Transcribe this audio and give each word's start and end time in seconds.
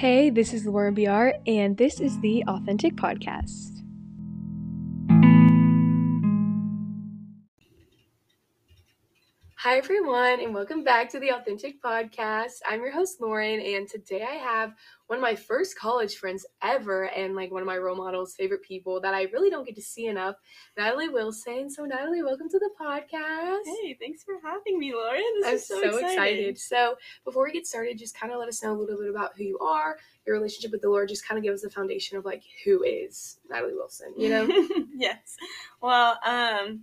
Hey, 0.00 0.30
this 0.30 0.54
is 0.54 0.64
Laura 0.64 0.90
BR, 0.92 1.32
and 1.46 1.76
this 1.76 2.00
is 2.00 2.18
the 2.20 2.42
Authentic 2.48 2.96
Podcast. 2.96 3.79
Hi, 9.70 9.76
everyone, 9.76 10.40
and 10.40 10.52
welcome 10.52 10.82
back 10.82 11.08
to 11.10 11.20
the 11.20 11.30
Authentic 11.30 11.80
Podcast. 11.80 12.54
I'm 12.68 12.80
your 12.80 12.90
host, 12.90 13.20
Lauren, 13.20 13.60
and 13.60 13.88
today 13.88 14.26
I 14.28 14.34
have 14.34 14.74
one 15.06 15.16
of 15.16 15.22
my 15.22 15.36
first 15.36 15.78
college 15.78 16.16
friends 16.16 16.44
ever 16.60 17.04
and 17.10 17.36
like 17.36 17.52
one 17.52 17.62
of 17.62 17.68
my 17.68 17.78
role 17.78 17.94
models, 17.94 18.34
favorite 18.34 18.64
people 18.64 19.00
that 19.00 19.14
I 19.14 19.28
really 19.32 19.48
don't 19.48 19.64
get 19.64 19.76
to 19.76 19.80
see 19.80 20.08
enough, 20.08 20.34
Natalie 20.76 21.08
Wilson. 21.08 21.70
So, 21.70 21.84
Natalie, 21.84 22.20
welcome 22.24 22.48
to 22.48 22.58
the 22.58 22.70
podcast. 22.80 23.60
Hey, 23.64 23.96
thanks 24.00 24.24
for 24.24 24.40
having 24.42 24.76
me, 24.76 24.92
Lauren. 24.92 25.22
This 25.38 25.46
I'm 25.46 25.54
is 25.54 25.68
so, 25.68 25.80
so 25.80 25.98
exciting. 25.98 26.08
excited. 26.08 26.58
So, 26.58 26.96
before 27.24 27.44
we 27.44 27.52
get 27.52 27.64
started, 27.64 27.96
just 27.96 28.18
kind 28.18 28.32
of 28.32 28.40
let 28.40 28.48
us 28.48 28.64
know 28.64 28.72
a 28.72 28.76
little 28.76 28.98
bit 28.98 29.10
about 29.10 29.36
who 29.36 29.44
you 29.44 29.58
are, 29.60 29.98
your 30.26 30.34
relationship 30.34 30.72
with 30.72 30.82
the 30.82 30.90
Lord. 30.90 31.08
Just 31.08 31.24
kind 31.24 31.38
of 31.38 31.44
give 31.44 31.54
us 31.54 31.62
the 31.62 31.70
foundation 31.70 32.18
of 32.18 32.24
like 32.24 32.42
who 32.64 32.82
is 32.82 33.38
Natalie 33.48 33.74
Wilson, 33.74 34.14
you 34.16 34.30
know? 34.30 34.48
yes. 34.96 35.36
Well, 35.80 36.18
um, 36.26 36.80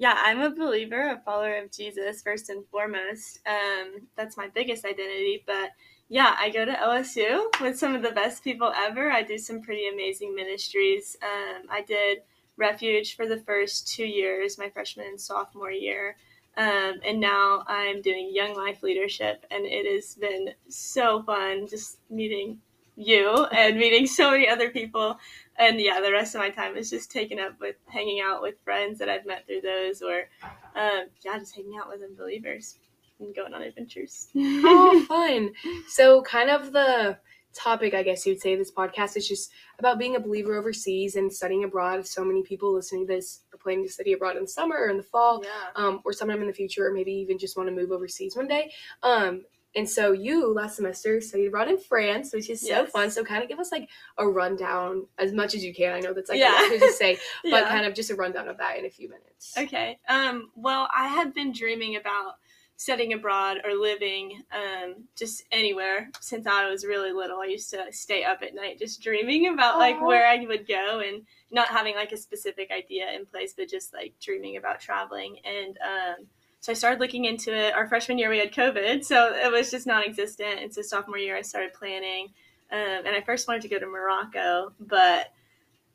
yeah, 0.00 0.16
I'm 0.16 0.40
a 0.40 0.48
believer, 0.48 1.10
a 1.10 1.20
follower 1.26 1.58
of 1.58 1.70
Jesus 1.70 2.22
first 2.22 2.48
and 2.48 2.64
foremost. 2.70 3.40
Um, 3.46 4.08
that's 4.16 4.38
my 4.38 4.48
biggest 4.48 4.86
identity. 4.86 5.44
But 5.46 5.72
yeah, 6.08 6.36
I 6.38 6.48
go 6.48 6.64
to 6.64 6.72
LSU 6.72 7.44
with 7.60 7.78
some 7.78 7.94
of 7.94 8.00
the 8.00 8.10
best 8.10 8.42
people 8.42 8.72
ever. 8.74 9.12
I 9.12 9.22
do 9.22 9.36
some 9.36 9.60
pretty 9.60 9.88
amazing 9.88 10.34
ministries. 10.34 11.18
Um, 11.22 11.66
I 11.70 11.82
did 11.82 12.22
Refuge 12.56 13.14
for 13.14 13.26
the 13.26 13.40
first 13.40 13.88
two 13.88 14.06
years, 14.06 14.56
my 14.56 14.70
freshman 14.70 15.06
and 15.06 15.20
sophomore 15.20 15.70
year. 15.70 16.16
Um, 16.56 17.00
and 17.06 17.20
now 17.20 17.64
I'm 17.68 18.00
doing 18.00 18.30
Young 18.32 18.54
Life 18.54 18.82
Leadership, 18.82 19.44
and 19.50 19.66
it 19.66 19.84
has 19.84 20.14
been 20.14 20.48
so 20.68 21.22
fun 21.24 21.66
just 21.68 21.98
meeting 22.08 22.58
you 23.00 23.46
and 23.46 23.76
meeting 23.76 24.06
so 24.06 24.30
many 24.30 24.48
other 24.48 24.70
people. 24.70 25.18
And 25.58 25.80
yeah, 25.80 26.00
the 26.00 26.12
rest 26.12 26.34
of 26.34 26.40
my 26.40 26.50
time 26.50 26.76
is 26.76 26.90
just 26.90 27.10
taken 27.10 27.38
up 27.38 27.58
with 27.60 27.76
hanging 27.86 28.20
out 28.20 28.42
with 28.42 28.54
friends 28.64 28.98
that 28.98 29.08
I've 29.08 29.26
met 29.26 29.46
through 29.46 29.62
those, 29.62 30.02
or 30.02 30.28
um, 30.74 31.06
yeah, 31.24 31.38
just 31.38 31.54
hanging 31.54 31.78
out 31.78 31.88
with 31.88 32.02
unbelievers 32.02 32.78
and 33.18 33.34
going 33.34 33.54
on 33.54 33.62
adventures. 33.62 34.28
oh, 34.36 35.04
fun. 35.08 35.50
So, 35.88 36.22
kind 36.22 36.50
of 36.50 36.72
the 36.72 37.18
topic, 37.52 37.94
I 37.94 38.02
guess 38.02 38.24
you'd 38.26 38.40
say, 38.40 38.56
this 38.56 38.70
podcast 38.70 39.16
is 39.16 39.28
just 39.28 39.50
about 39.78 39.98
being 39.98 40.16
a 40.16 40.20
believer 40.20 40.56
overseas 40.56 41.16
and 41.16 41.32
studying 41.32 41.64
abroad. 41.64 42.06
So 42.06 42.24
many 42.24 42.42
people 42.42 42.72
listening 42.72 43.06
to 43.06 43.14
this 43.14 43.40
are 43.52 43.58
planning 43.58 43.84
to 43.84 43.92
study 43.92 44.12
abroad 44.12 44.36
in 44.36 44.42
the 44.42 44.48
summer 44.48 44.76
or 44.76 44.88
in 44.88 44.96
the 44.96 45.02
fall, 45.02 45.42
yeah. 45.44 45.50
um, 45.74 46.00
or 46.04 46.12
sometime 46.12 46.40
in 46.40 46.46
the 46.46 46.52
future, 46.52 46.86
or 46.86 46.92
maybe 46.92 47.12
even 47.12 47.38
just 47.38 47.56
want 47.56 47.68
to 47.68 47.74
move 47.74 47.90
overseas 47.90 48.36
one 48.36 48.48
day. 48.48 48.72
Um, 49.02 49.44
and 49.76 49.88
so 49.88 50.12
you 50.12 50.52
last 50.52 50.76
semester 50.76 51.20
studied 51.20 51.46
abroad 51.46 51.68
in 51.68 51.78
France, 51.78 52.32
which 52.32 52.50
is 52.50 52.60
so 52.60 52.66
Yes. 52.68 52.90
fun. 52.90 53.10
So 53.10 53.22
kind 53.24 53.42
of 53.42 53.48
give 53.48 53.60
us 53.60 53.70
like 53.70 53.88
a 54.18 54.26
rundown 54.26 55.06
as 55.18 55.32
much 55.32 55.54
as 55.54 55.64
you 55.64 55.74
can. 55.74 55.94
I 55.94 56.00
know 56.00 56.12
that's 56.12 56.28
like 56.30 56.38
Yeah. 56.40 56.52
a 56.52 56.62
lot 56.62 56.70
to 56.70 56.78
just 56.78 56.98
say, 56.98 57.18
but 57.44 57.50
Yeah. 57.64 57.68
kind 57.68 57.86
of 57.86 57.94
just 57.94 58.10
a 58.10 58.16
rundown 58.16 58.48
of 58.48 58.58
that 58.58 58.78
in 58.78 58.86
a 58.86 58.90
few 58.90 59.08
minutes. 59.08 59.54
Okay. 59.56 59.98
Um, 60.08 60.50
well, 60.56 60.88
I 60.96 61.06
had 61.08 61.32
been 61.34 61.52
dreaming 61.52 61.96
about 61.96 62.34
studying 62.76 63.12
abroad 63.12 63.58
or 63.62 63.74
living 63.74 64.42
um, 64.52 65.04
just 65.14 65.44
anywhere 65.52 66.08
since 66.20 66.46
I 66.46 66.68
was 66.70 66.84
really 66.84 67.12
little. 67.12 67.38
I 67.38 67.44
used 67.44 67.68
to 67.70 67.84
stay 67.92 68.24
up 68.24 68.42
at 68.42 68.54
night 68.54 68.78
just 68.78 69.02
dreaming 69.02 69.48
about 69.48 69.78
like 69.78 70.00
where 70.00 70.26
I 70.26 70.42
would 70.46 70.66
go 70.66 71.00
and 71.00 71.22
not 71.50 71.68
having 71.68 71.94
like 71.94 72.12
a 72.12 72.16
specific 72.16 72.70
idea 72.70 73.12
in 73.12 73.26
place, 73.26 73.52
but 73.54 73.68
just 73.68 73.92
like 73.92 74.14
dreaming 74.18 74.56
about 74.56 74.80
traveling. 74.80 75.36
And 75.44 75.76
um, 75.84 76.26
so 76.60 76.72
I 76.72 76.74
started 76.74 77.00
looking 77.00 77.24
into 77.24 77.54
it. 77.54 77.74
Our 77.74 77.88
freshman 77.88 78.18
year 78.18 78.28
we 78.30 78.38
had 78.38 78.52
COVID, 78.52 79.04
so 79.04 79.34
it 79.34 79.50
was 79.50 79.70
just 79.70 79.86
non-existent. 79.86 80.60
And 80.60 80.72
so 80.72 80.82
sophomore 80.82 81.18
year 81.18 81.36
I 81.36 81.42
started 81.42 81.72
planning, 81.72 82.28
um, 82.70 83.06
and 83.06 83.08
I 83.08 83.22
first 83.22 83.48
wanted 83.48 83.62
to 83.62 83.68
go 83.68 83.78
to 83.78 83.86
Morocco, 83.86 84.72
but 84.78 85.32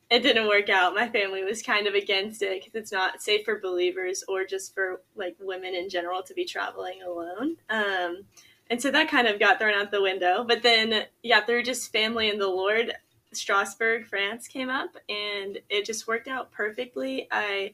it 0.09 0.21
didn't 0.21 0.47
work 0.47 0.69
out. 0.69 0.93
My 0.93 1.09
family 1.09 1.43
was 1.43 1.61
kind 1.61 1.87
of 1.87 1.93
against 1.93 2.41
it 2.41 2.63
because 2.63 2.75
it's 2.75 2.91
not 2.91 3.21
safe 3.21 3.45
for 3.45 3.59
believers 3.59 4.23
or 4.27 4.45
just 4.45 4.73
for 4.73 5.01
like 5.15 5.35
women 5.39 5.73
in 5.73 5.89
general 5.89 6.21
to 6.23 6.33
be 6.33 6.45
traveling 6.45 7.01
alone. 7.01 7.57
Um, 7.69 8.25
and 8.69 8.81
so 8.81 8.91
that 8.91 9.09
kind 9.09 9.27
of 9.27 9.39
got 9.39 9.59
thrown 9.59 9.73
out 9.73 9.91
the 9.91 10.01
window. 10.01 10.43
But 10.43 10.63
then, 10.63 11.05
yeah, 11.23 11.43
through 11.43 11.63
just 11.63 11.91
family 11.91 12.29
and 12.29 12.41
the 12.41 12.47
Lord, 12.47 12.93
Strasbourg, 13.31 14.07
France 14.07 14.47
came 14.47 14.69
up, 14.69 14.95
and 15.09 15.59
it 15.69 15.85
just 15.85 16.07
worked 16.07 16.27
out 16.27 16.51
perfectly. 16.51 17.27
I 17.31 17.73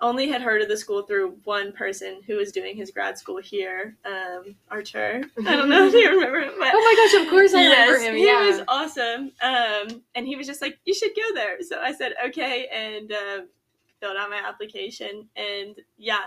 only 0.00 0.28
had 0.28 0.42
heard 0.42 0.62
of 0.62 0.68
the 0.68 0.76
school 0.76 1.02
through 1.02 1.36
one 1.44 1.72
person 1.72 2.20
who 2.26 2.36
was 2.36 2.52
doing 2.52 2.76
his 2.76 2.90
grad 2.90 3.18
school 3.18 3.38
here, 3.38 3.96
um, 4.04 4.54
Archer. 4.70 5.22
I 5.46 5.56
don't 5.56 5.68
know 5.68 5.86
if 5.86 5.92
you 5.94 6.08
remember 6.10 6.40
him, 6.40 6.52
but 6.58 6.68
Oh 6.72 6.80
my 6.80 6.94
gosh, 7.18 7.22
of 7.26 7.30
course 7.30 7.52
I 7.54 7.64
remember 7.64 7.98
yes, 7.98 8.02
him. 8.04 8.14
he 8.16 8.50
was 8.50 8.62
awesome. 8.68 9.32
Um, 9.42 10.02
and 10.14 10.26
he 10.26 10.36
was 10.36 10.46
just 10.46 10.62
like, 10.62 10.78
"You 10.84 10.94
should 10.94 11.10
go 11.16 11.34
there." 11.34 11.60
So 11.62 11.80
I 11.80 11.92
said, 11.92 12.12
"Okay," 12.26 12.68
and 12.72 13.10
uh, 13.12 13.40
filled 14.00 14.16
out 14.16 14.30
my 14.30 14.40
application. 14.46 15.28
And 15.34 15.74
yeah, 15.96 16.20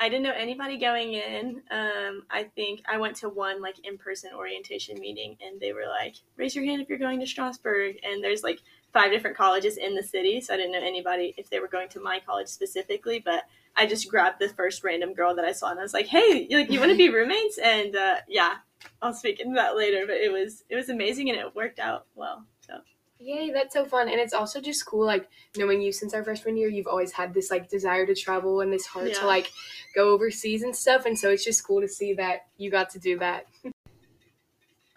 I 0.00 0.08
didn't 0.08 0.22
know 0.24 0.32
anybody 0.34 0.78
going 0.78 1.12
in. 1.12 1.62
Um, 1.70 2.22
I 2.30 2.44
think 2.56 2.82
I 2.90 2.96
went 2.96 3.16
to 3.16 3.28
one 3.28 3.60
like 3.60 3.76
in-person 3.86 4.30
orientation 4.34 4.98
meeting, 4.98 5.36
and 5.44 5.60
they 5.60 5.72
were 5.74 5.86
like, 5.86 6.16
"Raise 6.36 6.54
your 6.54 6.64
hand 6.64 6.80
if 6.80 6.88
you're 6.88 6.98
going 6.98 7.20
to 7.20 7.26
Strasbourg." 7.26 7.96
And 8.02 8.24
there's 8.24 8.42
like 8.42 8.60
five 8.92 9.10
different 9.10 9.36
colleges 9.36 9.76
in 9.76 9.94
the 9.94 10.02
city, 10.02 10.40
so 10.40 10.54
I 10.54 10.56
didn't 10.56 10.72
know 10.72 10.80
anybody 10.86 11.34
if 11.36 11.48
they 11.50 11.60
were 11.60 11.68
going 11.68 11.88
to 11.90 12.00
my 12.00 12.20
college 12.24 12.48
specifically, 12.48 13.18
but. 13.24 13.44
I 13.74 13.86
just 13.86 14.10
grabbed 14.10 14.38
the 14.38 14.50
first 14.50 14.84
random 14.84 15.14
girl 15.14 15.34
that 15.34 15.46
I 15.46 15.52
saw, 15.52 15.70
and 15.70 15.80
I 15.80 15.82
was 15.82 15.94
like, 15.94 16.04
"Hey, 16.06 16.46
you- 16.50 16.58
like, 16.58 16.70
you 16.70 16.78
want 16.78 16.92
to 16.92 16.96
be 16.98 17.08
roommates?" 17.14 17.56
And 17.56 17.96
uh, 17.96 18.16
yeah, 18.28 18.56
I'll 19.00 19.14
speak 19.14 19.40
into 19.40 19.54
that 19.54 19.78
later, 19.78 20.04
but 20.06 20.16
it 20.16 20.30
was 20.30 20.62
it 20.68 20.76
was 20.76 20.90
amazing 20.90 21.30
and 21.30 21.38
it 21.38 21.56
worked 21.56 21.78
out 21.78 22.04
well. 22.14 22.44
So 22.60 22.74
Yay, 23.18 23.50
that's 23.50 23.72
so 23.72 23.86
fun. 23.86 24.10
And 24.10 24.20
it's 24.20 24.34
also 24.34 24.60
just 24.60 24.84
cool, 24.84 25.06
like 25.06 25.26
knowing 25.56 25.80
you 25.80 25.90
since 25.90 26.12
our 26.12 26.22
freshman 26.22 26.58
year, 26.58 26.68
you've 26.68 26.86
always 26.86 27.12
had 27.12 27.32
this 27.32 27.50
like 27.50 27.70
desire 27.70 28.04
to 28.04 28.14
travel 28.14 28.60
and 28.60 28.70
this 28.70 28.84
heart 28.84 29.06
to 29.20 29.26
like 29.26 29.50
go 29.94 30.10
overseas 30.10 30.62
and 30.64 30.76
stuff. 30.76 31.06
And 31.06 31.18
so 31.18 31.30
it's 31.30 31.44
just 31.44 31.66
cool 31.66 31.80
to 31.80 31.88
see 31.88 32.12
that 32.12 32.48
you 32.58 32.70
got 32.70 32.90
to 32.90 32.98
do 32.98 33.18
that. 33.20 33.46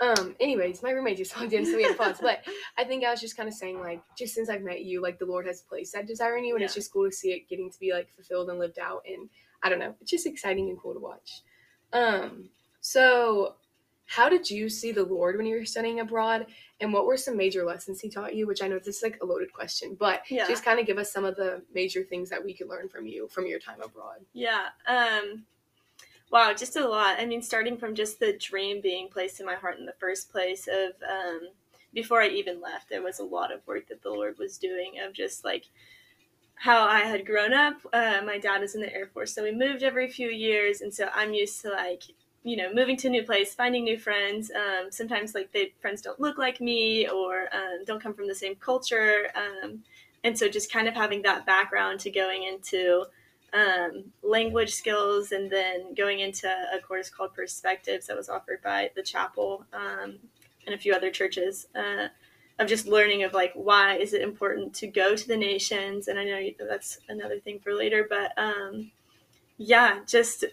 um, 0.02 0.36
anyways, 0.40 0.84
my 0.84 0.92
roommate 0.92 1.18
just 1.18 1.36
walked 1.40 1.54
in, 1.54 1.66
so 1.66 1.78
we 1.78 1.84
had 1.84 1.98
pause. 1.98 2.18
But 2.22 2.44
I 2.78 2.84
think 2.84 3.04
I 3.06 3.12
was 3.12 3.22
just 3.22 3.38
kind 3.38 3.48
of 3.48 3.56
saying, 3.56 3.80
like, 3.80 4.02
just 4.18 4.36
since 4.36 4.50
I've 4.50 4.62
met 4.62 4.84
you, 4.84 5.02
like 5.02 5.20
the 5.20 5.26
Lord 5.26 5.48
has 5.48 5.62
placed 5.62 5.94
that 5.94 6.06
desire 6.08 6.38
in 6.38 6.46
you, 6.46 6.56
and 6.56 6.64
it's 6.64 6.74
just 6.76 6.92
cool 6.92 7.06
to 7.06 7.12
see 7.16 7.32
it 7.32 7.48
getting 7.50 7.72
to 7.72 7.80
be 7.80 7.94
like 7.94 8.10
fulfilled 8.14 8.50
and 8.50 8.60
lived 8.60 8.80
out. 8.80 9.04
And 9.08 9.30
I 9.64 9.70
don't 9.70 9.80
know, 9.80 9.96
it's 10.02 10.12
just 10.12 10.26
exciting 10.28 10.70
and 10.70 10.80
cool 10.80 10.94
to 10.94 11.00
watch. 11.00 11.42
Um, 11.94 12.50
so 12.82 13.56
how 14.08 14.30
did 14.30 14.50
you 14.52 14.70
see 14.70 14.92
the 14.92 15.04
Lord 15.04 15.38
when 15.38 15.46
you 15.48 15.56
were 15.58 15.66
studying 15.66 16.00
abroad? 16.00 16.46
And 16.80 16.94
what 16.94 17.08
were 17.08 17.18
some 17.18 17.36
major 17.38 17.66
lessons 17.66 18.00
he 18.02 18.10
taught 18.10 18.36
you? 18.36 18.46
Which 18.46 18.62
I 18.62 18.68
know 18.68 18.78
this 18.78 18.98
is 18.98 19.04
like 19.04 19.18
a 19.24 19.26
loaded 19.26 19.52
question, 19.52 19.96
but 20.00 20.22
Yeah. 20.30 20.48
just 20.48 20.64
kind 20.64 20.80
of 20.80 20.86
give 20.86 20.98
us 21.00 21.12
some 21.12 21.26
of 21.26 21.36
the 21.38 21.64
major 21.74 22.04
things 22.04 22.30
that 22.30 22.44
we 22.44 22.54
could 22.54 22.68
learn 22.68 22.88
from 22.90 23.08
you 23.08 23.28
from 23.30 23.48
your 23.48 23.60
time 23.60 23.82
abroad. 23.82 24.18
yeah, 24.34 24.68
um, 24.88 25.46
wow, 26.32 26.54
just 26.54 26.76
a 26.76 26.88
lot. 26.88 27.20
I 27.20 27.26
mean, 27.26 27.42
starting 27.42 27.78
from 27.78 27.96
just 27.96 28.20
the 28.20 28.38
dream 28.38 28.82
being 28.82 29.08
placed 29.10 29.40
in 29.40 29.46
my 29.46 29.56
heart 29.56 29.80
in 29.80 29.86
the 29.86 29.96
first 30.00 30.32
place 30.32 30.68
of 30.68 30.94
um, 31.10 31.50
before 31.94 32.22
I 32.22 32.28
even 32.28 32.62
left, 32.62 32.90
there 32.90 33.02
was 33.02 33.20
a 33.20 33.24
lot 33.24 33.54
of 33.54 33.66
work 33.66 33.88
that 33.88 34.04
the 34.04 34.10
Lord 34.10 34.38
was 34.38 34.58
doing 34.58 35.00
of 35.04 35.14
just 35.14 35.46
like 35.46 35.66
how 36.56 36.86
I 36.86 37.00
had 37.00 37.26
grown 37.26 37.54
up. 37.54 37.78
Uh, 37.94 38.22
my 38.26 38.38
dad 38.38 38.62
was 38.62 38.76
in 38.76 38.82
the 38.82 38.94
Air 38.94 39.08
Force, 39.08 39.34
so 39.34 39.44
we 39.44 39.52
moved 39.52 39.84
every 39.84 40.10
few 40.10 40.30
years, 40.30 40.82
and 40.82 40.94
so 40.94 41.10
I'm 41.14 41.34
used 41.34 41.62
to 41.62 41.70
like 41.70 42.04
you 42.44 42.58
know 42.58 42.72
moving 42.74 42.98
to 42.98 43.08
a 43.08 43.12
new 43.12 43.24
place, 43.24 43.54
finding 43.54 43.84
new 43.84 43.98
friends. 43.98 44.52
Um, 44.52 44.92
sometimes 44.92 45.36
like 45.36 45.52
the 45.52 45.72
friends 45.82 46.02
don't 46.02 46.20
look 46.20 46.38
like 46.38 46.60
me 46.62 47.08
or 47.08 47.48
um, 47.54 47.86
don't 47.86 48.02
come 48.02 48.14
from 48.14 48.28
the 48.28 48.36
same 48.36 48.56
culture, 48.56 49.30
um, 49.36 49.84
and 50.24 50.38
so 50.38 50.48
just 50.48 50.72
kind 50.72 50.88
of 50.88 50.96
having 50.96 51.22
that 51.24 51.46
background 51.46 52.00
to 52.02 52.12
going 52.12 52.44
into 52.44 53.06
um, 53.56 54.12
language 54.22 54.74
skills 54.74 55.32
and 55.32 55.50
then 55.50 55.94
going 55.94 56.20
into 56.20 56.48
a 56.48 56.80
course 56.80 57.10
called 57.10 57.34
Perspectives 57.34 58.08
that 58.08 58.18
was 58.18 58.30
offered 58.30 58.62
by 58.62 58.92
the 58.96 59.02
chapel 59.02 59.66
um, 59.74 60.16
and 60.66 60.76
a 60.76 60.78
few 60.78 60.94
other 60.94 61.10
churches. 61.10 61.68
Uh, 61.76 62.10
of 62.58 62.68
just 62.68 62.88
learning 62.88 63.24
of 63.24 63.34
like 63.34 63.52
why 63.54 63.98
is 63.98 64.14
it 64.14 64.22
important 64.22 64.74
to 64.74 64.88
go 64.88 65.16
to 65.16 65.28
the 65.28 65.36
nations 65.36 66.08
and 66.08 66.18
i 66.18 66.24
know 66.24 66.42
that's 66.70 67.00
another 67.10 67.40
thing 67.40 67.60
for 67.60 67.74
later 67.74 68.08
but 68.10 68.32
um 68.38 68.90
yeah 69.58 70.00
just 70.08 70.46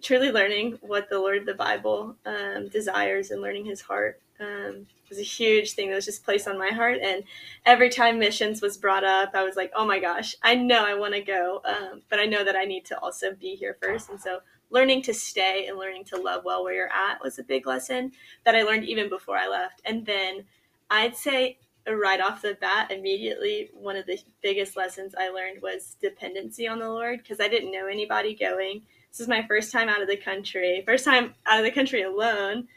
truly 0.00 0.32
learning 0.32 0.78
what 0.80 1.10
the 1.10 1.18
lord 1.18 1.38
of 1.38 1.46
the 1.46 1.54
bible 1.54 2.16
um, 2.24 2.68
desires 2.68 3.30
and 3.30 3.42
learning 3.42 3.66
his 3.66 3.82
heart 3.82 4.20
um, 4.40 4.86
was 5.10 5.18
a 5.18 5.22
huge 5.22 5.72
thing 5.72 5.88
that 5.88 5.96
was 5.96 6.06
just 6.06 6.24
placed 6.24 6.48
on 6.48 6.58
my 6.58 6.70
heart 6.70 6.98
and 7.02 7.24
every 7.66 7.90
time 7.90 8.18
missions 8.18 8.62
was 8.62 8.78
brought 8.78 9.04
up 9.04 9.30
i 9.34 9.42
was 9.42 9.56
like 9.56 9.70
oh 9.76 9.84
my 9.84 9.98
gosh 9.98 10.34
i 10.42 10.54
know 10.54 10.86
i 10.86 10.94
want 10.94 11.12
to 11.12 11.20
go 11.20 11.60
um, 11.64 12.00
but 12.08 12.18
i 12.18 12.24
know 12.24 12.44
that 12.44 12.56
i 12.56 12.64
need 12.64 12.84
to 12.84 12.98
also 13.00 13.34
be 13.34 13.54
here 13.54 13.76
first 13.82 14.08
and 14.08 14.20
so 14.20 14.38
learning 14.70 15.02
to 15.02 15.12
stay 15.12 15.66
and 15.66 15.76
learning 15.76 16.04
to 16.04 16.16
love 16.16 16.44
well 16.44 16.64
where 16.64 16.74
you're 16.74 16.92
at 16.92 17.20
was 17.22 17.38
a 17.38 17.44
big 17.44 17.66
lesson 17.66 18.12
that 18.44 18.54
i 18.54 18.62
learned 18.62 18.84
even 18.84 19.08
before 19.08 19.36
i 19.36 19.48
left 19.48 19.82
and 19.84 20.06
then 20.06 20.44
I'd 20.90 21.16
say 21.16 21.58
right 21.88 22.20
off 22.20 22.42
the 22.42 22.58
bat, 22.60 22.90
immediately, 22.90 23.70
one 23.72 23.96
of 23.96 24.06
the 24.06 24.18
biggest 24.42 24.76
lessons 24.76 25.14
I 25.16 25.30
learned 25.30 25.62
was 25.62 25.96
dependency 26.00 26.68
on 26.68 26.78
the 26.78 26.88
Lord 26.88 27.20
because 27.22 27.40
I 27.40 27.48
didn't 27.48 27.72
know 27.72 27.86
anybody 27.86 28.34
going. 28.34 28.82
This 29.10 29.20
is 29.20 29.28
my 29.28 29.46
first 29.46 29.72
time 29.72 29.88
out 29.88 30.02
of 30.02 30.08
the 30.08 30.16
country, 30.16 30.82
first 30.86 31.04
time 31.04 31.34
out 31.46 31.58
of 31.58 31.64
the 31.64 31.70
country 31.70 32.02
alone. 32.02 32.68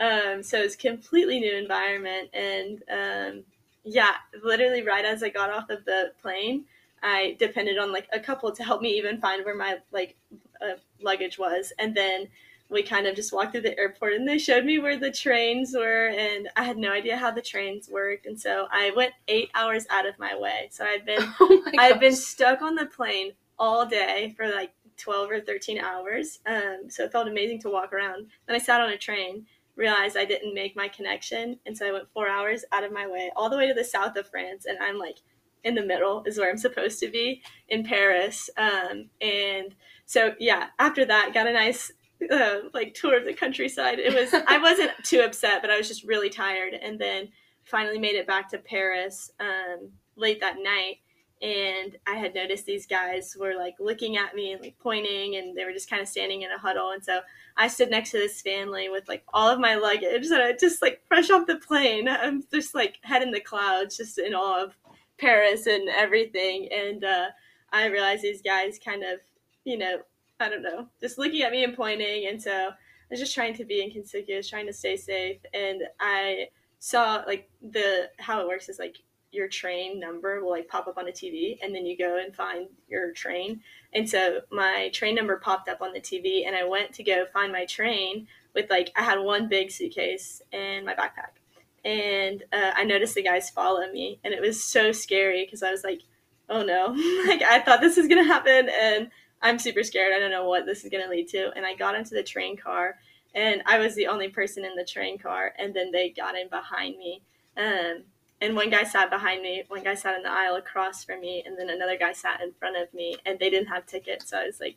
Um, 0.00 0.42
so 0.42 0.58
it's 0.58 0.76
completely 0.76 1.40
new 1.40 1.56
environment, 1.56 2.30
and 2.32 2.82
um, 2.90 3.44
yeah, 3.84 4.12
literally 4.42 4.82
right 4.82 5.04
as 5.04 5.22
I 5.22 5.28
got 5.28 5.50
off 5.50 5.70
of 5.70 5.84
the 5.84 6.12
plane, 6.22 6.64
I 7.02 7.36
depended 7.38 7.78
on 7.78 7.92
like 7.92 8.08
a 8.12 8.20
couple 8.20 8.52
to 8.52 8.64
help 8.64 8.80
me 8.80 8.96
even 8.96 9.20
find 9.20 9.44
where 9.44 9.56
my 9.56 9.78
like 9.90 10.16
uh, 10.60 10.78
luggage 11.00 11.38
was, 11.38 11.72
and 11.78 11.94
then 11.94 12.28
we 12.70 12.82
kind 12.82 13.06
of 13.06 13.16
just 13.16 13.32
walked 13.32 13.52
through 13.52 13.62
the 13.62 13.78
airport 13.78 14.12
and 14.12 14.28
they 14.28 14.38
showed 14.38 14.64
me 14.64 14.78
where 14.78 14.98
the 14.98 15.10
trains 15.10 15.74
were 15.74 16.08
and 16.08 16.48
I 16.54 16.64
had 16.64 16.76
no 16.76 16.92
idea 16.92 17.16
how 17.16 17.30
the 17.30 17.40
trains 17.40 17.88
worked 17.88 18.26
and 18.26 18.38
so 18.38 18.66
I 18.70 18.92
went 18.94 19.12
8 19.26 19.50
hours 19.54 19.86
out 19.90 20.06
of 20.06 20.18
my 20.18 20.36
way. 20.36 20.68
So 20.70 20.84
I've 20.84 21.06
been 21.06 21.18
oh 21.40 21.64
I'd 21.78 22.00
been 22.00 22.14
stuck 22.14 22.60
on 22.60 22.74
the 22.74 22.86
plane 22.86 23.32
all 23.58 23.86
day 23.86 24.34
for 24.36 24.48
like 24.48 24.72
12 24.98 25.30
or 25.30 25.40
13 25.40 25.78
hours. 25.78 26.40
Um, 26.46 26.88
so 26.88 27.04
it 27.04 27.12
felt 27.12 27.28
amazing 27.28 27.60
to 27.60 27.70
walk 27.70 27.92
around. 27.92 28.26
Then 28.46 28.56
I 28.56 28.58
sat 28.58 28.80
on 28.80 28.90
a 28.90 28.98
train, 28.98 29.46
realized 29.78 30.18
I 30.18 30.26
didn't 30.26 30.52
make 30.52 30.76
my 30.76 30.88
connection, 30.88 31.58
and 31.64 31.76
so 31.76 31.86
I 31.86 31.92
went 31.92 32.12
4 32.12 32.28
hours 32.28 32.64
out 32.72 32.84
of 32.84 32.92
my 32.92 33.06
way 33.06 33.30
all 33.34 33.48
the 33.48 33.56
way 33.56 33.66
to 33.66 33.74
the 33.74 33.84
south 33.84 34.16
of 34.16 34.28
France 34.28 34.66
and 34.66 34.76
I'm 34.78 34.98
like 34.98 35.18
in 35.64 35.74
the 35.74 35.84
middle 35.84 36.22
is 36.26 36.38
where 36.38 36.50
I'm 36.50 36.58
supposed 36.58 37.00
to 37.00 37.08
be 37.08 37.42
in 37.68 37.84
Paris. 37.84 38.50
Um, 38.56 39.10
and 39.20 39.74
so 40.06 40.34
yeah, 40.38 40.68
after 40.78 41.04
that, 41.04 41.34
got 41.34 41.46
a 41.46 41.52
nice 41.52 41.90
uh, 42.30 42.60
like 42.74 42.94
tour 42.94 43.16
of 43.18 43.24
the 43.24 43.34
countryside. 43.34 43.98
It 43.98 44.14
was 44.14 44.42
I 44.46 44.58
wasn't 44.62 44.92
too 45.02 45.20
upset, 45.20 45.62
but 45.62 45.70
I 45.70 45.76
was 45.76 45.88
just 45.88 46.04
really 46.04 46.30
tired. 46.30 46.74
And 46.74 46.98
then 46.98 47.28
finally 47.64 47.98
made 47.98 48.14
it 48.14 48.26
back 48.26 48.48
to 48.50 48.58
Paris 48.58 49.30
um, 49.40 49.90
late 50.16 50.40
that 50.40 50.56
night, 50.62 50.98
and 51.40 51.96
I 52.06 52.16
had 52.16 52.34
noticed 52.34 52.66
these 52.66 52.86
guys 52.86 53.36
were 53.38 53.54
like 53.56 53.76
looking 53.78 54.16
at 54.16 54.34
me 54.34 54.52
and 54.52 54.60
like 54.60 54.78
pointing, 54.78 55.36
and 55.36 55.56
they 55.56 55.64
were 55.64 55.72
just 55.72 55.90
kind 55.90 56.02
of 56.02 56.08
standing 56.08 56.42
in 56.42 56.50
a 56.50 56.58
huddle. 56.58 56.90
And 56.90 57.04
so 57.04 57.20
I 57.56 57.68
stood 57.68 57.90
next 57.90 58.10
to 58.10 58.18
this 58.18 58.40
family 58.40 58.88
with 58.88 59.08
like 59.08 59.24
all 59.32 59.48
of 59.48 59.60
my 59.60 59.76
luggage, 59.76 60.26
and 60.26 60.42
I 60.42 60.52
just 60.52 60.82
like 60.82 61.02
fresh 61.06 61.30
off 61.30 61.46
the 61.46 61.56
plane. 61.56 62.08
I'm 62.08 62.44
just 62.52 62.74
like 62.74 62.98
head 63.02 63.22
in 63.22 63.30
the 63.30 63.40
clouds, 63.40 63.96
just 63.96 64.18
in 64.18 64.34
awe 64.34 64.64
of 64.64 64.74
Paris 65.18 65.66
and 65.66 65.88
everything. 65.88 66.68
And 66.72 67.04
uh, 67.04 67.28
I 67.72 67.86
realized 67.86 68.22
these 68.22 68.42
guys 68.42 68.78
kind 68.82 69.02
of, 69.02 69.20
you 69.64 69.78
know, 69.78 69.98
I 70.40 70.48
don't 70.48 70.62
know, 70.62 70.88
just 71.00 71.18
looking 71.18 71.42
at 71.42 71.52
me 71.52 71.64
and 71.64 71.76
pointing. 71.76 72.28
And 72.28 72.40
so 72.40 72.70
I 72.70 72.74
was 73.10 73.20
just 73.20 73.34
trying 73.34 73.54
to 73.54 73.64
be 73.64 73.82
inconspicuous, 73.82 74.48
trying 74.48 74.66
to 74.66 74.72
stay 74.72 74.96
safe. 74.96 75.38
And 75.52 75.82
I 76.00 76.48
saw 76.78 77.24
like 77.26 77.50
the 77.60 78.08
how 78.18 78.40
it 78.40 78.46
works 78.46 78.68
is 78.68 78.78
like 78.78 78.98
your 79.30 79.48
train 79.48 80.00
number 80.00 80.42
will 80.42 80.50
like 80.50 80.68
pop 80.68 80.86
up 80.86 80.98
on 80.98 81.08
a 81.08 81.12
TV 81.12 81.58
and 81.62 81.74
then 81.74 81.84
you 81.84 81.96
go 81.96 82.18
and 82.18 82.34
find 82.34 82.68
your 82.88 83.12
train. 83.12 83.60
And 83.92 84.08
so 84.08 84.40
my 84.50 84.90
train 84.92 85.14
number 85.14 85.36
popped 85.36 85.68
up 85.68 85.82
on 85.82 85.92
the 85.92 86.00
TV 86.00 86.46
and 86.46 86.56
I 86.56 86.64
went 86.64 86.94
to 86.94 87.02
go 87.02 87.26
find 87.32 87.52
my 87.52 87.66
train 87.66 88.26
with 88.54 88.70
like 88.70 88.90
I 88.96 89.02
had 89.02 89.18
one 89.18 89.48
big 89.48 89.70
suitcase 89.70 90.40
and 90.52 90.86
my 90.86 90.94
backpack. 90.94 91.36
And 91.84 92.42
uh, 92.52 92.72
I 92.74 92.84
noticed 92.84 93.14
the 93.14 93.22
guys 93.22 93.50
follow 93.50 93.90
me 93.90 94.18
and 94.24 94.32
it 94.32 94.40
was 94.40 94.62
so 94.62 94.92
scary 94.92 95.44
because 95.44 95.62
I 95.62 95.70
was 95.70 95.84
like, 95.84 96.02
oh 96.48 96.62
no, 96.62 96.86
like 97.26 97.42
I 97.42 97.60
thought 97.60 97.80
this 97.80 97.96
was 97.96 98.08
gonna 98.08 98.24
happen 98.24 98.68
and 98.68 99.10
I'm 99.40 99.58
super 99.58 99.82
scared. 99.82 100.12
I 100.14 100.18
don't 100.18 100.30
know 100.30 100.48
what 100.48 100.66
this 100.66 100.84
is 100.84 100.90
going 100.90 101.04
to 101.04 101.10
lead 101.10 101.28
to. 101.28 101.50
And 101.54 101.64
I 101.64 101.74
got 101.74 101.94
into 101.94 102.14
the 102.14 102.22
train 102.22 102.56
car, 102.56 102.96
and 103.34 103.62
I 103.66 103.78
was 103.78 103.94
the 103.94 104.06
only 104.08 104.28
person 104.28 104.64
in 104.64 104.74
the 104.74 104.84
train 104.84 105.18
car. 105.18 105.54
And 105.58 105.74
then 105.74 105.92
they 105.92 106.10
got 106.10 106.36
in 106.36 106.48
behind 106.48 106.96
me. 106.96 107.22
Um, 107.56 108.04
and 108.40 108.54
one 108.54 108.70
guy 108.70 108.84
sat 108.84 109.10
behind 109.10 109.42
me, 109.42 109.64
one 109.68 109.82
guy 109.82 109.94
sat 109.94 110.16
in 110.16 110.22
the 110.22 110.30
aisle 110.30 110.56
across 110.56 111.04
from 111.04 111.20
me, 111.20 111.42
and 111.44 111.58
then 111.58 111.70
another 111.70 111.96
guy 111.96 112.12
sat 112.12 112.40
in 112.40 112.52
front 112.52 112.76
of 112.76 112.92
me, 112.94 113.16
and 113.26 113.38
they 113.38 113.50
didn't 113.50 113.68
have 113.68 113.86
tickets. 113.86 114.30
So 114.30 114.38
I 114.38 114.46
was 114.46 114.60
like, 114.60 114.76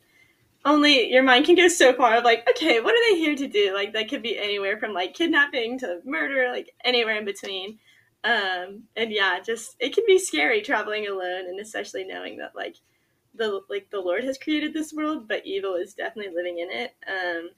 only 0.64 1.10
your 1.10 1.22
mind 1.22 1.46
can 1.46 1.56
go 1.56 1.68
so 1.68 1.92
far 1.92 2.16
of 2.16 2.24
like, 2.24 2.48
okay, 2.48 2.80
what 2.80 2.94
are 2.94 3.10
they 3.10 3.18
here 3.18 3.34
to 3.34 3.48
do? 3.48 3.74
Like 3.74 3.92
that 3.94 4.08
could 4.08 4.22
be 4.22 4.38
anywhere 4.38 4.78
from 4.78 4.92
like 4.92 5.14
kidnapping 5.14 5.78
to 5.80 6.00
murder, 6.04 6.50
like 6.50 6.70
anywhere 6.84 7.18
in 7.18 7.24
between. 7.24 7.78
Um, 8.24 8.84
and 8.94 9.10
yeah, 9.10 9.40
just 9.40 9.74
it 9.80 9.94
can 9.94 10.04
be 10.06 10.18
scary 10.18 10.62
traveling 10.62 11.08
alone, 11.08 11.46
and 11.48 11.58
especially 11.58 12.04
knowing 12.04 12.38
that 12.38 12.54
like 12.54 12.76
the 13.34 13.60
like 13.68 13.90
the 13.90 14.00
Lord 14.00 14.24
has 14.24 14.38
created 14.38 14.72
this 14.72 14.92
world, 14.92 15.26
but 15.26 15.46
evil 15.46 15.74
is 15.74 15.94
definitely 15.94 16.34
living 16.34 16.58
in 16.58 16.70
it. 16.70 16.94
Um, 17.08 17.50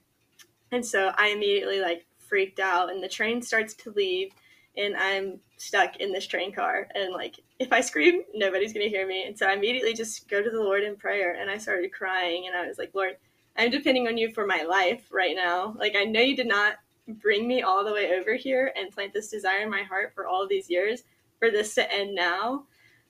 and 0.71 0.85
so 0.85 1.11
I 1.15 1.27
immediately 1.27 1.79
like 1.81 2.05
freaked 2.17 2.59
out, 2.59 2.89
and 2.89 3.03
the 3.03 3.07
train 3.07 3.43
starts 3.43 3.75
to 3.75 3.91
leave, 3.91 4.31
and 4.77 4.95
I'm 4.95 5.39
stuck 5.57 5.97
in 5.97 6.11
this 6.11 6.27
train 6.27 6.53
car, 6.53 6.87
and 6.95 7.13
like 7.13 7.39
if 7.59 7.71
I 7.71 7.81
scream, 7.81 8.23
nobody's 8.33 8.73
gonna 8.73 8.89
hear 8.89 9.07
me, 9.07 9.25
and 9.25 9.37
so 9.37 9.47
I 9.47 9.53
immediately 9.53 9.93
just 9.93 10.27
go 10.29 10.41
to 10.41 10.49
the 10.49 10.61
Lord 10.61 10.83
in 10.83 10.95
prayer, 10.95 11.35
and 11.39 11.49
I 11.49 11.57
started 11.57 11.93
crying, 11.93 12.47
and 12.47 12.55
I 12.55 12.67
was 12.67 12.77
like, 12.77 12.91
Lord, 12.93 13.17
I'm 13.57 13.71
depending 13.71 14.07
on 14.07 14.17
you 14.17 14.31
for 14.33 14.45
my 14.45 14.63
life 14.63 15.07
right 15.11 15.35
now. 15.35 15.75
Like 15.77 15.95
I 15.95 16.03
know 16.03 16.21
you 16.21 16.35
did 16.35 16.47
not 16.47 16.75
bring 17.07 17.47
me 17.47 17.61
all 17.61 17.85
the 17.85 17.93
way 17.93 18.11
over 18.19 18.35
here 18.35 18.73
and 18.75 18.91
plant 18.91 19.13
this 19.13 19.29
desire 19.29 19.61
in 19.61 19.69
my 19.69 19.83
heart 19.83 20.13
for 20.13 20.27
all 20.27 20.47
these 20.47 20.69
years 20.69 21.03
for 21.39 21.51
this 21.51 21.75
to 21.75 21.93
end 21.93 22.15
now. 22.15 22.65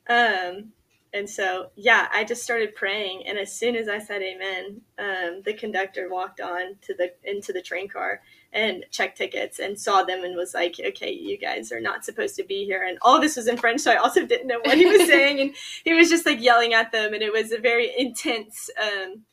Um, 0.07 0.73
and 1.13 1.29
so, 1.29 1.69
yeah, 1.75 2.09
I 2.11 2.25
just 2.25 2.43
started 2.43 2.75
praying, 2.75 3.25
and 3.25 3.37
as 3.37 3.57
soon 3.57 3.77
as 3.77 3.87
I 3.87 3.99
said 3.99 4.21
Amen, 4.21 4.81
um, 4.99 5.41
the 5.45 5.53
conductor 5.53 6.09
walked 6.09 6.41
on 6.41 6.75
to 6.81 6.93
the 6.93 7.13
into 7.23 7.53
the 7.53 7.61
train 7.61 7.87
car 7.87 8.21
and 8.55 8.85
checked 8.89 9.17
tickets 9.17 9.59
and 9.59 9.79
saw 9.79 10.01
them 10.01 10.23
and 10.23 10.35
was 10.35 10.55
like, 10.55 10.75
"Okay, 10.79 11.11
you 11.11 11.37
guys 11.37 11.71
are 11.71 11.81
not 11.81 12.05
supposed 12.05 12.35
to 12.37 12.43
be 12.43 12.65
here." 12.65 12.83
And 12.87 12.97
all 13.01 13.19
this 13.21 13.35
was 13.35 13.47
in 13.47 13.57
French, 13.57 13.81
so 13.81 13.91
I 13.91 13.97
also 13.97 14.25
didn't 14.25 14.47
know 14.47 14.61
what 14.63 14.77
he 14.77 14.85
was 14.85 15.07
saying, 15.07 15.39
and 15.41 15.55
he 15.83 15.93
was 15.93 16.09
just 16.09 16.25
like 16.25 16.41
yelling 16.41 16.73
at 16.73 16.91
them, 16.91 17.13
and 17.13 17.21
it 17.21 17.31
was 17.31 17.51
a 17.51 17.59
very 17.59 17.91
intense. 17.97 18.69
Um, 18.81 19.25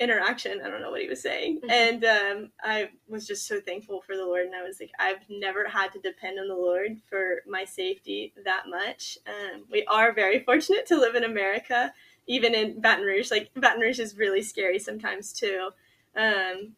interaction. 0.00 0.60
I 0.64 0.68
don't 0.68 0.80
know 0.80 0.90
what 0.90 1.02
he 1.02 1.08
was 1.08 1.22
saying. 1.22 1.60
Mm-hmm. 1.60 1.70
And 1.70 2.04
um, 2.04 2.50
I 2.62 2.90
was 3.08 3.26
just 3.26 3.46
so 3.46 3.60
thankful 3.60 4.02
for 4.06 4.16
the 4.16 4.24
Lord. 4.24 4.46
And 4.46 4.54
I 4.54 4.62
was 4.62 4.80
like, 4.80 4.92
I've 4.98 5.28
never 5.28 5.68
had 5.68 5.92
to 5.92 5.98
depend 5.98 6.38
on 6.38 6.48
the 6.48 6.54
Lord 6.54 6.98
for 7.08 7.42
my 7.48 7.64
safety 7.64 8.32
that 8.44 8.64
much. 8.68 9.18
Um, 9.26 9.64
we 9.70 9.84
are 9.86 10.12
very 10.12 10.40
fortunate 10.44 10.86
to 10.86 10.98
live 10.98 11.14
in 11.14 11.24
America, 11.24 11.92
even 12.26 12.54
in 12.54 12.80
Baton 12.80 13.04
Rouge. 13.04 13.30
Like, 13.30 13.50
Baton 13.54 13.80
Rouge 13.80 13.98
is 13.98 14.16
really 14.16 14.42
scary 14.42 14.78
sometimes, 14.78 15.32
too. 15.32 15.70
Um, 16.16 16.74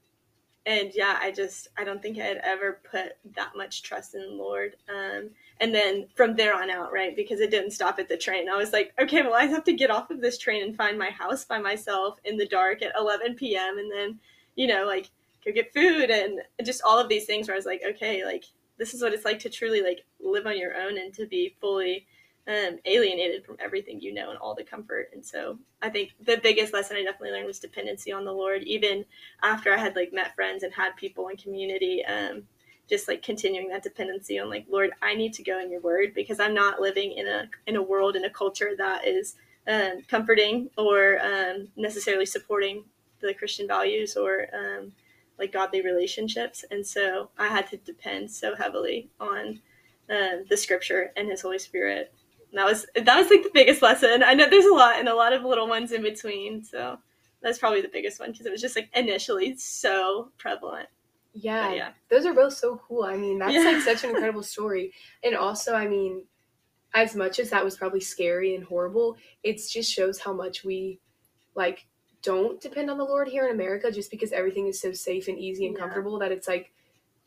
and 0.70 0.93
yeah, 0.94 1.19
I 1.20 1.32
just, 1.32 1.69
I 1.76 1.84
don't 1.84 2.00
think 2.00 2.19
I 2.19 2.22
had 2.22 2.40
ever 2.44 2.81
put 2.90 3.17
that 3.34 3.52
much 3.56 3.82
trust 3.82 4.14
in 4.14 4.20
the 4.20 4.28
Lord. 4.28 4.76
Um, 4.88 5.31
and 5.61 5.75
then 5.75 6.06
from 6.14 6.34
there 6.34 6.55
on 6.55 6.70
out 6.70 6.93
right 6.93 7.14
because 7.14 7.40
it 7.40 7.50
didn't 7.50 7.70
stop 7.70 7.99
at 7.99 8.08
the 8.08 8.17
train 8.17 8.49
i 8.49 8.56
was 8.56 8.72
like 8.72 8.93
okay 9.00 9.22
well 9.22 9.34
i 9.34 9.44
have 9.44 9.62
to 9.64 9.72
get 9.72 9.90
off 9.90 10.11
of 10.11 10.20
this 10.20 10.38
train 10.38 10.62
and 10.62 10.76
find 10.76 10.99
my 10.99 11.11
house 11.11 11.44
by 11.44 11.58
myself 11.58 12.19
in 12.25 12.37
the 12.37 12.46
dark 12.46 12.82
at 12.82 12.93
11 12.99 13.34
p.m 13.34 13.78
and 13.78 13.93
then 13.93 14.19
you 14.56 14.67
know 14.67 14.84
like 14.86 15.10
go 15.44 15.53
get 15.53 15.72
food 15.72 16.10
and 16.10 16.41
just 16.65 16.82
all 16.82 16.98
of 16.98 17.08
these 17.08 17.27
things 17.27 17.46
where 17.46 17.55
i 17.55 17.58
was 17.58 17.67
like 17.67 17.82
okay 17.86 18.24
like 18.24 18.44
this 18.79 18.94
is 18.94 19.03
what 19.03 19.12
it's 19.12 19.24
like 19.24 19.39
to 19.39 19.50
truly 19.50 19.82
like 19.82 20.05
live 20.20 20.46
on 20.46 20.58
your 20.58 20.74
own 20.74 20.98
and 20.98 21.12
to 21.15 21.27
be 21.27 21.55
fully 21.60 22.06
um, 22.49 22.79
alienated 22.85 23.44
from 23.44 23.56
everything 23.61 24.01
you 24.01 24.13
know 24.13 24.31
and 24.31 24.39
all 24.39 24.55
the 24.55 24.65
comfort. 24.65 25.11
And 25.13 25.25
so 25.25 25.59
i 25.82 25.89
think 25.89 26.11
the 26.25 26.39
biggest 26.43 26.73
lesson 26.73 26.97
i 26.97 27.03
definitely 27.03 27.32
learned 27.32 27.47
was 27.47 27.59
dependency 27.59 28.13
on 28.13 28.25
the 28.25 28.32
lord 28.32 28.63
even 28.65 29.05
after 29.43 29.73
i 29.73 29.77
had 29.77 29.97
like 29.97 30.13
met 30.13 30.35
friends 30.35 30.63
and 30.63 30.73
had 30.73 30.97
people 30.97 31.29
in 31.29 31.37
community 31.37 32.05
um, 32.05 32.43
just 32.89 33.09
like 33.09 33.23
continuing 33.23 33.69
that 33.69 33.82
dependency 33.82 34.39
on 34.39 34.49
like 34.49 34.67
lord 34.70 34.91
i 35.03 35.15
need 35.15 35.32
to 35.32 35.43
go 35.43 35.61
in 35.61 35.70
your 35.70 35.81
word 35.81 36.13
because 36.15 36.41
i'm 36.41 36.55
not 36.55 36.81
living 36.81 37.13
in 37.13 37.27
a 37.27 37.49
in 37.67 37.77
a 37.77 37.82
world 37.82 38.17
in 38.17 38.25
a 38.25 38.31
culture 38.31 38.73
that 38.77 39.06
is 39.06 39.37
um, 39.69 40.03
comforting 40.09 40.70
or 40.77 41.20
um, 41.23 41.69
necessarily 41.77 42.27
supporting 42.27 42.85
the 43.20 43.35
christian 43.35 43.67
values 43.67 44.17
or 44.17 44.47
um, 44.55 44.93
like 45.39 45.53
godly 45.53 45.81
relationships. 45.81 46.65
And 46.70 46.87
so 46.87 47.31
i 47.39 47.49
had 47.49 47.67
to 47.69 47.77
depend 47.79 48.31
so 48.31 48.55
heavily 48.55 49.09
on 49.19 49.61
uh, 50.09 50.43
the 50.49 50.56
scripture 50.56 51.13
and 51.17 51.29
his 51.29 51.43
holy 51.43 51.59
spirit 51.59 52.13
and 52.50 52.58
that 52.58 52.66
was 52.66 52.86
that 52.94 53.19
was 53.19 53.30
like 53.30 53.42
the 53.42 53.50
biggest 53.52 53.82
lesson 53.82 54.22
i 54.22 54.34
know 54.34 54.48
there's 54.48 54.64
a 54.64 54.72
lot 54.72 54.98
and 54.98 55.08
a 55.08 55.14
lot 55.14 55.32
of 55.32 55.44
little 55.44 55.69
ones 55.69 55.92
in 55.92 56.02
between 56.02 56.62
so 56.62 56.98
that's 57.42 57.58
probably 57.58 57.80
the 57.80 57.88
biggest 57.88 58.20
one 58.20 58.32
because 58.32 58.46
it 58.46 58.52
was 58.52 58.60
just 58.60 58.76
like 58.76 58.90
initially 58.94 59.56
so 59.56 60.30
prevalent 60.38 60.88
yeah, 61.32 61.72
yeah, 61.72 61.90
those 62.08 62.26
are 62.26 62.34
both 62.34 62.54
so 62.54 62.80
cool. 62.88 63.04
I 63.04 63.16
mean, 63.16 63.38
that's 63.38 63.52
yeah. 63.52 63.60
like 63.60 63.82
such 63.82 64.04
an 64.04 64.10
incredible 64.14 64.42
story. 64.42 64.92
And 65.22 65.36
also, 65.36 65.74
I 65.74 65.86
mean, 65.86 66.24
as 66.94 67.14
much 67.14 67.38
as 67.38 67.50
that 67.50 67.64
was 67.64 67.76
probably 67.76 68.00
scary 68.00 68.54
and 68.54 68.64
horrible, 68.64 69.16
it 69.42 69.60
just 69.70 69.92
shows 69.92 70.19
how 70.19 70.32
much 70.32 70.64
we 70.64 70.98
like 71.54 71.86
don't 72.22 72.60
depend 72.60 72.90
on 72.90 72.98
the 72.98 73.04
Lord 73.04 73.28
here 73.28 73.46
in 73.46 73.54
America 73.54 73.90
just 73.90 74.10
because 74.10 74.32
everything 74.32 74.66
is 74.66 74.80
so 74.80 74.92
safe 74.92 75.28
and 75.28 75.38
easy 75.38 75.66
and 75.66 75.74
yeah. 75.74 75.80
comfortable 75.80 76.19
that 76.19 76.32
it's 76.32 76.48
like 76.48 76.72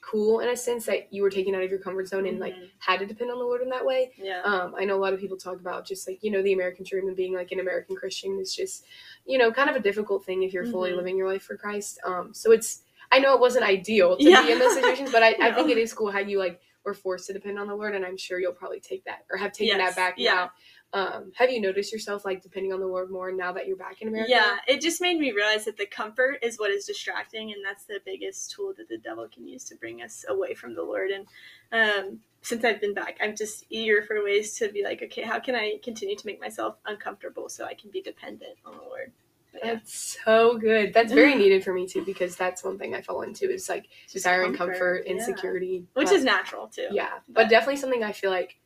cool 0.04 0.42
in 0.42 0.50
a 0.50 0.56
sense 0.56 0.86
that 0.86 1.12
you 1.12 1.22
were 1.22 1.30
taken 1.30 1.56
out 1.56 1.64
of 1.64 1.70
your 1.70 1.80
comfort 1.80 2.08
zone 2.08 2.28
and 2.28 2.40
like 2.40 2.54
mm-hmm. 2.54 2.66
had 2.80 3.00
to 3.00 3.06
depend 3.06 3.32
on 3.32 3.38
the 3.38 3.44
Lord 3.44 3.62
in 3.62 3.70
that 3.70 3.86
way. 3.86 4.12
Yeah. 4.18 4.42
Um, 4.42 4.76
I 4.78 4.86
know 4.86 4.96
a 4.96 5.02
lot 5.02 5.14
of 5.14 5.20
people 5.20 5.38
talk 5.38 5.60
about 5.60 5.86
just 5.86 6.08
like, 6.08 6.20
you 6.22 6.30
know, 6.30 6.42
the 6.42 6.54
American 6.54 6.86
dream 6.88 7.08
and 7.08 7.16
being 7.16 7.34
like 7.34 7.52
an 7.52 7.60
American 7.60 7.96
Christian 7.96 8.38
is 8.40 8.54
just, 8.54 8.86
you 9.26 9.38
know, 9.38 9.52
kind 9.52 9.70
of 9.70 9.76
a 9.76 9.80
difficult 9.80 10.26
thing 10.26 10.44
if 10.44 10.54
you're 10.54 10.66
fully 10.66 10.90
mm-hmm. 10.90 10.98
living 10.98 11.18
your 11.18 11.32
life 11.32 11.44
for 11.44 11.56
Christ. 11.56 12.00
Um, 12.06 12.34
so 12.34 12.52
it's 12.52 12.82
I 13.12 13.20
know 13.20 13.34
it 13.34 13.40
wasn't 13.40 13.64
ideal 13.64 14.18
to 14.18 14.24
yeah. 14.24 14.44
be 14.44 14.52
in 14.52 14.60
those 14.60 14.74
situations, 14.74 15.12
but 15.12 15.24
I, 15.24 15.32
no. 15.32 15.38
I 15.48 15.54
think 15.54 15.70
it 15.70 15.78
is 15.78 15.94
cool 15.94 16.12
how 16.12 16.20
you 16.20 16.40
like 16.40 16.60
were 16.84 16.94
forced 16.94 17.28
to 17.28 17.34
depend 17.34 17.60
on 17.60 17.68
the 17.68 17.76
Lord, 17.76 17.96
and 17.96 18.06
I'm 18.06 18.18
sure 18.18 18.40
you'll 18.40 18.54
probably 18.54 18.80
take 18.80 19.06
that 19.06 19.26
or 19.32 19.38
have 19.38 19.54
taken 19.54 19.78
yes. 19.78 19.96
that 19.96 19.96
back 19.96 20.16
yeah. 20.18 20.34
now. 20.34 20.52
Um, 20.94 21.32
have 21.36 21.50
you 21.50 21.60
noticed 21.60 21.92
yourself 21.92 22.24
like 22.24 22.44
depending 22.44 22.72
on 22.72 22.80
the 22.80 22.86
Lord 22.86 23.10
more 23.10 23.32
now 23.32 23.52
that 23.54 23.68
you're 23.68 23.78
back 23.78 24.02
in 24.02 24.10
America? 24.10 24.30
Yeah, 24.30 24.58
it 24.68 24.80
just 24.80 25.02
made 25.02 25.18
me 25.18 25.32
realize 25.32 25.66
that 25.66 25.76
the 25.76 25.88
comfort 25.88 26.38
is 26.44 26.60
what 26.60 26.70
is 26.70 26.86
distracting, 26.86 27.52
and 27.52 27.66
that's 27.66 27.86
the 27.86 28.00
biggest 28.06 28.52
tool 28.52 28.74
that 28.78 28.88
the 28.88 29.00
devil 29.00 29.28
can 29.28 29.48
use 29.48 29.64
to 29.66 29.76
bring 29.76 30.04
us 30.04 30.24
away 30.30 30.54
from 30.54 30.76
the 30.76 30.84
Lord. 30.84 31.10
And 31.10 31.26
um, 31.72 32.20
since 32.44 32.64
I've 32.64 32.80
been 32.80 32.94
back, 32.94 33.18
I'm 33.22 33.36
just 33.36 33.66
eager 33.72 34.04
for 34.04 34.24
ways 34.24 34.56
to 34.58 34.72
be 34.72 34.84
like, 34.84 35.02
okay, 35.02 35.24
how 35.24 35.40
can 35.40 35.56
I 35.56 35.80
continue 35.84 36.16
to 36.16 36.26
make 36.28 36.40
myself 36.40 36.76
uncomfortable 36.86 37.50
so 37.50 37.66
I 37.66 37.74
can 37.74 37.90
be 37.90 38.02
dependent 38.02 38.58
on 38.64 38.78
the 38.78 38.84
Lord? 38.84 39.12
But 39.52 39.66
yeah. 39.66 39.74
That's 39.74 40.18
so 40.24 40.58
good. 40.60 40.94
That's 40.94 41.14
very 41.14 41.34
needed 41.36 41.64
for 41.64 41.74
me 41.74 41.88
too 41.88 42.04
because 42.06 42.36
that's 42.36 42.64
one 42.64 42.78
thing 42.78 42.94
I 42.94 43.02
fall 43.02 43.22
into 43.22 43.52
is 43.52 43.68
like 43.68 43.88
desiring 44.12 44.54
comfort, 44.54 44.74
comfort 44.74 45.06
insecurity, 45.06 45.68
yeah. 45.68 46.02
which 46.02 46.10
but, 46.10 46.16
is 46.16 46.24
natural 46.24 46.68
too. 46.68 46.88
Yeah, 46.92 47.14
but, 47.28 47.34
but 47.34 47.50
definitely 47.50 47.78
something 47.78 48.04
I 48.04 48.12
feel 48.12 48.32
like 48.32 48.58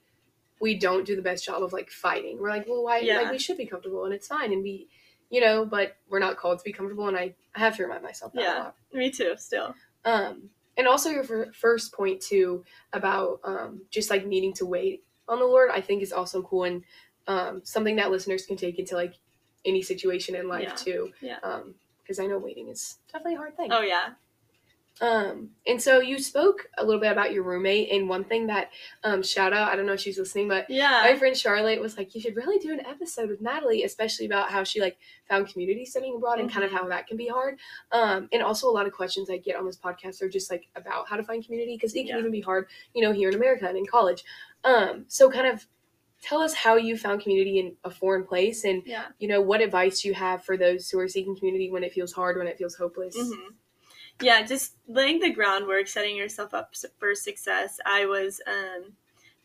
we 0.59 0.77
don't 0.77 1.05
do 1.05 1.15
the 1.15 1.21
best 1.21 1.45
job 1.45 1.63
of 1.63 1.73
like 1.73 1.89
fighting. 1.89 2.39
We're 2.39 2.49
like, 2.49 2.67
well, 2.67 2.83
why? 2.83 2.99
Yeah. 2.99 3.21
Like 3.21 3.31
we 3.31 3.39
should 3.39 3.57
be 3.57 3.65
comfortable 3.65 4.05
and 4.05 4.13
it's 4.13 4.27
fine 4.27 4.51
and 4.51 4.63
we, 4.63 4.87
you 5.29 5.41
know, 5.41 5.65
but 5.65 5.97
we're 6.09 6.19
not 6.19 6.37
called 6.37 6.59
to 6.59 6.63
be 6.63 6.73
comfortable. 6.73 7.07
And 7.07 7.17
I, 7.17 7.35
I 7.55 7.59
have 7.59 7.75
to 7.77 7.83
remind 7.83 8.03
myself 8.03 8.33
that 8.33 8.41
yeah, 8.41 8.57
a 8.57 8.63
lot. 8.63 8.75
Me 8.93 9.11
too. 9.11 9.35
Still. 9.37 9.75
Um, 10.05 10.49
and 10.77 10.87
also 10.87 11.09
your 11.09 11.51
first 11.53 11.93
point 11.93 12.21
too 12.21 12.63
about 12.93 13.39
um 13.43 13.81
just 13.89 14.09
like 14.09 14.25
needing 14.25 14.53
to 14.53 14.65
wait 14.65 15.03
on 15.27 15.39
the 15.39 15.45
Lord, 15.45 15.69
I 15.73 15.81
think 15.81 16.01
is 16.01 16.13
also 16.13 16.41
cool 16.41 16.63
and 16.63 16.83
um 17.27 17.61
something 17.63 17.97
that 17.97 18.11
listeners 18.11 18.45
can 18.45 18.57
take 18.57 18.79
into 18.79 18.95
like 18.95 19.15
any 19.65 19.81
situation 19.81 20.35
in 20.35 20.47
life 20.47 20.69
yeah. 20.69 20.75
too. 20.75 21.11
Yeah. 21.21 21.37
Um, 21.43 21.75
because 22.01 22.19
I 22.19 22.25
know 22.25 22.37
waiting 22.37 22.69
is 22.69 22.99
definitely 23.11 23.35
a 23.35 23.37
hard 23.37 23.57
thing. 23.57 23.69
Oh 23.71 23.81
yeah, 23.81 24.11
um, 25.00 25.51
and 25.68 25.82
so 25.82 26.00
you 26.00 26.20
spoke 26.20 26.68
a 26.77 26.84
little 26.84 27.00
bit 27.00 27.12
about 27.12 27.32
your 27.32 27.44
roommate, 27.44 27.92
and 27.92 28.10
one 28.10 28.24
thing 28.24 28.48
that 28.48 28.72
um, 29.04 29.22
shout 29.22 29.54
out, 29.54 29.72
I 29.72 29.75
don't 29.75 29.86
know 29.86 29.94
if 29.94 30.00
she's 30.00 30.18
listening, 30.18 30.48
but 30.48 30.70
yeah, 30.70 31.01
my 31.04 31.16
friend 31.18 31.38
Charlotte 31.38 31.80
was 31.80 31.98
like, 31.98 32.16
you 32.16 32.22
should 32.22 32.36
really 32.36 32.58
do 32.58 32.74
an 32.74 32.86
episode 32.86 33.30
with 33.30 33.42
Natalie, 33.42 33.84
especially 33.84 34.25
about 34.25 34.50
how 34.50 34.63
she 34.63 34.82
like 34.82 34.98
found 35.30 35.48
community 35.48 35.86
studying 35.86 36.16
abroad 36.16 36.34
mm-hmm. 36.34 36.42
and 36.42 36.51
kind 36.51 36.63
of 36.63 36.72
mm-hmm. 36.72 36.84
how 36.84 36.89
that 36.89 37.08
can 37.08 37.18
be 37.18 37.27
hard. 37.27 37.60
Um, 37.92 38.27
and 38.32 38.42
also 38.42 38.70
a 38.70 38.72
lot 38.72 38.88
of 38.88 38.94
questions 38.94 39.30
I 39.30 39.38
get 39.38 39.56
on 39.56 39.66
this 39.66 39.77
podcast 39.77 40.22
are 40.22 40.30
just 40.30 40.50
like 40.50 40.68
about 40.75 41.08
how 41.08 41.16
to 41.16 41.24
find 41.24 41.46
community 41.46 41.75
because 41.75 41.94
it 41.94 42.06
can 42.06 42.08
yeah. 42.08 42.20
even 42.20 42.32
be 42.32 42.42
hard, 42.42 42.68
you 42.96 43.04
know, 43.04 43.12
here 43.12 43.30
in 43.30 43.36
America 43.36 43.68
and 43.68 43.77
in 43.77 43.86
college. 43.86 44.24
Um, 44.63 45.06
so 45.08 45.30
kind 45.30 45.48
of 45.48 45.68
tell 46.24 46.42
us 46.42 46.56
how 46.56 46.75
you 46.75 46.98
found 46.98 47.22
community 47.22 47.60
in 47.60 47.75
a 47.84 47.92
foreign 47.92 48.25
place 48.25 48.63
and 48.63 48.82
yeah. 48.88 49.06
you 49.20 49.27
know 49.27 49.39
what 49.39 49.62
advice 49.62 50.04
you 50.04 50.16
have 50.16 50.44
for 50.44 50.58
those 50.58 50.89
who 50.89 50.98
are 50.98 51.08
seeking 51.08 51.38
community 51.38 51.70
when 51.70 51.84
it 51.84 51.94
feels 51.94 52.12
hard 52.12 52.38
when 52.38 52.48
it 52.48 52.58
feels 52.58 52.74
hopeless 52.74 53.16
mm-hmm 53.16 53.54
yeah, 54.21 54.41
just 54.43 54.74
laying 54.88 55.19
the 55.19 55.29
groundwork, 55.29 55.88
setting 55.88 56.15
yourself 56.15 56.53
up 56.53 56.74
for 57.00 57.13
success. 57.13 57.79
I 57.86 58.05
was 58.05 58.41
um, 58.47 58.93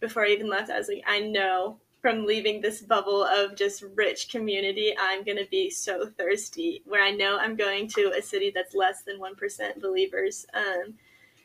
before 0.01 0.25
I 0.25 0.31
even 0.31 0.49
left. 0.49 0.71
I 0.71 0.79
was 0.79 0.89
like, 0.89 1.05
I 1.07 1.21
know 1.21 1.79
from 2.01 2.27
leaving 2.27 2.61
this 2.61 2.81
bubble 2.81 3.23
of 3.23 3.55
just 3.55 3.85
rich 3.95 4.29
community, 4.29 4.95
I'm 4.99 5.23
gonna 5.23 5.47
be 5.51 5.71
so 5.71 6.07
thirsty. 6.07 6.83
Where 6.85 7.03
I 7.03 7.13
know 7.13 7.39
I'm 7.39 7.55
going 7.55 7.87
to 7.89 8.13
a 8.17 8.23
city 8.23 8.51
that's 8.55 8.75
less 8.75 9.03
than 9.03 9.21
one 9.21 9.37
percent 9.37 9.81
believers. 9.81 10.47
Um, 10.55 10.95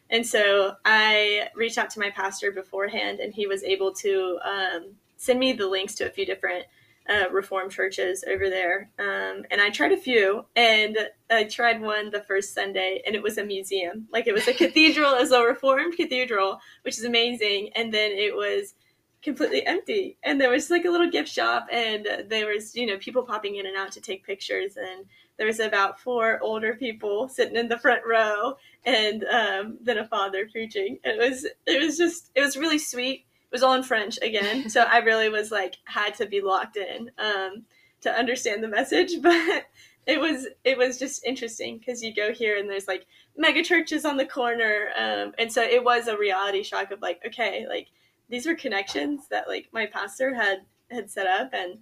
and 0.10 0.26
so 0.26 0.76
I 0.86 1.50
reached 1.54 1.78
out 1.78 1.90
to 1.92 2.00
my 2.00 2.10
pastor 2.10 2.52
beforehand, 2.52 3.20
and 3.20 3.34
he 3.34 3.46
was 3.46 3.64
able 3.64 3.92
to 3.96 4.40
um, 4.44 4.96
send 5.18 5.40
me 5.40 5.54
the 5.54 5.68
links 5.68 5.96
to 5.96 6.08
a 6.08 6.10
few 6.10 6.26
different 6.26 6.66
uh, 7.10 7.30
Reformed 7.32 7.72
churches 7.72 8.24
over 8.28 8.50
there. 8.50 8.90
Um, 9.00 9.44
and 9.50 9.62
I 9.62 9.70
tried 9.70 9.92
a 9.92 9.98
few, 9.98 10.46
and 10.56 10.98
I 11.30 11.46
tried 11.46 11.82
one 11.82 12.10
the 12.10 12.22
first 12.22 12.54
Sunday, 12.54 13.02
and 13.06 13.16
it 13.16 13.24
was 13.24 13.38
a 13.38 13.46
museum. 13.46 14.08
Like 14.12 14.28
it 14.28 14.34
was 14.34 14.48
a 14.48 14.54
cathedral, 14.64 15.16
as 15.16 15.32
a 15.32 15.42
Reformed 15.42 15.96
cathedral, 15.96 16.60
which 16.84 16.98
is 16.98 17.06
amazing. 17.06 17.72
And 17.76 17.94
then 17.94 18.12
it 18.12 18.36
was 18.36 18.76
completely 19.22 19.66
empty, 19.66 20.18
and 20.24 20.40
there 20.40 20.50
was 20.50 20.70
like 20.70 20.86
a 20.86 20.90
little 20.90 21.10
gift 21.10 21.30
shop, 21.30 21.68
and 21.72 22.08
there 22.30 22.48
was 22.48 22.76
you 22.76 22.86
know 22.86 22.98
people 22.98 23.24
popping 23.24 23.56
in 23.56 23.66
and 23.66 23.76
out 23.76 23.92
to 23.94 24.02
take 24.02 24.26
pictures, 24.26 24.78
and 24.78 25.06
there 25.38 25.48
was 25.48 25.60
about 25.60 26.00
four 26.00 26.40
older 26.42 26.76
people 26.76 27.28
sitting 27.28 27.56
in 27.56 27.68
the 27.68 27.80
front 27.80 28.02
row, 28.06 28.58
and 28.86 29.24
um, 29.26 29.78
then 29.82 29.98
a 29.98 30.08
father 30.08 30.48
preaching. 30.52 31.00
It 31.04 31.18
was 31.18 31.46
it 31.66 31.82
was 31.82 31.98
just 31.98 32.32
it 32.36 32.42
was 32.42 32.58
really 32.58 32.80
sweet 32.80 33.26
it 33.50 33.56
was 33.56 33.64
all 33.64 33.76
in 33.76 33.84
French 33.84 34.20
again. 34.22 34.70
so 34.70 34.82
I 34.82 34.98
really 35.00 35.30
was 35.30 35.52
like 35.52 35.78
had 35.86 36.16
to 36.16 36.26
be 36.26 36.42
locked 36.42 36.78
in 36.78 37.12
um, 37.18 37.64
to 38.02 38.12
understand 38.12 38.64
the 38.64 38.68
message, 38.68 39.14
but 39.22 39.66
it 40.06 40.20
was 40.20 40.48
it 40.64 40.78
was 40.78 40.98
just 40.98 41.26
interesting 41.26 41.78
because 41.78 42.04
you 42.04 42.14
go 42.14 42.34
here 42.34 42.58
and 42.58 42.70
there's 42.70 42.88
like 42.88 43.06
mega 43.38 43.64
churches 43.64 44.06
on 44.06 44.18
the 44.18 44.26
corner, 44.26 44.90
um, 44.98 45.34
and 45.38 45.52
so 45.52 45.62
it 45.62 45.84
was 45.84 46.08
a 46.08 46.18
reality 46.18 46.64
shock 46.64 46.92
of 46.92 47.02
like 47.02 47.22
okay, 47.26 47.66
like 47.68 47.88
these 48.30 48.46
were 48.46 48.56
connections 48.56 49.28
that 49.30 49.48
like 49.48 49.68
my 49.72 49.86
pastor 49.86 50.34
had 50.34 50.60
had 50.92 51.10
set 51.10 51.28
up, 51.28 51.52
and 51.54 51.80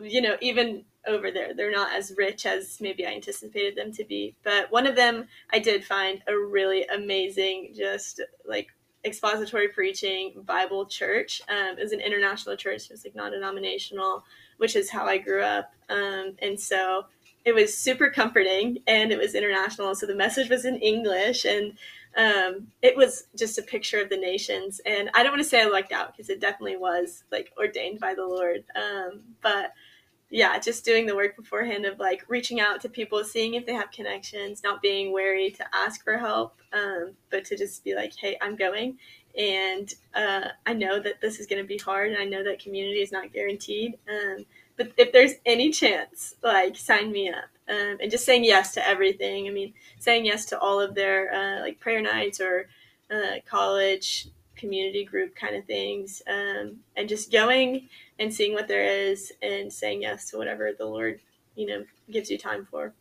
you 0.00 0.20
know 0.20 0.36
even 0.40 0.84
over 1.06 1.30
there 1.30 1.54
they're 1.54 1.70
not 1.70 1.92
as 1.92 2.14
rich 2.16 2.46
as 2.46 2.80
maybe 2.80 3.06
I 3.06 3.10
anticipated 3.10 3.76
them 3.76 3.92
to 3.92 4.04
be. 4.04 4.34
But 4.42 4.70
one 4.70 4.86
of 4.86 4.96
them 4.96 5.26
I 5.52 5.58
did 5.58 5.84
find 5.84 6.22
a 6.26 6.36
really 6.36 6.84
amazing, 6.86 7.72
just 7.76 8.20
like 8.44 8.68
expository 9.04 9.68
preaching 9.68 10.32
Bible 10.46 10.86
church. 10.86 11.42
Um, 11.48 11.78
it 11.78 11.82
was 11.82 11.92
an 11.92 12.00
international 12.00 12.56
church. 12.56 12.84
It 12.84 12.92
was 12.92 13.04
like 13.04 13.14
non-denominational, 13.14 14.24
which 14.56 14.76
is 14.76 14.90
how 14.90 15.06
I 15.06 15.18
grew 15.18 15.42
up. 15.42 15.72
Um, 15.88 16.36
and 16.40 16.58
so 16.58 17.06
it 17.44 17.54
was 17.54 17.76
super 17.76 18.10
comforting 18.10 18.78
and 18.86 19.12
it 19.12 19.18
was 19.18 19.34
international. 19.34 19.94
So 19.94 20.06
the 20.06 20.14
message 20.14 20.48
was 20.48 20.64
in 20.64 20.76
English 20.76 21.44
and 21.44 21.74
um, 22.16 22.68
it 22.80 22.96
was 22.96 23.24
just 23.36 23.58
a 23.58 23.62
picture 23.62 24.00
of 24.00 24.08
the 24.08 24.16
nations. 24.16 24.80
And 24.86 25.10
I 25.14 25.22
don't 25.22 25.32
want 25.32 25.42
to 25.42 25.48
say 25.48 25.60
I 25.60 25.66
lucked 25.66 25.92
out 25.92 26.12
because 26.12 26.30
it 26.30 26.40
definitely 26.40 26.76
was 26.76 27.24
like 27.30 27.52
ordained 27.58 28.00
by 28.00 28.14
the 28.14 28.26
Lord. 28.26 28.64
Um, 28.76 29.22
but 29.42 29.72
yeah, 30.34 30.58
just 30.58 30.84
doing 30.84 31.06
the 31.06 31.14
work 31.14 31.36
beforehand 31.36 31.86
of 31.86 32.00
like 32.00 32.24
reaching 32.26 32.58
out 32.58 32.80
to 32.80 32.88
people, 32.88 33.22
seeing 33.22 33.54
if 33.54 33.66
they 33.66 33.72
have 33.72 33.92
connections, 33.92 34.64
not 34.64 34.82
being 34.82 35.12
wary 35.12 35.52
to 35.52 35.64
ask 35.72 36.02
for 36.02 36.18
help, 36.18 36.56
um, 36.72 37.12
but 37.30 37.44
to 37.44 37.56
just 37.56 37.84
be 37.84 37.94
like, 37.94 38.12
hey, 38.16 38.36
I'm 38.42 38.56
going. 38.56 38.98
And 39.38 39.94
uh, 40.12 40.48
I 40.66 40.72
know 40.72 40.98
that 40.98 41.20
this 41.20 41.38
is 41.38 41.46
going 41.46 41.62
to 41.62 41.68
be 41.68 41.78
hard, 41.78 42.10
and 42.10 42.20
I 42.20 42.24
know 42.24 42.42
that 42.42 42.58
community 42.58 43.00
is 43.00 43.12
not 43.12 43.32
guaranteed. 43.32 43.96
Um, 44.08 44.44
but 44.76 44.90
if 44.96 45.12
there's 45.12 45.34
any 45.46 45.70
chance, 45.70 46.34
like, 46.42 46.76
sign 46.76 47.12
me 47.12 47.28
up. 47.28 47.44
Um, 47.68 47.98
and 48.02 48.10
just 48.10 48.26
saying 48.26 48.42
yes 48.42 48.74
to 48.74 48.84
everything. 48.84 49.46
I 49.46 49.50
mean, 49.50 49.72
saying 50.00 50.26
yes 50.26 50.46
to 50.46 50.58
all 50.58 50.80
of 50.80 50.96
their 50.96 51.32
uh, 51.32 51.60
like 51.60 51.78
prayer 51.78 52.02
nights 52.02 52.40
or 52.40 52.66
uh, 53.08 53.36
college 53.46 54.26
community 54.56 55.04
group 55.04 55.36
kind 55.36 55.54
of 55.54 55.64
things, 55.64 56.22
um, 56.28 56.78
and 56.96 57.08
just 57.08 57.30
going 57.30 57.88
and 58.18 58.32
seeing 58.32 58.52
what 58.52 58.68
there 58.68 58.84
is 58.84 59.32
and 59.42 59.72
saying 59.72 60.02
yes 60.02 60.30
to 60.30 60.38
whatever 60.38 60.72
the 60.76 60.86
Lord, 60.86 61.20
you 61.54 61.66
know, 61.66 61.84
gives 62.10 62.30
you 62.30 62.38
time 62.38 62.66
for. 62.70 62.92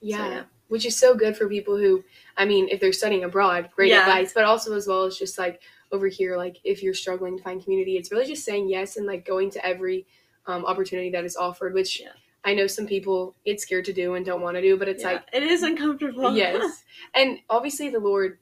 Yeah. 0.00 0.16
So, 0.18 0.30
yeah. 0.30 0.42
Which 0.68 0.86
is 0.86 0.96
so 0.96 1.14
good 1.14 1.36
for 1.36 1.48
people 1.48 1.76
who, 1.76 2.02
I 2.36 2.46
mean, 2.46 2.68
if 2.70 2.80
they're 2.80 2.92
studying 2.92 3.24
abroad, 3.24 3.70
great 3.76 3.90
yeah. 3.90 4.00
advice, 4.00 4.32
but 4.32 4.44
also 4.44 4.74
as 4.74 4.86
well 4.86 5.04
as 5.04 5.16
just 5.18 5.38
like 5.38 5.60
over 5.92 6.08
here, 6.08 6.36
like 6.36 6.58
if 6.64 6.82
you're 6.82 6.94
struggling 6.94 7.36
to 7.36 7.42
find 7.42 7.62
community, 7.62 7.96
it's 7.96 8.10
really 8.10 8.26
just 8.26 8.44
saying 8.44 8.68
yes 8.68 8.96
and 8.96 9.06
like 9.06 9.26
going 9.26 9.50
to 9.50 9.64
every 9.64 10.06
um, 10.46 10.64
opportunity 10.64 11.10
that 11.10 11.24
is 11.24 11.36
offered, 11.36 11.74
which 11.74 12.00
yeah. 12.00 12.08
I 12.44 12.54
know 12.54 12.66
some 12.66 12.86
people 12.86 13.34
get 13.44 13.60
scared 13.60 13.84
to 13.86 13.92
do 13.92 14.14
and 14.14 14.24
don't 14.24 14.42
want 14.42 14.56
to 14.56 14.62
do, 14.62 14.76
but 14.76 14.88
it's 14.88 15.02
yeah, 15.02 15.12
like 15.12 15.22
it 15.32 15.42
is 15.42 15.62
uncomfortable. 15.62 16.34
yes. 16.34 16.82
And 17.14 17.38
obviously 17.50 17.90
the 17.90 18.00
Lord 18.00 18.38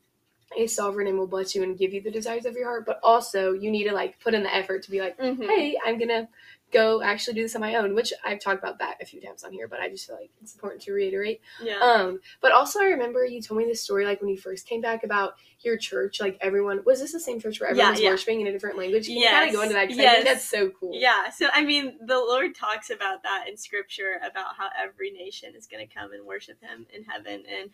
is 0.58 0.74
sovereign 0.74 1.06
and 1.06 1.18
will 1.18 1.26
bless 1.26 1.54
you 1.54 1.62
and 1.62 1.78
give 1.78 1.92
you 1.92 2.02
the 2.02 2.10
desires 2.10 2.44
of 2.44 2.54
your 2.54 2.66
heart, 2.66 2.86
but 2.86 3.00
also 3.02 3.52
you 3.52 3.70
need 3.70 3.84
to 3.84 3.92
like 3.92 4.20
put 4.20 4.34
in 4.34 4.42
the 4.42 4.54
effort 4.54 4.82
to 4.84 4.90
be 4.90 5.00
like, 5.00 5.18
mm-hmm. 5.18 5.42
hey, 5.42 5.76
I'm 5.84 5.98
gonna 5.98 6.28
go 6.72 7.02
actually 7.02 7.34
do 7.34 7.42
this 7.42 7.54
on 7.54 7.60
my 7.60 7.76
own, 7.76 7.94
which 7.94 8.12
I've 8.24 8.40
talked 8.40 8.58
about 8.58 8.78
that 8.78 8.96
a 9.00 9.04
few 9.04 9.20
times 9.20 9.44
on 9.44 9.52
here, 9.52 9.68
but 9.68 9.80
I 9.80 9.88
just 9.88 10.06
feel 10.06 10.16
like 10.16 10.30
it's 10.40 10.54
important 10.54 10.82
to 10.82 10.92
reiterate. 10.92 11.40
Yeah. 11.62 11.78
Um, 11.78 12.20
but 12.40 12.52
also 12.52 12.80
I 12.80 12.84
remember 12.84 13.24
you 13.24 13.40
told 13.42 13.58
me 13.58 13.66
this 13.66 13.82
story 13.82 14.04
like 14.06 14.20
when 14.20 14.30
you 14.30 14.38
first 14.38 14.66
came 14.66 14.80
back 14.80 15.04
about 15.04 15.34
your 15.60 15.76
church, 15.76 16.20
like 16.20 16.38
everyone 16.40 16.80
was 16.84 17.00
this 17.00 17.12
the 17.12 17.20
same 17.20 17.38
church 17.38 17.60
where 17.60 17.70
everyone's 17.70 18.00
yeah, 18.00 18.06
yeah. 18.06 18.10
worshiping 18.10 18.40
in 18.40 18.46
a 18.46 18.52
different 18.52 18.78
language? 18.78 19.06
Can 19.06 19.18
yes. 19.18 19.24
you 19.24 19.30
kind 19.30 19.48
of 19.48 19.54
go 19.54 19.62
into 19.62 19.74
that 19.74 19.88
because 19.88 19.98
yes. 19.98 20.24
That's 20.24 20.44
so 20.44 20.70
cool. 20.70 20.92
Yeah. 20.94 21.30
So 21.30 21.48
I 21.52 21.64
mean 21.64 21.98
the 22.04 22.16
Lord 22.16 22.54
talks 22.54 22.90
about 22.90 23.22
that 23.22 23.44
in 23.48 23.56
scripture 23.56 24.20
about 24.28 24.56
how 24.56 24.68
every 24.82 25.10
nation 25.10 25.54
is 25.56 25.66
gonna 25.66 25.86
come 25.86 26.12
and 26.12 26.26
worship 26.26 26.60
him 26.60 26.86
in 26.92 27.04
heaven 27.04 27.44
and 27.46 27.70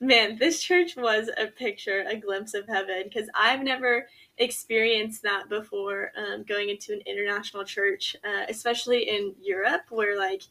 man, 0.00 0.36
this 0.38 0.62
church 0.62 0.96
was 0.96 1.30
a 1.38 1.46
picture, 1.46 2.04
a 2.06 2.16
glimpse 2.16 2.54
of 2.54 2.66
heaven, 2.68 3.04
because 3.04 3.28
I've 3.34 3.62
never 3.62 4.06
experienced 4.38 5.22
that 5.22 5.48
before 5.48 6.12
um, 6.16 6.42
going 6.42 6.68
into 6.68 6.92
an 6.92 7.00
international 7.06 7.64
church, 7.64 8.16
uh, 8.24 8.44
especially 8.48 9.08
in 9.08 9.34
Europe, 9.40 9.82
where 9.90 10.18
like 10.18 10.42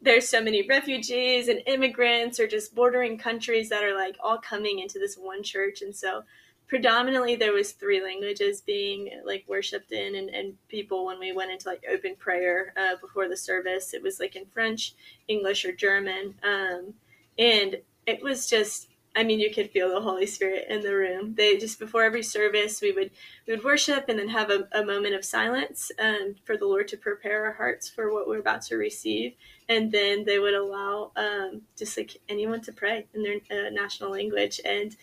there's 0.00 0.28
so 0.28 0.40
many 0.40 0.66
refugees 0.66 1.48
and 1.48 1.62
immigrants 1.66 2.38
or 2.38 2.46
just 2.46 2.74
bordering 2.74 3.18
countries 3.18 3.70
that 3.70 3.82
are 3.82 3.94
like 3.94 4.16
all 4.22 4.38
coming 4.38 4.78
into 4.78 4.98
this 4.98 5.16
one 5.16 5.42
church. 5.42 5.82
And 5.82 5.96
so 5.96 6.24
predominantly 6.66 7.36
there 7.36 7.52
was 7.52 7.72
three 7.72 8.02
languages 8.02 8.60
being 8.60 9.10
like 9.24 9.44
worshipped 9.46 9.92
in 9.92 10.14
and, 10.14 10.30
and 10.30 10.54
people 10.68 11.04
when 11.04 11.18
we 11.18 11.32
went 11.32 11.50
into 11.50 11.68
like 11.68 11.84
open 11.90 12.16
prayer 12.16 12.72
uh, 12.76 12.96
before 13.00 13.28
the 13.28 13.36
service 13.36 13.92
it 13.92 14.02
was 14.02 14.18
like 14.18 14.34
in 14.34 14.46
french 14.46 14.94
english 15.28 15.64
or 15.64 15.72
german 15.72 16.34
um, 16.42 16.94
and 17.38 17.76
it 18.06 18.22
was 18.22 18.46
just 18.46 18.88
I 19.16 19.22
mean, 19.22 19.38
you 19.38 19.52
could 19.54 19.70
feel 19.70 19.88
the 19.88 20.00
Holy 20.00 20.26
Spirit 20.26 20.66
in 20.68 20.80
the 20.80 20.94
room. 20.94 21.34
They 21.36 21.56
just 21.56 21.78
before 21.78 22.02
every 22.02 22.22
service, 22.22 22.80
we 22.82 22.90
would 22.90 23.10
we 23.46 23.54
would 23.54 23.64
worship 23.64 24.06
and 24.08 24.18
then 24.18 24.28
have 24.28 24.50
a, 24.50 24.66
a 24.72 24.84
moment 24.84 25.14
of 25.14 25.24
silence 25.24 25.92
um, 26.02 26.34
for 26.44 26.56
the 26.56 26.66
Lord 26.66 26.88
to 26.88 26.96
prepare 26.96 27.44
our 27.46 27.52
hearts 27.52 27.88
for 27.88 28.12
what 28.12 28.26
we're 28.26 28.40
about 28.40 28.62
to 28.62 28.76
receive, 28.76 29.34
and 29.68 29.92
then 29.92 30.24
they 30.24 30.40
would 30.40 30.54
allow 30.54 31.12
um, 31.16 31.62
just 31.76 31.96
like 31.96 32.16
anyone 32.28 32.60
to 32.62 32.72
pray 32.72 33.06
in 33.14 33.22
their 33.22 33.36
uh, 33.50 33.70
national 33.70 34.10
language. 34.10 34.60
And 34.64 34.96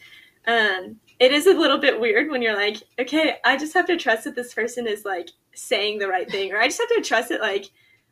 um, 0.46 1.00
it 1.20 1.32
is 1.32 1.48
a 1.48 1.54
little 1.54 1.78
bit 1.78 2.00
weird 2.00 2.30
when 2.30 2.42
you're 2.42 2.56
like, 2.56 2.84
okay, 3.00 3.38
I 3.46 3.56
just 3.56 3.74
have 3.76 3.86
to 3.88 3.98
trust 3.98 4.26
that 4.26 4.36
this 4.36 4.54
person 4.54 4.88
is 4.88 5.06
like 5.06 5.30
saying 5.54 6.00
the 6.00 6.10
right 6.10 6.30
thing, 6.30 6.52
or 6.52 6.58
I 6.58 6.68
just 6.68 6.82
have 6.82 6.90
to 6.90 7.02
trust 7.02 7.30
that 7.30 7.40
like 7.40 7.70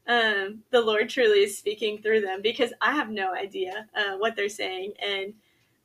um, 0.10 0.64
the 0.72 0.82
Lord 0.82 1.08
truly 1.08 1.44
is 1.44 1.58
speaking 1.58 2.02
through 2.02 2.22
them 2.22 2.42
because 2.42 2.74
I 2.82 2.94
have 2.94 3.10
no 3.12 3.32
idea 3.34 3.88
uh, 3.96 4.18
what 4.18 4.36
they're 4.36 4.50
saying. 4.50 4.94
And 5.00 5.34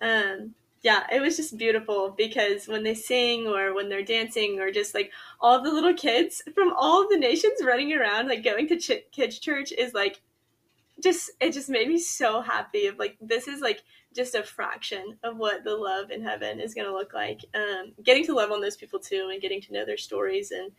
um, 0.00 0.54
yeah, 0.82 1.06
it 1.12 1.20
was 1.20 1.36
just 1.36 1.58
beautiful 1.58 2.14
because 2.16 2.66
when 2.66 2.82
they 2.82 2.94
sing 2.94 3.46
or 3.46 3.74
when 3.74 3.90
they're 3.90 4.02
dancing 4.02 4.58
or 4.58 4.72
just 4.72 4.94
like 4.94 5.12
all 5.40 5.62
the 5.62 5.70
little 5.70 5.92
kids 5.92 6.42
from 6.54 6.72
all 6.74 7.06
the 7.06 7.18
nations 7.18 7.60
running 7.62 7.92
around, 7.92 8.28
like 8.28 8.42
going 8.42 8.66
to 8.68 8.78
ch- 8.78 9.04
kids' 9.12 9.38
church 9.38 9.72
is 9.72 9.92
like 9.92 10.22
just 11.02 11.30
it 11.40 11.52
just 11.52 11.68
made 11.68 11.88
me 11.88 11.98
so 11.98 12.40
happy 12.40 12.86
of 12.86 12.98
like 12.98 13.18
this 13.20 13.46
is 13.46 13.60
like 13.60 13.82
just 14.14 14.34
a 14.34 14.42
fraction 14.42 15.18
of 15.22 15.36
what 15.36 15.64
the 15.64 15.74
love 15.74 16.10
in 16.10 16.22
heaven 16.22 16.60
is 16.60 16.72
going 16.72 16.86
to 16.86 16.94
look 16.94 17.12
like 17.12 17.40
um, 17.54 17.92
getting 18.02 18.24
to 18.24 18.34
love 18.34 18.52
on 18.52 18.60
those 18.60 18.76
people 18.76 18.98
too 18.98 19.28
and 19.32 19.42
getting 19.42 19.60
to 19.60 19.72
know 19.72 19.84
their 19.84 19.96
stories 19.98 20.50
and 20.50 20.70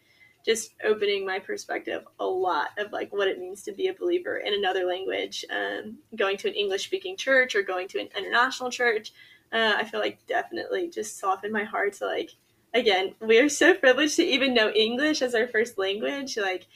just 0.45 0.75
opening 0.83 1.25
my 1.25 1.39
perspective 1.39 2.03
a 2.19 2.25
lot 2.25 2.69
of 2.77 2.91
like 2.91 3.11
what 3.11 3.27
it 3.27 3.39
means 3.39 3.63
to 3.63 3.71
be 3.71 3.87
a 3.87 3.93
believer 3.93 4.37
in 4.37 4.53
another 4.53 4.85
language 4.85 5.43
um, 5.49 5.97
going 6.15 6.37
to 6.37 6.47
an 6.47 6.53
english 6.53 6.85
speaking 6.85 7.17
church 7.17 7.55
or 7.55 7.63
going 7.63 7.87
to 7.87 7.99
an 7.99 8.07
international 8.15 8.69
church 8.69 9.11
uh, 9.51 9.73
i 9.77 9.83
feel 9.83 9.99
like 9.99 10.25
definitely 10.27 10.89
just 10.89 11.17
softened 11.17 11.51
my 11.51 11.63
heart 11.63 11.93
to 11.93 12.05
like 12.05 12.31
again 12.73 13.15
we're 13.19 13.49
so 13.49 13.73
privileged 13.73 14.15
to 14.15 14.23
even 14.23 14.53
know 14.53 14.69
english 14.71 15.21
as 15.21 15.33
our 15.33 15.47
first 15.47 15.77
language 15.77 16.37
like 16.37 16.67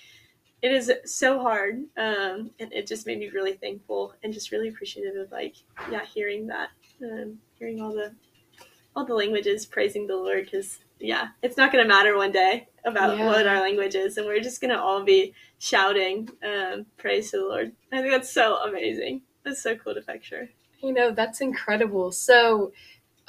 it 0.61 0.71
is 0.71 0.91
so 1.05 1.39
hard 1.39 1.75
um, 1.97 2.51
and 2.59 2.73
it 2.73 2.85
just 2.85 3.07
made 3.07 3.19
me 3.19 3.29
really 3.29 3.53
thankful 3.53 4.13
and 4.23 4.33
just 4.33 4.51
really 4.51 4.67
appreciative 4.69 5.15
of 5.15 5.31
like 5.31 5.55
yeah 5.91 6.03
hearing 6.05 6.47
that 6.47 6.69
um, 7.03 7.38
hearing 7.57 7.81
all 7.81 7.93
the 7.93 8.13
all 8.95 9.05
the 9.05 9.13
languages 9.13 9.65
praising 9.65 10.07
the 10.07 10.15
lord 10.15 10.45
because 10.45 10.79
yeah 11.00 11.29
it's 11.41 11.58
not 11.58 11.72
going 11.72 11.84
to 11.84 11.88
matter 11.88 12.15
one 12.18 12.32
day 12.32 12.68
about 12.86 13.18
Yeah. 13.18 13.25
what 13.25 13.48
our 13.48 13.62
language 13.62 13.96
is 13.96 14.18
and 14.18 14.27
we're 14.27 14.39
just 14.41 14.62
going 14.62 14.72
to 14.74 14.79
all 14.79 15.03
be 15.03 15.34
shouting 15.58 16.29
um, 16.44 16.86
praise 16.98 17.32
to 17.32 17.38
the 17.38 17.44
lord 17.46 17.72
i 17.91 18.01
think 18.01 18.12
that's 18.12 18.32
so 18.32 18.58
amazing 18.63 19.22
that's 19.44 19.62
so 19.62 19.75
cool 19.75 19.94
to 19.94 20.01
picture 20.01 20.50
You 20.82 20.94
know, 20.94 21.12
that's 21.12 21.41
incredible. 21.41 22.12
So, 22.13 22.72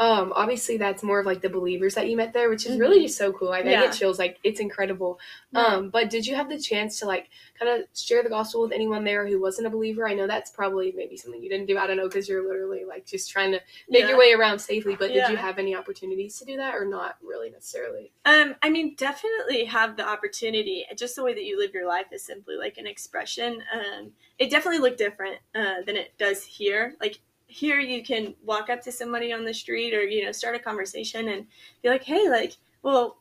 um, 0.01 0.33
obviously 0.35 0.79
that's 0.79 1.03
more 1.03 1.21
of 1.21 1.27
like 1.27 1.43
the 1.43 1.49
believers 1.51 1.95
that 1.95 2.09
you 2.09 2.17
met 2.17 2.33
there, 2.33 2.49
which 2.49 2.65
is 2.65 2.79
really 2.79 3.01
Mhm. 3.01 3.03
just 3.03 3.19
so 3.19 3.33
cool. 3.35 3.49
Like 3.51 3.67
I 3.67 3.71
Yeah. 3.73 3.81
get 3.83 3.93
chills, 3.93 4.19
like 4.19 4.39
it's 4.43 4.59
incredible. 4.59 5.21
Um, 5.55 5.91
but 5.91 6.09
did 6.09 6.27
you 6.27 6.35
have 6.37 6.49
the 6.49 6.59
chance 6.59 6.99
to 7.01 7.07
like 7.07 7.29
kind 7.59 7.71
of 7.71 7.87
share 7.95 8.23
the 8.23 8.31
gospel 8.31 8.63
with 8.63 8.73
anyone 8.73 9.05
there 9.05 9.27
who 9.27 9.39
wasn't 9.39 9.67
a 9.67 9.71
believer? 9.71 10.09
I 10.09 10.15
know 10.15 10.27
that's 10.27 10.51
probably 10.51 10.93
maybe 10.93 11.19
something 11.19 11.43
you 11.43 11.51
didn't 11.51 11.67
do. 11.67 11.77
I 11.77 11.87
don't 11.87 11.99
know 11.99 12.09
because 12.09 12.31
you're 12.31 12.43
literally 12.49 12.85
like 12.87 13.05
just 13.05 13.31
trying 13.31 13.53
to 13.53 13.61
make 13.91 14.03
Yeah. 14.03 14.09
your 14.09 14.19
way 14.19 14.33
around 14.33 14.59
safely. 14.59 14.97
But 14.97 15.13
did 15.13 15.29
you 15.29 15.37
have 15.37 15.59
any 15.59 15.77
opportunities 15.77 16.39
to 16.39 16.47
do 16.47 16.57
that, 16.57 16.75
or 16.75 16.87
not 16.87 17.19
really 17.23 17.51
necessarily? 17.51 18.11
Um, 18.25 18.57
I 18.63 18.71
mean, 18.71 18.95
definitely 18.95 19.65
have 19.67 19.99
the 19.99 20.09
opportunity. 20.09 20.87
Just 20.97 21.15
the 21.15 21.23
way 21.23 21.35
that 21.35 21.45
you 21.45 21.59
live 21.59 21.75
your 21.75 21.87
life 21.87 22.07
is 22.11 22.25
simply 22.25 22.57
like 22.57 22.79
an 22.79 22.87
expression. 22.87 23.63
Um, 23.71 24.13
it 24.39 24.49
definitely 24.51 24.81
looked 24.81 24.97
different 24.99 25.41
uh, 25.55 25.83
than 25.85 25.97
it 25.97 26.13
does 26.17 26.43
here. 26.45 26.97
Like 27.03 27.19
here, 27.51 27.81
you 27.81 28.03
can 28.03 28.35
walk 28.45 28.71
up 28.71 28.83
to 28.83 28.93
somebody 28.93 29.33
on 29.33 29.45
the 29.45 29.55
street 29.55 29.95
or 29.95 30.03
you 30.03 30.25
know 30.25 30.33
start 30.33 30.55
a 30.57 30.59
conversation 30.59 31.29
and 31.29 31.47
be 31.83 31.89
like, 31.89 32.05
"Hey, 32.05 32.29
like, 32.29 32.55
well, 32.83 33.19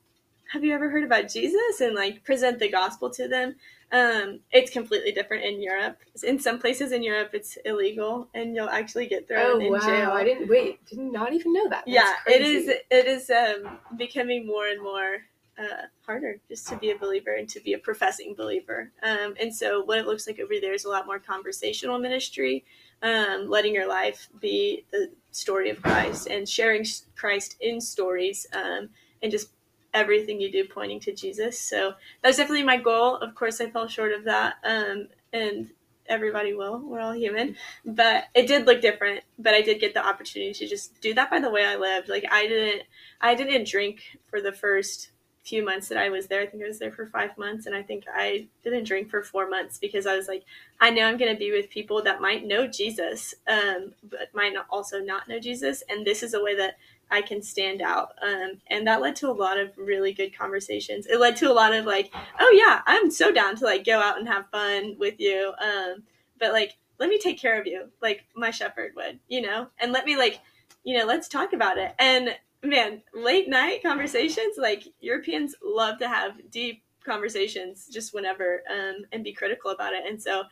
have 0.52 0.64
you 0.64 0.74
ever 0.74 0.90
heard 0.90 1.04
about 1.04 1.30
Jesus?" 1.30 1.82
and 1.82 1.96
like 1.96 2.24
present 2.24 2.60
the 2.60 2.70
gospel 2.70 3.10
to 3.12 3.28
them. 3.28 3.56
Um, 3.92 4.42
it's 4.52 4.72
completely 4.72 5.12
different 5.12 5.44
in 5.46 5.62
Europe. 5.62 5.98
In 6.24 6.38
some 6.40 6.60
places 6.60 6.92
in 6.92 7.02
Europe, 7.02 7.32
it's 7.34 7.58
illegal, 7.66 8.30
and 8.36 8.56
you'll 8.56 8.70
actually 8.70 9.08
get 9.08 9.24
Oh 9.24 9.28
thrown 9.28 9.62
in 9.62 9.74
wow! 9.74 9.80
jail 9.80 10.12
I 10.12 10.24
didn't 10.24 10.48
wait. 10.48 10.86
Did 10.86 11.00
not 11.00 11.34
even 11.34 11.54
know 11.54 11.68
that. 11.70 11.86
That's 11.86 11.88
yeah 11.88 12.14
it 12.28 12.42
is 12.42 12.68
it 12.68 13.06
is 13.08 13.30
um, 13.32 13.80
becoming 13.98 14.46
more 14.46 14.68
and 14.68 14.82
more 14.82 15.18
uh, 15.60 15.88
harder 16.06 16.40
just 16.48 16.68
to 16.68 16.78
be 16.78 16.92
a 16.92 16.98
believer 16.98 17.36
and 17.36 17.50
to 17.50 17.60
be 17.60 17.74
a 17.74 17.78
professing 17.78 18.34
believer 18.34 18.92
um, 19.04 19.34
and 19.42 19.54
so 19.54 19.84
what 19.84 19.98
it 19.98 20.06
looks 20.06 20.26
like 20.26 20.40
over 20.40 20.54
there 20.62 20.74
is 20.74 20.86
a 20.86 20.90
lot 20.90 21.06
more 21.06 21.20
conversational 21.20 22.00
ministry 22.00 22.64
um, 23.02 23.50
letting 23.50 23.74
your 23.74 23.88
life 23.88 24.30
be 24.40 24.86
the 24.92 25.12
story 25.32 25.70
of 25.70 25.82
christ 25.82 26.28
and 26.28 26.48
sharing 26.48 26.86
christ 27.16 27.56
in 27.62 27.80
stories 27.80 28.48
um, 28.54 28.90
and 29.22 29.32
just 29.32 29.50
everything 29.94 30.40
you 30.40 30.52
do 30.52 30.66
pointing 30.66 31.00
to 31.00 31.14
jesus. 31.14 31.60
So 31.60 31.94
that's 32.22 32.38
definitely 32.38 32.64
my 32.64 32.78
goal. 32.78 33.16
Of 33.18 33.36
course 33.36 33.62
i 33.62 33.70
fell 33.70 33.88
short 33.88 34.14
of 34.14 34.24
that 34.26 34.56
um, 34.64 35.08
and 35.34 35.70
everybody 36.08 36.54
will. 36.54 36.80
We're 36.80 37.02
all 37.02 37.14
human. 37.14 37.56
But 37.86 38.26
it 38.34 38.48
did 38.48 38.66
look 38.66 38.82
different 38.82 39.24
but 39.38 39.54
i 39.54 39.62
did 39.62 39.80
get 39.80 39.94
the 39.94 40.06
opportunity 40.06 40.54
to 40.54 40.68
just 40.68 41.00
do 41.02 41.14
that 41.14 41.30
by 41.30 41.40
the 41.40 41.50
way 41.50 41.66
i 41.66 41.76
lived. 41.76 42.10
Like 42.10 42.26
i 42.32 42.48
didn't 42.48 42.84
i 43.22 43.36
didn't 43.36 43.68
drink 43.68 44.02
for 44.28 44.42
the 44.42 44.54
first 44.54 45.12
few 45.44 45.64
months 45.64 45.88
that 45.88 45.98
i 45.98 46.10
was 46.10 46.28
there. 46.28 46.42
I 46.42 46.46
think 46.46 46.64
i 46.64 46.68
was 46.68 46.80
there 46.80 46.92
for 46.92 47.06
five 47.06 47.38
months 47.38 47.66
and 47.66 47.76
i 47.76 47.82
think 47.82 48.06
i 48.14 48.48
didn't 48.64 48.84
drink 48.84 49.10
for 49.10 49.24
four 49.24 49.50
months 49.50 49.78
because 49.78 50.06
i 50.06 50.16
was 50.16 50.28
like 50.28 50.44
i 50.80 50.90
know 50.90 51.04
i'm 51.04 51.18
going 51.18 51.32
to 51.34 51.40
be 51.40 51.52
with 51.52 51.70
people 51.70 52.04
that 52.04 52.22
might 52.22 52.46
know 52.46 52.68
jesus 52.68 53.34
um, 53.48 53.94
but 54.04 54.34
might 54.34 54.54
not 54.54 54.68
also 54.70 55.00
not 55.00 55.28
know 55.28 55.40
jesus 55.40 55.84
and 55.90 56.06
this 56.06 56.24
is 56.24 56.34
a 56.34 56.44
way 56.44 56.56
that 56.56 56.78
i 57.10 57.22
can 57.22 57.42
stand 57.42 57.82
out 57.82 58.14
um, 58.22 58.60
and 58.68 58.86
that 58.86 59.02
led 59.02 59.16
to 59.16 59.30
a 59.30 59.32
lot 59.32 59.58
of 59.58 59.72
really 59.78 60.14
good 60.14 60.38
conversations. 60.38 61.08
It 61.08 61.20
led 61.20 61.36
to 61.38 61.52
a 61.52 61.54
lot 61.54 61.74
of 61.74 61.86
like 61.86 62.14
oh 62.40 62.52
yeah 62.58 62.82
i'm 62.86 63.10
so 63.10 63.32
down 63.32 63.56
to 63.58 63.66
like 63.66 63.86
go 63.86 64.00
out 64.00 64.20
and 64.20 64.28
have 64.28 64.50
fun 64.52 64.96
with 65.00 65.20
you 65.20 65.54
um, 65.60 66.04
but 66.40 66.52
like 66.52 66.78
let 67.00 67.10
me 67.10 67.18
take 67.18 67.40
care 67.40 67.60
of 67.60 67.66
you 67.66 67.90
like 68.02 68.26
my 68.36 68.52
shepherd 68.52 68.92
would 68.96 69.20
you 69.30 69.42
know 69.42 69.68
and 69.80 69.92
let 69.92 70.06
me 70.06 70.18
like 70.18 70.42
you 70.84 70.98
know 70.98 71.06
let's 71.06 71.28
talk 71.28 71.54
about 71.54 71.78
it. 71.78 71.94
And 72.00 72.36
man 72.64 73.02
late 73.14 73.48
night 73.48 73.82
conversations 73.82 74.56
like 74.58 74.84
europeans 75.00 75.56
love 75.64 75.98
to 75.98 76.08
have 76.08 76.34
deep 76.52 76.84
conversations 77.06 77.88
just 77.92 78.14
whenever 78.14 78.62
um, 78.70 79.06
and 79.12 79.24
be 79.24 79.34
critical 79.34 79.72
about 79.72 79.94
it. 79.94 80.04
And 80.06 80.22
so 80.22 80.44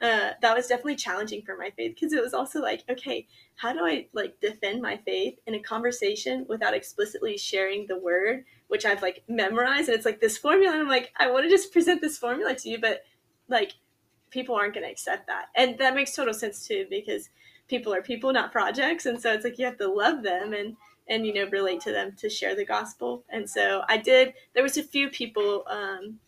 uh, 0.00 0.30
that 0.40 0.54
was 0.54 0.66
definitely 0.66 0.96
challenging 0.96 1.42
for 1.42 1.56
my 1.56 1.70
faith 1.70 1.94
because 1.94 2.12
it 2.12 2.22
was 2.22 2.34
also 2.34 2.60
like 2.60 2.84
okay 2.90 3.26
how 3.54 3.72
do 3.72 3.78
i 3.80 4.06
like 4.12 4.38
defend 4.42 4.82
my 4.82 4.98
faith 5.06 5.38
in 5.46 5.54
a 5.54 5.58
conversation 5.58 6.44
without 6.50 6.74
explicitly 6.74 7.38
sharing 7.38 7.86
the 7.86 7.98
word 7.98 8.44
which 8.68 8.84
i've 8.84 9.00
like 9.00 9.22
memorized? 9.26 9.88
And 9.88 9.96
it's 9.96 10.04
like 10.04 10.20
this 10.20 10.36
formula 10.36 10.74
and 10.74 10.82
i'm 10.82 10.88
like 10.88 11.12
i 11.16 11.30
want 11.30 11.44
to 11.44 11.50
just 11.50 11.72
present 11.72 12.02
this 12.02 12.18
formula 12.18 12.54
to 12.54 12.68
you 12.68 12.78
but 12.78 13.04
like 13.48 13.72
people 14.30 14.54
aren't 14.54 14.74
going 14.74 14.84
to 14.84 14.90
accept 14.90 15.26
that. 15.28 15.46
And 15.54 15.78
that 15.78 15.94
makes 15.94 16.14
total 16.14 16.34
sense 16.34 16.66
too 16.66 16.86
because 16.90 17.30
people 17.68 17.94
are 17.94 18.02
people 18.02 18.32
not 18.32 18.52
projects. 18.52 19.06
And 19.06 19.20
so 19.20 19.32
it's 19.32 19.44
like 19.44 19.58
you 19.58 19.64
have 19.64 19.78
to 19.78 19.88
love 19.88 20.22
them 20.22 20.52
and 20.52 20.76
and 21.08 21.26
you 21.26 21.32
know 21.32 21.48
relate 21.50 21.80
to 21.80 21.92
them 21.92 22.12
to 22.18 22.28
share 22.28 22.54
the 22.54 22.64
gospel. 22.64 23.24
And 23.28 23.48
so 23.48 23.82
i 23.88 23.96
did 23.96 24.34
there 24.54 24.62
was 24.62 24.76
a 24.76 24.82
few 24.82 25.08
people 25.08 25.64
um, 25.68 26.18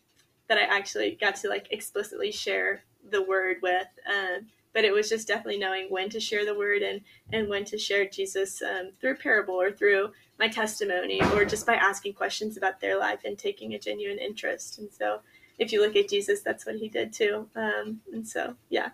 that 0.47 0.57
i 0.57 0.63
actually 0.63 1.17
got 1.19 1.35
to 1.37 1.49
like 1.49 1.67
explicitly 1.71 2.31
share 2.31 2.83
the 3.11 3.21
word 3.21 3.57
with 3.61 3.87
um, 4.07 4.47
but 4.73 4.85
it 4.85 4.93
was 4.93 5.09
just 5.09 5.27
definitely 5.27 5.57
knowing 5.57 5.87
when 5.89 6.09
to 6.09 6.19
share 6.19 6.45
the 6.45 6.55
word 6.55 6.81
and 6.81 7.01
and 7.33 7.49
when 7.49 7.65
to 7.65 7.77
share 7.77 8.07
jesus 8.07 8.61
um, 8.61 8.91
through 8.99 9.15
parable 9.15 9.55
or 9.55 9.71
through 9.71 10.11
my 10.39 10.47
testimony 10.47 11.21
or 11.33 11.43
just 11.43 11.65
by 11.65 11.75
asking 11.75 12.13
questions 12.13 12.57
about 12.57 12.79
their 12.79 12.97
life 12.97 13.19
and 13.25 13.37
taking 13.37 13.73
a 13.73 13.79
genuine 13.79 14.17
interest. 14.17 14.79
And 14.79 14.89
so 14.91 15.19
if 15.59 15.73
you 15.73 15.81
look 15.81 15.97
at 15.97 16.07
jesus 16.07 16.41
that's 16.41 16.65
what 16.65 16.75
he 16.75 16.87
did 16.87 17.11
too. 17.13 17.47
Um, 17.55 17.99
and 18.13 18.27
so 18.27 18.55
yeah 18.69 18.89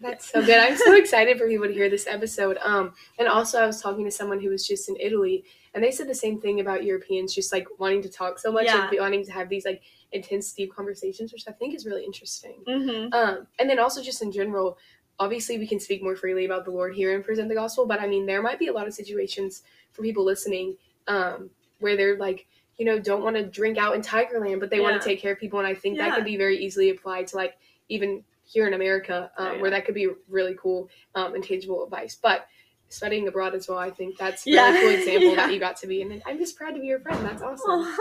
That's 0.00 0.30
so 0.30 0.44
good. 0.44 0.58
I'm 0.58 0.76
so 0.76 0.94
excited 0.94 1.38
for 1.38 1.48
people 1.48 1.66
to 1.66 1.72
hear 1.72 1.88
this 1.88 2.06
episode. 2.06 2.58
Um, 2.62 2.92
and 3.18 3.28
also 3.28 3.60
I 3.62 3.66
was 3.66 3.80
talking 3.80 4.04
to 4.04 4.10
someone 4.10 4.40
who 4.40 4.50
was 4.50 4.66
just 4.66 4.88
in 4.88 4.96
Italy, 5.00 5.44
and 5.74 5.82
they 5.82 5.90
said 5.90 6.08
the 6.08 6.14
same 6.14 6.40
thing 6.40 6.60
about 6.60 6.84
Europeans 6.84 7.34
just 7.34 7.52
like 7.52 7.66
wanting 7.78 8.02
to 8.02 8.08
talk 8.10 8.38
so 8.38 8.52
much 8.52 8.66
Yeah. 8.66 8.88
and 8.88 9.00
wanting 9.00 9.24
to 9.24 9.32
have 9.32 9.48
these 9.48 9.64
like 9.64 9.82
intense, 10.12 10.52
deep 10.52 10.74
conversations, 10.74 11.32
which 11.32 11.44
I 11.48 11.52
think 11.52 11.74
is 11.74 11.86
really 11.86 12.04
interesting. 12.04 12.62
mm-hmm. 12.66 13.12
Um, 13.12 13.46
and 13.58 13.68
then 13.68 13.78
also 13.78 14.02
just 14.02 14.22
in 14.22 14.32
general, 14.32 14.78
obviously 15.18 15.58
we 15.58 15.66
can 15.66 15.80
speak 15.80 16.02
more 16.02 16.14
freely 16.16 16.44
about 16.44 16.64
the 16.64 16.70
Lord 16.70 16.94
here 16.94 17.14
and 17.14 17.24
present 17.24 17.48
the 17.48 17.54
gospel, 17.54 17.86
but 17.86 18.00
I 18.00 18.06
mean 18.06 18.26
there 18.26 18.42
might 18.42 18.58
be 18.58 18.66
a 18.68 18.72
lot 18.72 18.86
of 18.86 18.94
situations 18.94 19.62
for 19.92 20.02
people 20.02 20.24
listening 20.24 20.76
um, 21.08 21.50
where 21.80 21.96
they're 21.96 22.18
like, 22.18 22.46
you 22.76 22.84
know, 22.84 22.98
don't 22.98 23.22
want 23.22 23.36
to 23.36 23.42
drink 23.42 23.78
out 23.78 23.94
in 23.94 24.02
Tigerland, 24.02 24.60
but 24.60 24.68
they 24.68 24.80
want 24.80 25.00
to 25.00 25.08
take 25.08 25.20
care 25.20 25.32
of 25.32 25.38
people, 25.40 25.58
and 25.58 25.66
I 25.66 25.72
think 25.74 25.96
that 25.96 26.14
can 26.14 26.24
be 26.24 26.36
very 26.36 26.58
easily 26.62 26.90
applied 26.90 27.26
to 27.28 27.36
like 27.36 27.56
even 27.88 28.22
here 28.46 28.66
in 28.66 28.74
America, 28.74 29.30
um, 29.36 29.46
Oh, 29.46 29.52
yeah. 29.54 29.60
where 29.60 29.70
that 29.70 29.84
could 29.84 29.94
be 29.94 30.08
really 30.28 30.56
cool 30.60 30.88
um, 31.14 31.34
and 31.34 31.44
tangible 31.44 31.84
advice. 31.84 32.16
But 32.20 32.46
studying 32.88 33.26
abroad 33.28 33.54
as 33.54 33.68
well, 33.68 33.78
I 33.78 33.90
think 33.90 34.16
that's 34.16 34.46
a 34.46 34.50
really 34.50 34.80
cool 34.80 34.90
example 34.90 35.28
Yeah. 35.30 35.36
that 35.36 35.52
you 35.52 35.58
got 35.60 35.76
to 35.78 35.86
be, 35.86 36.02
and 36.02 36.22
I'm 36.26 36.38
just 36.38 36.56
proud 36.56 36.72
to 36.72 36.80
be 36.80 36.86
your 36.86 37.00
friend. 37.00 37.24
That's 37.26 37.42
awesome. 37.42 37.92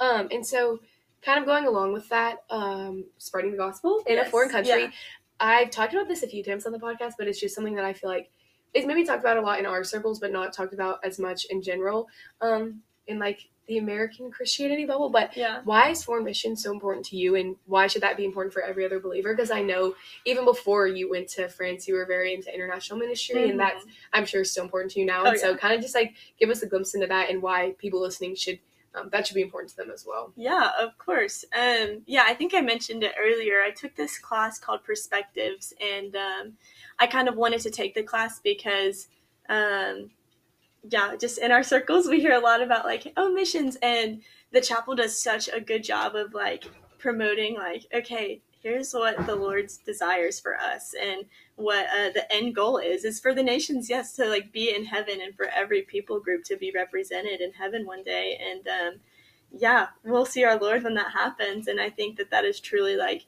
Um, 0.00 0.28
and 0.30 0.46
so, 0.46 0.80
kind 1.22 1.38
of 1.38 1.44
going 1.44 1.66
along 1.66 1.92
with 1.92 2.08
that, 2.08 2.38
um, 2.48 3.04
spreading 3.18 3.50
the 3.50 3.58
gospel 3.58 4.02
in 4.06 4.18
a 4.18 4.24
foreign 4.24 4.48
country. 4.50 4.80
yeah. 4.82 4.90
I've 5.38 5.70
talked 5.70 5.92
about 5.92 6.08
this 6.08 6.22
a 6.22 6.26
few 6.28 6.42
times 6.42 6.64
on 6.66 6.72
the 6.72 6.78
podcast, 6.78 7.12
but 7.18 7.28
it's 7.28 7.38
just 7.40 7.54
something 7.54 7.74
that 7.76 7.84
I 7.84 7.92
feel 7.92 8.08
like 8.10 8.30
is 8.72 8.86
maybe 8.86 9.04
talked 9.04 9.20
about 9.20 9.36
a 9.36 9.40
lot 9.40 9.58
in 9.58 9.66
our 9.66 9.82
circles, 9.84 10.18
but 10.20 10.32
not 10.32 10.52
talked 10.52 10.72
about 10.74 10.98
as 11.04 11.18
much 11.18 11.44
in 11.46 11.60
general. 11.62 12.08
Um, 12.40 12.82
in 13.06 13.18
like 13.18 13.48
the 13.70 13.78
American 13.78 14.32
Christianity 14.32 14.84
bubble, 14.84 15.10
but 15.10 15.36
Yeah. 15.36 15.60
why 15.62 15.90
is 15.90 16.02
foreign 16.02 16.24
mission 16.24 16.56
so 16.56 16.72
important 16.72 17.06
to 17.06 17.16
you 17.16 17.36
and 17.36 17.54
why 17.66 17.86
should 17.86 18.02
that 18.02 18.16
be 18.16 18.24
important 18.24 18.52
for 18.52 18.62
every 18.62 18.84
other 18.84 18.98
believer 18.98 19.32
because 19.32 19.52
i 19.52 19.62
know 19.62 19.94
even 20.26 20.44
before 20.44 20.88
you 20.88 21.08
went 21.08 21.28
to 21.36 21.48
france 21.48 21.86
you 21.86 21.94
were 21.94 22.04
very 22.04 22.34
into 22.34 22.52
international 22.52 22.98
ministry 22.98 23.48
and 23.48 23.60
that's 23.60 23.84
i'm 24.12 24.26
sure 24.26 24.40
is 24.40 24.52
so 24.52 24.62
important 24.62 24.90
to 24.92 24.98
you 24.98 25.06
now 25.06 25.18
Mm-hmm. 25.18 25.26
Oh, 25.26 25.30
and 25.30 25.40
so 25.40 25.50
yeah. 25.52 25.56
kind 25.56 25.74
of 25.74 25.80
just 25.80 25.94
like 25.94 26.14
give 26.40 26.50
us 26.50 26.62
a 26.62 26.66
glimpse 26.66 26.94
into 26.96 27.06
that 27.06 27.30
and 27.30 27.40
why 27.40 27.74
people 27.78 28.00
listening 28.00 28.34
should 28.34 28.58
um, 28.96 29.08
that 29.12 29.24
should 29.24 29.34
be 29.36 29.40
important 29.42 29.70
to 29.70 29.76
them 29.76 29.90
as 29.92 30.04
well 30.04 30.32
Yeah, 30.34 30.70
of 30.80 30.98
course. 30.98 31.44
Um, 31.56 32.02
yeah, 32.06 32.24
I 32.26 32.34
think 32.34 32.54
I 32.54 32.60
mentioned 32.60 33.04
it 33.04 33.14
earlier. 33.24 33.62
I 33.62 33.70
took 33.70 33.94
this 33.94 34.18
class 34.18 34.58
called 34.58 34.82
Perspectives, 34.82 35.72
and 35.80 36.16
um, 36.16 36.44
I 36.98 37.06
kind 37.06 37.28
of 37.28 37.36
wanted 37.36 37.60
to 37.60 37.70
take 37.70 37.94
the 37.94 38.02
class 38.02 38.40
because, 38.40 39.06
um, 39.48 40.10
yeah, 40.88 41.16
just 41.16 41.38
in 41.38 41.52
our 41.52 41.62
circles, 41.62 42.08
we 42.08 42.20
hear 42.20 42.34
a 42.34 42.40
lot 42.40 42.62
about 42.62 42.84
like, 42.84 43.12
oh, 43.16 43.32
missions, 43.32 43.76
and 43.82 44.22
the 44.52 44.60
chapel 44.60 44.94
does 44.94 45.20
such 45.20 45.48
a 45.48 45.60
good 45.60 45.84
job 45.84 46.14
of 46.14 46.34
like 46.34 46.64
promoting, 46.98 47.54
like, 47.54 47.86
okay, 47.94 48.40
here's 48.62 48.92
what 48.92 49.26
the 49.26 49.34
Lord's 49.34 49.78
desires 49.78 50.40
for 50.40 50.56
us, 50.56 50.94
and 51.00 51.24
what 51.56 51.86
uh, 51.86 52.10
the 52.14 52.26
end 52.32 52.54
goal 52.54 52.78
is 52.78 53.04
is 53.04 53.20
for 53.20 53.34
the 53.34 53.42
nations, 53.42 53.90
yes, 53.90 54.14
to 54.16 54.26
like 54.26 54.52
be 54.52 54.74
in 54.74 54.84
heaven, 54.84 55.20
and 55.20 55.34
for 55.34 55.46
every 55.46 55.82
people 55.82 56.20
group 56.20 56.44
to 56.44 56.56
be 56.56 56.72
represented 56.74 57.40
in 57.40 57.52
heaven 57.52 57.86
one 57.86 58.02
day, 58.02 58.38
and 58.40 58.66
um, 58.68 59.00
yeah, 59.52 59.88
we'll 60.04 60.26
see 60.26 60.44
our 60.44 60.58
Lord 60.58 60.82
when 60.82 60.94
that 60.94 61.12
happens. 61.12 61.66
And 61.66 61.80
I 61.80 61.90
think 61.90 62.16
that 62.18 62.30
that 62.30 62.44
is 62.44 62.60
truly 62.60 62.96
like 62.96 63.26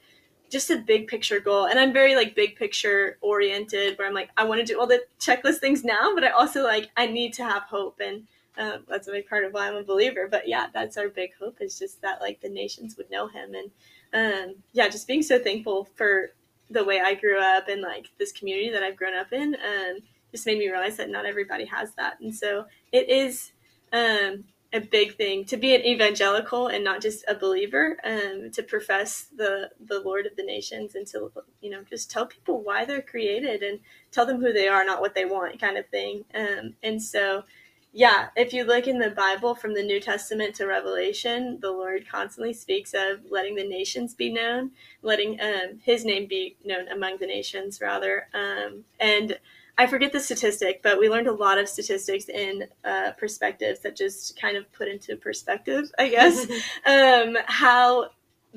just 0.52 0.70
a 0.70 0.76
big 0.76 1.08
picture 1.08 1.40
goal. 1.40 1.64
And 1.64 1.78
I'm 1.78 1.94
very 1.94 2.14
like 2.14 2.36
big 2.36 2.56
picture 2.56 3.16
oriented, 3.22 3.98
where 3.98 4.06
I'm 4.06 4.14
like, 4.14 4.28
I 4.36 4.44
want 4.44 4.60
to 4.60 4.66
do 4.66 4.78
all 4.78 4.86
the 4.86 5.02
checklist 5.18 5.58
things 5.58 5.82
now, 5.82 6.14
but 6.14 6.24
I 6.24 6.28
also 6.28 6.62
like, 6.62 6.90
I 6.96 7.06
need 7.06 7.32
to 7.34 7.44
have 7.44 7.62
hope. 7.62 8.00
And 8.00 8.24
um, 8.58 8.84
that's 8.86 9.08
a 9.08 9.12
big 9.12 9.26
part 9.26 9.44
of 9.44 9.54
why 9.54 9.66
I'm 9.66 9.76
a 9.76 9.82
believer. 9.82 10.28
But 10.30 10.46
yeah, 10.46 10.66
that's 10.72 10.98
our 10.98 11.08
big 11.08 11.30
hope 11.40 11.62
is 11.62 11.78
just 11.78 12.02
that 12.02 12.20
like 12.20 12.42
the 12.42 12.50
nations 12.50 12.98
would 12.98 13.10
know 13.10 13.28
him. 13.28 13.54
And 13.54 13.70
um, 14.12 14.54
yeah, 14.72 14.90
just 14.90 15.08
being 15.08 15.22
so 15.22 15.38
thankful 15.38 15.88
for 15.96 16.32
the 16.68 16.84
way 16.84 17.00
I 17.00 17.14
grew 17.14 17.40
up 17.40 17.68
and 17.68 17.80
like 17.80 18.10
this 18.18 18.32
community 18.32 18.70
that 18.70 18.82
I've 18.82 18.96
grown 18.96 19.14
up 19.14 19.32
in. 19.32 19.54
Um, 19.54 20.00
just 20.32 20.46
made 20.46 20.58
me 20.58 20.68
realize 20.68 20.96
that 20.96 21.10
not 21.10 21.24
everybody 21.24 21.64
has 21.64 21.92
that. 21.94 22.20
And 22.20 22.34
so 22.34 22.66
it 22.92 23.08
is 23.08 23.52
um, 23.92 24.44
a 24.72 24.80
big 24.80 25.16
thing 25.16 25.44
to 25.44 25.56
be 25.56 25.74
an 25.74 25.84
evangelical 25.84 26.66
and 26.68 26.82
not 26.82 27.02
just 27.02 27.24
a 27.28 27.34
believer 27.34 27.98
um, 28.04 28.50
to 28.50 28.62
profess 28.62 29.26
the 29.36 29.70
the 29.84 30.00
lord 30.00 30.26
of 30.26 30.34
the 30.36 30.42
nations 30.42 30.94
and 30.94 31.06
to 31.06 31.30
you 31.60 31.70
know 31.70 31.82
just 31.88 32.10
tell 32.10 32.26
people 32.26 32.62
why 32.62 32.84
they're 32.84 33.02
created 33.02 33.62
and 33.62 33.80
tell 34.10 34.26
them 34.26 34.40
who 34.40 34.52
they 34.52 34.68
are 34.68 34.84
not 34.84 35.00
what 35.00 35.14
they 35.14 35.24
want 35.24 35.60
kind 35.60 35.76
of 35.76 35.86
thing. 35.88 36.24
Um, 36.34 36.74
and 36.82 37.02
so 37.02 37.44
yeah 37.92 38.28
if 38.36 38.54
you 38.54 38.64
look 38.64 38.86
in 38.86 38.98
the 38.98 39.10
bible 39.10 39.54
from 39.54 39.74
the 39.74 39.82
new 39.82 40.00
testament 40.00 40.54
to 40.54 40.66
revelation 40.66 41.58
the 41.60 41.70
lord 41.70 42.08
constantly 42.10 42.54
speaks 42.54 42.94
of 42.94 43.20
letting 43.30 43.54
the 43.54 43.68
nations 43.68 44.14
be 44.14 44.32
known 44.32 44.70
letting 45.02 45.38
um, 45.40 45.80
his 45.84 46.04
name 46.04 46.26
be 46.26 46.56
known 46.64 46.88
among 46.88 47.18
the 47.18 47.26
nations 47.26 47.80
rather. 47.80 48.28
Um, 48.32 48.84
and 48.98 49.38
I 49.82 49.88
forget 49.88 50.12
the 50.12 50.20
statistic, 50.20 50.80
but 50.80 51.00
we 51.00 51.08
learned 51.08 51.26
a 51.26 51.32
lot 51.32 51.58
of 51.58 51.68
statistics 51.68 52.28
in 52.28 52.68
uh, 52.84 53.10
perspectives 53.18 53.80
that 53.80 53.96
just 53.96 54.40
kind 54.40 54.56
of 54.56 54.72
put 54.72 54.86
into 54.86 55.16
perspective, 55.16 55.90
I 55.98 56.08
guess, 56.08 56.46
um, 56.86 57.36
how 57.46 58.10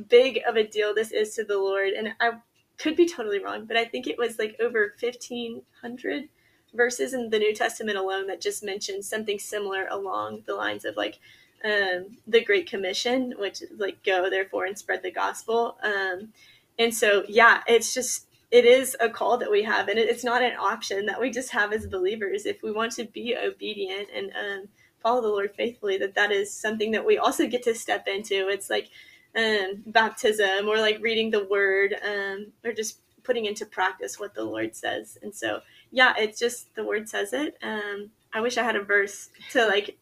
big 0.07 0.41
of 0.47 0.55
a 0.55 0.67
deal 0.67 0.93
this 0.93 1.11
is 1.11 1.33
to 1.33 1.43
the 1.43 1.57
Lord. 1.57 1.93
And 1.93 2.09
I 2.19 2.33
could 2.77 2.95
be 2.95 3.07
totally 3.07 3.43
wrong, 3.43 3.65
but 3.65 3.75
I 3.75 3.85
think 3.85 4.05
it 4.05 4.19
was 4.19 4.37
like 4.37 4.55
over 4.59 4.93
1,500 4.99 6.29
verses 6.75 7.15
in 7.15 7.31
the 7.31 7.39
New 7.39 7.55
Testament 7.55 7.97
alone 7.97 8.27
that 8.27 8.39
just 8.39 8.63
mentioned 8.63 9.03
something 9.03 9.39
similar 9.39 9.87
along 9.89 10.43
the 10.45 10.53
lines 10.53 10.85
of 10.85 10.95
like 10.95 11.17
um, 11.63 12.17
the 12.27 12.45
Great 12.45 12.69
Commission, 12.69 13.33
which 13.39 13.63
is 13.63 13.71
like 13.79 14.03
go 14.03 14.29
therefore 14.29 14.65
and 14.65 14.77
spread 14.77 15.01
the 15.01 15.09
gospel. 15.09 15.75
Um, 15.81 16.33
and 16.77 16.93
so, 16.93 17.23
yeah, 17.27 17.63
it's 17.65 17.95
just 17.95 18.27
it 18.51 18.65
is 18.65 18.95
a 18.99 19.09
call 19.09 19.37
that 19.37 19.51
we 19.51 19.63
have 19.63 19.87
and 19.87 19.97
it's 19.97 20.23
not 20.23 20.41
an 20.41 20.55
option 20.57 21.05
that 21.07 21.19
we 21.19 21.29
just 21.31 21.51
have 21.51 21.73
as 21.73 21.87
believers. 21.87 22.45
If 22.45 22.61
we 22.63 22.71
want 22.71 22.91
to 22.93 23.05
be 23.05 23.35
obedient 23.35 24.09
and 24.15 24.31
um, 24.35 24.67
follow 25.01 25.21
the 25.21 25.27
lord 25.27 25.53
faithfully 25.55 25.97
that 25.97 26.15
that 26.15 26.31
is 26.31 26.53
something 26.53 26.91
that 26.91 27.05
we 27.05 27.17
also 27.17 27.47
get 27.47 27.63
to 27.63 27.75
step 27.75 28.07
into. 28.07 28.47
It's 28.47 28.69
like 28.69 28.89
um, 29.35 29.83
baptism 29.87 30.67
or 30.67 30.77
like 30.77 30.99
reading 31.01 31.31
the 31.31 31.45
word 31.45 31.95
um, 32.05 32.47
or 32.63 32.71
just 32.71 32.99
putting 33.23 33.45
into 33.45 33.65
practice 33.65 34.19
what 34.19 34.35
the 34.35 34.43
lord 34.43 34.75
says. 34.75 35.17
And 35.21 35.33
so 35.33 35.61
yeah 35.91 36.13
it's 36.17 36.39
just 36.39 36.73
the 36.75 36.85
word 36.85 37.09
says 37.09 37.33
it. 37.33 37.57
Um, 37.63 38.11
i 38.33 38.41
wish 38.41 38.57
i 38.57 38.63
had 38.63 38.75
a 38.75 38.83
verse 38.83 39.29
to 39.51 39.65
like 39.65 39.97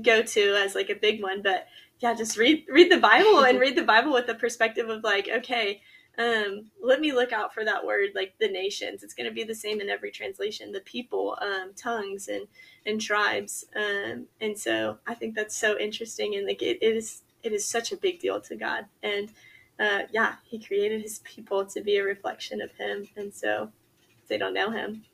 go 0.00 0.22
to 0.22 0.56
as 0.56 0.74
like 0.74 0.88
a 0.88 0.94
big 0.94 1.22
one 1.22 1.42
but 1.42 1.66
yeah 1.98 2.14
just 2.14 2.38
read 2.38 2.64
read 2.68 2.90
the 2.90 2.98
bible 2.98 3.44
and 3.44 3.60
read 3.64 3.76
the 3.76 3.82
bible 3.82 4.12
with 4.12 4.26
the 4.26 4.34
perspective 4.34 4.88
of 4.88 5.04
like 5.04 5.28
okay 5.28 5.82
um, 6.18 6.70
let 6.82 7.00
me 7.00 7.12
look 7.12 7.32
out 7.32 7.54
for 7.54 7.64
that 7.64 7.86
word 7.86 8.10
like 8.14 8.34
the 8.38 8.48
nations. 8.48 9.02
It's 9.02 9.14
going 9.14 9.28
to 9.28 9.34
be 9.34 9.44
the 9.44 9.54
same 9.54 9.80
in 9.80 9.88
every 9.88 10.10
translation 10.10 10.72
the 10.72 10.80
people 10.80 11.38
um, 11.40 11.72
tongues 11.74 12.28
and 12.28 12.46
and 12.84 13.00
tribes. 13.00 13.64
Um, 13.74 14.26
and 14.40 14.58
so 14.58 14.98
i 15.06 15.14
think 15.14 15.34
that's 15.34 15.56
so 15.56 15.78
interesting 15.78 16.34
and 16.34 16.46
like 16.46 16.62
it, 16.62 16.78
it 16.82 16.96
is 16.96 17.22
it 17.42 17.52
is 17.52 17.64
such 17.64 17.92
a 17.92 17.96
big 17.96 18.20
deal 18.20 18.40
to 18.42 18.56
god. 18.56 18.86
And 19.02 19.30
uh, 19.80 20.02
yeah 20.12 20.34
he 20.44 20.58
created 20.58 21.00
his 21.02 21.20
people 21.20 21.64
to 21.66 21.80
be 21.80 21.96
a 21.96 22.04
reflection 22.04 22.60
of 22.60 22.72
him. 22.72 23.08
And 23.16 23.32
so 23.32 23.70
they 24.28 24.36
don't 24.36 24.54
know 24.54 24.70
him 24.70 25.04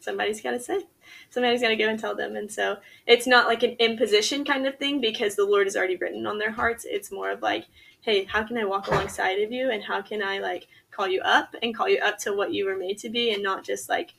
somebody's 0.00 0.40
got 0.40 0.52
to 0.52 0.60
say. 0.60 0.86
Somebody's 1.30 1.62
got 1.62 1.68
to 1.68 1.76
go 1.76 1.88
and 1.88 1.98
tell 1.98 2.14
them. 2.14 2.36
And 2.36 2.50
so 2.50 2.78
it's 3.06 3.26
not 3.26 3.46
like 3.46 3.62
an 3.62 3.76
imposition 3.78 4.44
kind 4.44 4.66
of 4.66 4.78
thing 4.78 5.00
because 5.00 5.34
the 5.36 5.44
lord 5.44 5.66
is 5.66 5.76
already 5.76 5.96
written 5.96 6.26
on 6.26 6.38
their 6.38 6.50
hearts. 6.50 6.86
It's 6.88 7.12
more 7.12 7.30
of 7.30 7.42
like 7.42 7.66
hey 8.00 8.24
how 8.24 8.42
can 8.44 8.56
i 8.56 8.64
walk 8.64 8.86
alongside 8.86 9.40
of 9.40 9.52
you? 9.52 9.70
And 9.70 9.82
how 9.82 10.02
can 10.02 10.22
i 10.22 10.38
like 10.38 10.66
call 10.90 11.08
you 11.08 11.20
up 11.22 11.54
and 11.62 11.74
call 11.74 11.88
you 11.88 11.98
up 11.98 12.18
to 12.18 12.32
what 12.32 12.52
you 12.52 12.64
were 12.66 12.76
made 12.76 12.98
to 12.98 13.08
be 13.08 13.32
and 13.32 13.42
not 13.42 13.64
just 13.64 13.88
like 13.88 14.14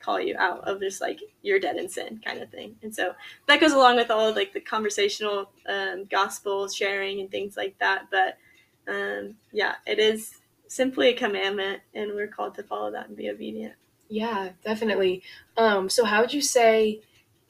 call 0.00 0.20
you 0.20 0.36
out 0.36 0.60
of 0.68 0.80
just 0.80 1.00
like 1.00 1.18
you're 1.42 1.58
dead 1.58 1.76
in 1.76 1.88
sin 1.88 2.20
kind 2.22 2.42
of 2.42 2.50
thing. 2.50 2.76
And 2.82 2.94
so 2.94 3.14
that 3.48 3.60
goes 3.60 3.72
along 3.72 3.96
with 3.96 4.10
all 4.10 4.28
of 4.28 4.36
like 4.36 4.52
the 4.52 4.60
conversational 4.60 5.50
um, 5.66 6.04
gospel 6.10 6.68
sharing 6.68 7.20
and 7.20 7.30
things 7.30 7.56
like 7.56 7.78
that. 7.78 8.08
But 8.10 8.36
um, 8.86 9.36
yeah 9.52 9.76
it 9.86 9.98
is 9.98 10.40
simply 10.68 11.08
a 11.08 11.16
commandment 11.16 11.80
and 11.94 12.14
we're 12.14 12.28
called 12.28 12.54
to 12.56 12.62
follow 12.62 12.90
that 12.90 13.08
and 13.08 13.16
be 13.16 13.30
obedient 13.30 13.74
Yeah, 14.08 14.50
definitely. 14.64 15.22
Um, 15.56 15.88
so 15.88 16.04
how 16.04 16.20
would 16.20 16.32
you 16.32 16.42
say, 16.42 17.00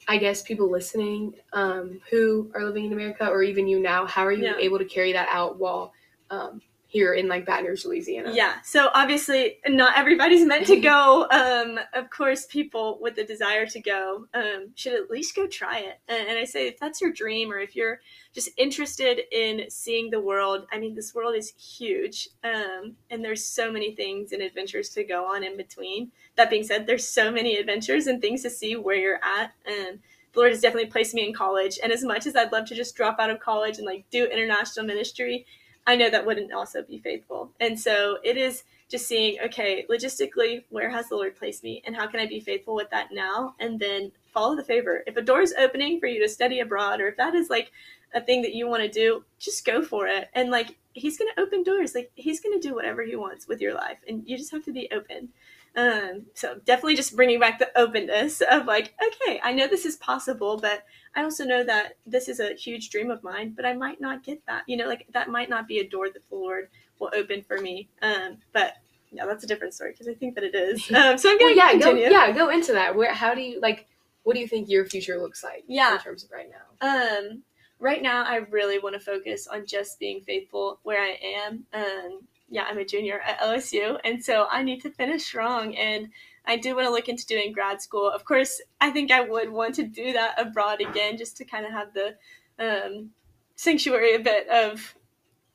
I 0.07 0.17
guess 0.17 0.41
people 0.41 0.69
listening 0.69 1.35
um, 1.53 2.01
who 2.09 2.51
are 2.55 2.63
living 2.65 2.85
in 2.85 2.93
America 2.93 3.27
or 3.27 3.43
even 3.43 3.67
you 3.67 3.79
now, 3.79 4.05
how 4.05 4.25
are 4.25 4.31
you 4.31 4.43
Yeah. 4.45 4.57
able 4.57 4.79
to 4.79 4.85
carry 4.85 5.13
that 5.13 5.27
out 5.29 5.59
while 5.59 5.93
um, 6.29 6.61
here 6.95 7.13
in 7.13 7.27
like 7.27 7.45
Baton 7.45 7.65
Rouge, 7.65 7.83
Louisiana? 7.83 8.31
Yeah. 8.33 8.61
So 8.63 8.89
obviously, 8.93 9.57
not 9.67 9.97
everybody's 9.97 10.45
meant 10.45 10.65
to 10.67 10.79
go. 10.79 11.27
Um, 11.29 11.77
of 11.93 12.09
course, 12.09 12.45
people 12.45 12.99
with 13.01 13.15
the 13.15 13.25
desire 13.25 13.65
to 13.65 13.81
go 13.81 14.27
um, 14.33 14.69
should 14.75 14.93
at 14.93 15.11
least 15.11 15.35
go 15.35 15.45
try 15.45 15.79
it. 15.79 15.99
And, 16.07 16.25
and 16.29 16.39
I 16.39 16.45
say, 16.45 16.67
if 16.67 16.79
that's 16.79 17.01
your 17.01 17.11
dream, 17.11 17.51
or 17.51 17.59
if 17.59 17.75
you're 17.75 17.99
just 18.33 18.49
interested 18.57 19.19
in 19.33 19.69
seeing 19.69 20.09
the 20.09 20.21
world, 20.21 20.67
I 20.71 20.79
mean, 20.79 20.95
this 20.95 21.13
world 21.13 21.35
is 21.35 21.49
huge, 21.49 22.29
um, 22.45 22.95
and 23.09 23.23
there's 23.23 23.43
so 23.43 23.71
many 23.71 23.93
things 23.93 24.31
and 24.31 24.41
adventures 24.41 24.89
to 24.91 25.03
go 25.03 25.25
on 25.25 25.43
in 25.43 25.57
between. 25.57 26.11
That 26.35 26.49
being 26.49 26.63
said, 26.63 26.87
there's 26.87 27.07
so 27.07 27.29
many 27.29 27.57
adventures 27.57 28.07
and 28.07 28.21
things 28.21 28.41
to 28.43 28.49
see 28.49 28.77
where 28.77 28.95
you're 28.95 29.19
at, 29.23 29.51
and 29.65 29.99
the 30.31 30.39
Lord 30.39 30.51
has 30.51 30.61
definitely 30.61 30.91
placed 30.91 31.13
me 31.13 31.25
in 31.25 31.33
college. 31.33 31.79
And 31.81 31.91
as 31.91 32.03
much 32.03 32.25
as 32.25 32.35
I'd 32.35 32.51
love 32.51 32.65
to 32.67 32.75
just 32.75 32.95
drop 32.95 33.19
out 33.19 33.29
of 33.29 33.39
college 33.39 33.77
and 33.77 33.85
like 33.85 34.05
do 34.11 34.25
international 34.25 34.85
ministry, 34.85 35.45
I 35.87 35.95
know 35.95 36.09
that 36.09 36.25
wouldn't 36.25 36.53
also 36.53 36.83
be 36.83 36.97
faithful. 36.99 37.51
And 37.59 37.79
so 37.79 38.17
it 38.23 38.37
is 38.37 38.63
just 38.89 39.07
seeing, 39.07 39.37
okay, 39.45 39.85
logistically, 39.89 40.63
where 40.69 40.89
has 40.89 41.09
the 41.09 41.15
Lord 41.15 41.35
placed 41.35 41.63
me? 41.63 41.81
And 41.85 41.95
how 41.95 42.07
can 42.07 42.19
I 42.19 42.27
be 42.27 42.39
faithful 42.39 42.75
with 42.75 42.89
that 42.91 43.09
now? 43.11 43.55
And 43.59 43.79
then 43.79 44.11
follow 44.33 44.55
the 44.55 44.63
favor. 44.63 45.03
If 45.07 45.17
a 45.17 45.21
door 45.21 45.41
is 45.41 45.53
opening 45.57 45.99
for 45.99 46.07
you 46.07 46.21
to 46.21 46.29
study 46.29 46.59
abroad, 46.59 47.01
or 47.01 47.07
if 47.07 47.17
that 47.17 47.35
is 47.35 47.49
like 47.49 47.71
a 48.13 48.21
thing 48.21 48.41
that 48.43 48.53
you 48.53 48.67
want 48.67 48.83
to 48.83 48.89
do, 48.89 49.23
just 49.39 49.65
go 49.65 49.81
for 49.83 50.07
it. 50.07 50.29
And 50.33 50.49
like, 50.49 50.75
He's 50.93 51.17
going 51.17 51.29
to 51.35 51.41
open 51.41 51.63
doors. 51.63 51.93
Like, 51.93 52.11
He's 52.15 52.39
going 52.39 52.59
to 52.59 52.67
do 52.67 52.73
whatever 52.73 53.03
He 53.03 53.15
wants 53.15 53.47
with 53.47 53.59
your 53.59 53.73
life. 53.73 53.97
And 54.07 54.23
you 54.25 54.37
just 54.37 54.51
have 54.51 54.65
to 54.65 54.73
be 54.73 54.89
open. 54.91 55.29
Um, 55.75 56.27
so 56.33 56.59
definitely 56.63 56.95
just 56.95 57.15
bringing 57.15 57.39
back 57.39 57.59
the 57.59 57.77
openness 57.77 58.41
of 58.41 58.65
like, 58.65 58.93
okay, 59.05 59.41
I 59.43 59.51
know 59.51 59.67
this 59.67 59.85
is 59.85 59.97
possible, 59.97 60.57
but 60.57 60.85
I 61.15 61.23
also 61.23 61.45
know 61.45 61.63
that 61.63 61.93
this 62.05 62.27
is 62.27 62.39
a 62.39 62.53
huge 62.53 62.89
dream 62.89 63.09
of 63.09 63.23
mine, 63.23 63.53
but 63.55 63.65
I 63.65 63.73
might 63.73 64.01
not 64.01 64.23
get 64.23 64.45
that. 64.47 64.63
You 64.67 64.77
know, 64.77 64.87
like 64.87 65.07
that 65.13 65.29
might 65.29 65.49
not 65.49 65.67
be 65.67 65.79
a 65.79 65.87
door 65.87 66.09
that 66.09 66.29
the 66.29 66.35
Lord 66.35 66.69
will 66.99 67.11
open 67.13 67.41
for 67.41 67.57
me. 67.59 67.89
Um, 68.01 68.37
but 68.53 68.73
yeah, 69.11 69.25
that's 69.25 69.43
a 69.43 69.47
different 69.47 69.73
story 69.73 69.91
because 69.91 70.07
I 70.07 70.13
think 70.13 70.35
that 70.35 70.43
it 70.43 70.55
is. 70.55 70.89
Um, 70.91 71.17
so 71.17 71.29
I'm 71.29 71.37
Well, 71.39 71.39
going 71.39 71.53
to 71.53 71.55
yeah, 71.55 71.73
go, 71.73 71.79
continue. 71.79 72.09
yeah, 72.11 72.31
go 72.31 72.49
into 72.49 72.73
that. 72.73 72.95
Where, 72.95 73.13
how 73.13 73.33
do 73.33 73.41
you 73.41 73.59
like? 73.61 73.87
What 74.23 74.33
do 74.33 74.39
you 74.41 74.47
think 74.47 74.69
your 74.69 74.85
future 74.85 75.17
looks 75.19 75.43
like? 75.43 75.63
Yeah. 75.67 75.93
in 75.95 75.99
terms 76.01 76.23
of 76.23 76.31
right 76.31 76.49
now. 76.49 76.87
Um, 76.87 77.43
right 77.79 78.01
now, 78.01 78.23
I 78.23 78.37
really 78.49 78.79
want 78.79 78.95
to 78.95 78.99
focus 78.99 79.47
on 79.47 79.65
just 79.67 79.99
being 79.99 80.21
faithful 80.21 80.79
where 80.83 81.01
I 81.01 81.17
am. 81.45 81.63
Um, 81.73 82.21
yeah, 82.49 82.63
I'm 82.69 82.77
a 82.77 82.85
junior 82.85 83.19
at 83.21 83.39
LSU, 83.39 83.99
and 84.03 84.23
so 84.23 84.47
I 84.51 84.63
need 84.63 84.81
to 84.81 84.89
finish 84.91 85.23
strong. 85.23 85.75
And 85.75 86.09
I 86.47 86.57
do 86.57 86.75
want 86.75 86.87
to 86.87 86.91
look 86.91 87.09
into 87.09 87.25
doing 87.25 87.51
grad 87.51 87.81
school. 87.81 88.09
Of 88.09 88.25
course, 88.25 88.61
I 88.79 88.91
think 88.91 89.11
I 89.11 89.21
would 89.21 89.51
want 89.51 89.75
to 89.75 89.83
do 89.83 90.13
that 90.13 90.35
abroad 90.39 90.81
again, 90.81 91.17
just 91.17 91.37
to 91.37 91.45
kind 91.45 91.65
of 91.65 91.71
have 91.71 91.93
the 91.93 92.15
um, 92.59 93.11
sanctuary 93.55 94.15
a 94.15 94.19
bit 94.19 94.47
of 94.49 94.95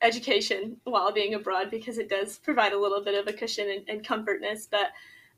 education 0.01 0.77
while 0.83 1.11
being 1.11 1.33
abroad 1.33 1.69
because 1.69 1.97
it 1.97 2.09
does 2.09 2.39
provide 2.39 2.73
a 2.73 2.79
little 2.79 3.03
bit 3.03 3.15
of 3.15 3.27
a 3.27 3.37
cushion 3.37 3.69
and, 3.69 3.87
and 3.87 4.05
comfortness. 4.05 4.67
But 4.69 4.91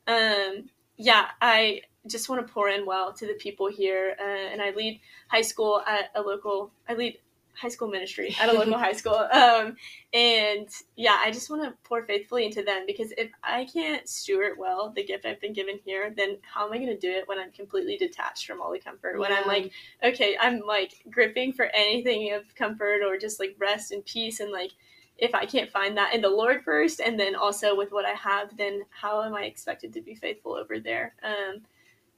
um, 0.06 0.70
yeah, 0.96 1.26
I 1.40 1.82
just 2.06 2.28
want 2.28 2.46
to 2.46 2.52
pour 2.52 2.68
in 2.68 2.86
well 2.86 3.12
to 3.14 3.26
the 3.26 3.34
people 3.34 3.68
here, 3.68 4.16
uh, 4.18 4.52
and 4.52 4.60
I 4.60 4.70
lead 4.70 5.00
high 5.28 5.42
school 5.42 5.82
at 5.86 6.10
a 6.14 6.20
local. 6.20 6.70
I 6.88 6.94
lead 6.94 7.18
high 7.56 7.68
school 7.68 7.88
ministry 7.88 8.34
at 8.40 8.48
a 8.48 8.52
local 8.52 8.78
high 8.78 8.92
school. 8.92 9.28
Um, 9.34 9.76
and 10.12 10.68
yeah, 10.96 11.18
I 11.20 11.30
just 11.30 11.50
want 11.50 11.62
to 11.62 11.74
pour 11.82 12.04
faithfully 12.04 12.46
into 12.46 12.62
them 12.62 12.84
because 12.86 13.12
if 13.18 13.30
I 13.42 13.66
can't 13.66 14.08
steward 14.08 14.52
well 14.58 14.92
the 14.94 15.04
gift 15.04 15.26
I've 15.26 15.40
been 15.40 15.52
given 15.52 15.78
here, 15.84 16.12
then 16.16 16.38
how 16.42 16.66
am 16.66 16.72
I 16.72 16.78
going 16.78 16.88
to 16.88 16.98
do 16.98 17.10
it 17.10 17.26
when 17.26 17.38
I'm 17.38 17.50
completely 17.50 17.96
detached 17.96 18.46
from 18.46 18.60
all 18.60 18.72
the 18.72 18.78
comfort? 18.78 19.18
When 19.18 19.32
I'm 19.32 19.46
like, 19.46 19.72
okay, 20.02 20.36
I'm 20.40 20.60
like 20.60 20.94
gripping 21.10 21.52
for 21.52 21.66
anything 21.74 22.32
of 22.32 22.54
comfort 22.54 23.02
or 23.04 23.18
just 23.18 23.40
like 23.40 23.56
rest 23.58 23.92
and 23.92 24.04
peace 24.04 24.40
and 24.40 24.52
like 24.52 24.72
if 25.18 25.34
I 25.34 25.46
can't 25.46 25.70
find 25.70 25.96
that 25.96 26.14
in 26.14 26.20
the 26.20 26.30
Lord 26.30 26.64
first, 26.64 27.00
and 27.00 27.18
then 27.18 27.36
also 27.36 27.76
with 27.76 27.92
what 27.92 28.04
I 28.04 28.14
have, 28.14 28.56
then 28.56 28.82
how 28.90 29.22
am 29.22 29.34
I 29.34 29.44
expected 29.44 29.92
to 29.94 30.00
be 30.00 30.14
faithful 30.14 30.54
over 30.54 30.80
there? 30.80 31.14
Um, 31.22 31.62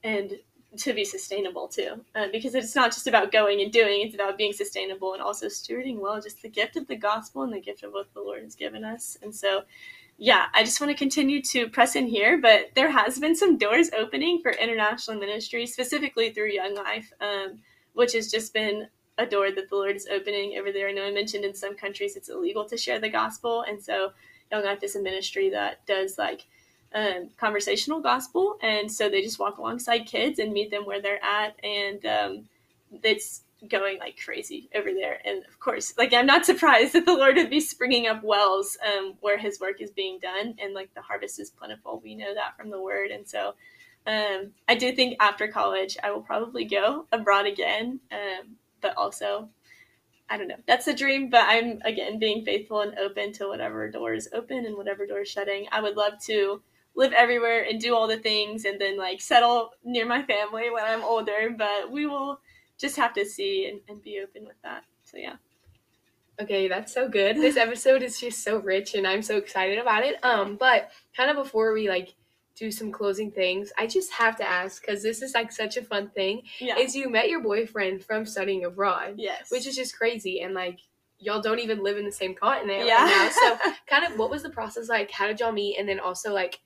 and 0.03 0.33
to 0.75 0.93
be 0.93 1.05
sustainable 1.05 1.67
too. 1.67 2.03
Uh, 2.13 2.27
because 2.31 2.53
it's 2.53 2.75
not 2.75 2.91
just 2.91 3.07
about 3.07 3.31
going 3.31 3.61
and 3.61 3.71
doing 3.71 4.01
it's 4.01 4.15
about 4.15 4.37
being 4.37 4.53
sustainable 4.53 5.13
and 5.13 5.21
also 5.21 5.47
stewarding 5.47 5.99
well 5.99 6.21
just 6.21 6.41
the 6.41 6.49
gift 6.49 6.75
of 6.75 6.87
the 6.87 6.95
gospel 6.95 7.43
and 7.43 7.53
the 7.53 7.59
gift 7.59 7.83
of 7.83 7.93
what 7.93 8.13
the 8.13 8.19
lord 8.19 8.43
has 8.43 8.55
given 8.55 8.83
us. 8.83 9.17
And 9.21 9.33
so 9.33 9.63
yeah 10.17 10.47
i 10.53 10.63
just 10.63 10.81
want 10.81 10.91
to 10.91 10.97
continue 10.97 11.41
to 11.41 11.69
press 11.69 11.95
in 11.95 12.07
here 12.07 12.39
but 12.41 12.71
there 12.75 12.89
has 12.89 13.19
been 13.19 13.35
some 13.35 13.57
doors 13.57 13.91
opening 13.97 14.41
for 14.41 14.51
international 14.51 15.17
ministry 15.17 15.65
specifically 15.67 16.31
through 16.31 16.49
young 16.49 16.75
life 16.75 17.11
um, 17.21 17.59
which 17.93 18.13
has 18.13 18.31
just 18.31 18.53
been 18.53 18.87
a 19.19 19.25
door 19.25 19.51
that 19.51 19.69
the 19.69 19.75
lord 19.75 19.95
is 19.95 20.07
opening 20.11 20.57
over 20.57 20.71
there. 20.71 20.89
I 20.89 20.91
know 20.91 21.05
i 21.05 21.11
mentioned 21.11 21.45
in 21.45 21.53
some 21.53 21.75
countries 21.75 22.15
it's 22.15 22.29
illegal 22.29 22.65
to 22.65 22.77
share 22.77 22.99
the 22.99 23.09
gospel 23.09 23.63
and 23.67 23.81
so 23.81 24.11
young 24.51 24.63
life 24.63 24.81
is 24.81 24.95
a 24.95 25.01
ministry 25.01 25.49
that 25.51 25.85
does 25.85 26.17
like 26.17 26.47
um, 26.97 27.29
conversational 27.37 27.99
gospel, 27.99 28.57
and 28.61 28.91
so 28.91 29.07
they 29.07 29.21
just 29.21 29.37
walk 29.37 29.59
alongside 29.59 30.07
kids 30.07 30.39
and 30.39 30.51
meet 30.51 30.71
them 30.71 30.83
where 30.83 31.01
they're 31.01 31.23
at, 31.23 31.55
and 31.63 32.03
um, 32.05 32.49
it's 33.03 33.41
going 33.69 33.99
like 33.99 34.17
crazy 34.23 34.67
over 34.73 34.91
there. 34.93 35.19
And 35.23 35.45
of 35.45 35.59
course, 35.59 35.93
like 35.97 36.11
I'm 36.13 36.25
not 36.25 36.45
surprised 36.51 36.93
that 36.93 37.05
the 37.05 37.13
Lord 37.13 37.35
would 37.35 37.51
be 37.51 37.59
springing 37.59 38.07
up 38.07 38.23
wells 38.23 38.77
um, 38.85 39.13
where 39.21 39.37
His 39.37 39.59
work 39.59 39.79
is 39.79 39.91
being 39.91 40.17
done, 40.19 40.55
and 40.59 40.73
like 40.73 40.91
the 40.95 41.01
harvest 41.01 41.39
is 41.39 41.51
plentiful. 41.51 42.01
We 42.03 42.15
know 42.15 42.33
that 42.33 42.57
from 42.57 42.71
the 42.71 42.81
Word, 42.81 43.11
and 43.11 43.27
so 43.27 43.53
um, 44.07 44.53
I 44.67 44.73
do 44.73 44.91
think 44.91 45.17
after 45.19 45.47
college 45.47 45.97
I 46.03 46.09
will 46.11 46.21
probably 46.21 46.65
go 46.65 47.05
abroad 47.11 47.45
again, 47.45 47.99
um, 48.11 48.55
but 48.81 48.97
also. 48.97 49.49
I 50.29 50.37
don't 50.37 50.49
know. 50.49 50.55
That's 50.67 50.87
a 50.89 50.93
dream, 50.93 51.29
but 51.29 51.45
I'm 51.47 51.81
again 51.85 52.19
being 52.19 52.43
faithful 52.43 52.81
and 52.81 52.99
open 52.99 53.31
to 53.35 53.47
whatever 53.47 53.89
doors 53.89 54.27
open 54.33 54.65
and 54.65 54.75
whatever 54.75 55.05
doors 55.05 55.29
shutting. 55.29 55.67
I 55.71 55.79
would 55.79 55.95
love 55.95 56.21
to 56.23 56.61
live 56.97 57.13
everywhere 57.13 57.63
and 57.63 57.79
do 57.79 57.95
all 57.95 58.07
the 58.07 58.17
things 58.17 58.65
and 58.65 58.81
then 58.81 58.97
like 58.97 59.21
settle 59.21 59.71
near 59.85 60.05
my 60.05 60.23
family 60.23 60.69
when 60.69 60.83
I'm 60.83 61.03
older. 61.03 61.55
But 61.55 61.91
we 61.91 62.05
will 62.07 62.41
just 62.77 62.97
have 62.97 63.13
to 63.13 63.25
see 63.25 63.67
and, 63.69 63.79
and 63.87 64.03
be 64.03 64.19
open 64.21 64.45
with 64.45 64.61
that. 64.63 64.83
So 65.05 65.17
yeah. 65.17 65.35
Okay, 66.41 66.67
that's 66.67 66.93
so 66.93 67.07
good. 67.07 67.37
This 67.37 67.57
episode 67.57 68.03
is 68.03 68.19
just 68.19 68.43
so 68.43 68.57
rich 68.57 68.95
and 68.95 69.07
I'm 69.07 69.21
so 69.21 69.37
excited 69.37 69.77
about 69.77 70.03
it. 70.03 70.23
Um, 70.23 70.57
but 70.57 70.89
kind 71.15 71.29
of 71.29 71.37
before 71.37 71.71
we 71.73 71.87
like 71.87 72.15
do 72.55 72.71
some 72.71 72.91
closing 72.91 73.31
things, 73.31 73.71
I 73.77 73.85
just 73.85 74.11
have 74.13 74.35
to 74.37 74.47
ask 74.47 74.81
because 74.81 75.03
this 75.03 75.21
is 75.21 75.35
like 75.35 75.51
such 75.51 75.77
a 75.77 75.83
fun 75.83 76.09
thing. 76.09 76.41
Yeah. 76.59 76.77
Is 76.77 76.95
you 76.95 77.09
met 77.09 77.29
your 77.29 77.41
boyfriend 77.41 78.03
from 78.03 78.25
studying 78.25 78.65
abroad. 78.65 79.15
Yes. 79.17 79.51
Which 79.51 79.67
is 79.67 79.75
just 79.75 79.95
crazy 79.95 80.41
and 80.41 80.55
like 80.55 80.79
y'all 81.19 81.41
don't 81.41 81.59
even 81.59 81.83
live 81.83 81.97
in 81.97 82.05
the 82.05 82.11
same 82.11 82.35
continent 82.35 82.87
yeah. 82.87 83.03
right 83.03 83.31
now. 83.35 83.57
So 83.57 83.71
kind 83.87 84.11
of 84.11 84.17
what 84.17 84.31
was 84.31 84.43
the 84.43 84.49
process 84.49 84.89
like? 84.89 85.11
How 85.11 85.27
did 85.27 85.39
y'all 85.39 85.51
meet? 85.51 85.77
And 85.77 85.87
then 85.87 85.99
also 85.99 86.33
like 86.33 86.59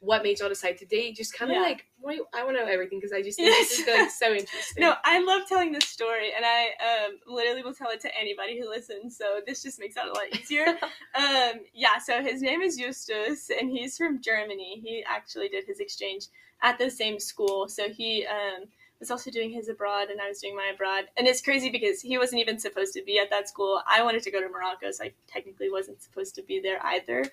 what 0.00 0.22
made 0.22 0.40
y'all 0.40 0.48
decide 0.48 0.78
to 0.78 0.86
date? 0.86 1.14
Just 1.14 1.34
kind 1.34 1.50
of 1.50 1.56
yeah. 1.56 1.62
like, 1.62 1.86
wait, 2.00 2.20
I 2.34 2.42
want 2.44 2.56
to 2.56 2.64
know 2.64 2.70
everything 2.70 2.98
because 2.98 3.12
I 3.12 3.22
just 3.22 3.36
think 3.36 3.48
yes. 3.48 3.68
this 3.68 3.78
is 3.80 3.86
like 3.86 4.10
so 4.18 4.32
interesting. 4.32 4.80
no, 4.80 4.94
I 5.04 5.22
love 5.22 5.42
telling 5.46 5.72
this 5.72 5.84
story, 5.84 6.32
and 6.34 6.44
I 6.44 7.06
um, 7.06 7.18
literally 7.26 7.62
will 7.62 7.74
tell 7.74 7.90
it 7.90 8.00
to 8.00 8.18
anybody 8.18 8.58
who 8.58 8.68
listens. 8.68 9.16
So 9.16 9.40
this 9.46 9.62
just 9.62 9.78
makes 9.78 9.96
it 9.96 10.04
a 10.04 10.08
lot 10.08 10.40
easier. 10.40 10.66
um, 11.14 11.60
yeah, 11.74 11.98
so 11.98 12.22
his 12.22 12.42
name 12.42 12.62
is 12.62 12.76
Justus, 12.76 13.50
and 13.50 13.70
he's 13.70 13.96
from 13.96 14.22
Germany. 14.22 14.80
He 14.82 15.04
actually 15.08 15.48
did 15.48 15.64
his 15.66 15.80
exchange 15.80 16.26
at 16.62 16.78
the 16.78 16.90
same 16.90 17.20
school, 17.20 17.68
so 17.68 17.88
he. 17.88 18.26
Um, 18.26 18.64
was 19.00 19.10
also 19.10 19.30
doing 19.30 19.50
his 19.50 19.70
abroad 19.70 20.10
and 20.10 20.20
I 20.20 20.28
was 20.28 20.40
doing 20.40 20.54
my 20.54 20.70
abroad. 20.74 21.04
And 21.16 21.26
it's 21.26 21.40
crazy 21.40 21.70
because 21.70 22.02
he 22.02 22.18
wasn't 22.18 22.42
even 22.42 22.58
supposed 22.58 22.92
to 22.92 23.02
be 23.02 23.18
at 23.18 23.30
that 23.30 23.48
school. 23.48 23.80
I 23.90 24.02
wanted 24.02 24.22
to 24.24 24.30
go 24.30 24.42
to 24.42 24.48
Morocco, 24.50 24.90
so 24.90 25.04
I 25.04 25.12
technically 25.26 25.70
wasn't 25.70 26.02
supposed 26.02 26.34
to 26.34 26.42
be 26.42 26.60
there 26.60 26.84
either. 26.84 27.24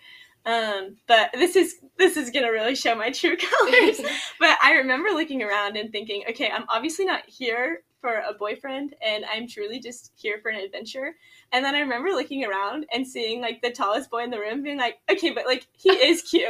Um, 0.46 0.98
but 1.08 1.32
this 1.34 1.56
is 1.56 1.76
this 1.98 2.16
is 2.16 2.30
gonna 2.30 2.52
really 2.52 2.76
show 2.76 2.96
my 2.96 3.12
true 3.12 3.36
colors. 3.60 4.00
but 4.40 4.58
I 4.64 4.74
remember 4.74 5.10
looking 5.10 5.44
around 5.44 5.78
and 5.78 5.92
thinking, 5.92 6.24
okay, 6.30 6.50
I'm 6.50 6.66
obviously 6.70 7.06
not 7.06 7.24
here 7.28 7.84
for 8.00 8.24
a 8.30 8.34
boyfriend, 8.34 8.94
and 9.06 9.26
I'm 9.26 9.48
truly 9.48 9.80
just 9.80 10.12
here 10.16 10.40
for 10.42 10.50
an 10.50 10.60
adventure. 10.60 11.16
And 11.52 11.66
then 11.66 11.76
I 11.76 11.80
remember 11.80 12.10
looking 12.12 12.46
around 12.46 12.86
and 12.94 13.06
seeing 13.06 13.42
like 13.42 13.62
the 13.62 13.72
tallest 13.72 14.10
boy 14.10 14.24
in 14.24 14.30
the 14.30 14.40
room, 14.40 14.64
being 14.64 14.78
like, 14.78 15.00
okay, 15.10 15.32
but 15.32 15.46
like 15.46 15.68
he 15.74 15.90
is 15.92 16.22
cute. 16.22 16.48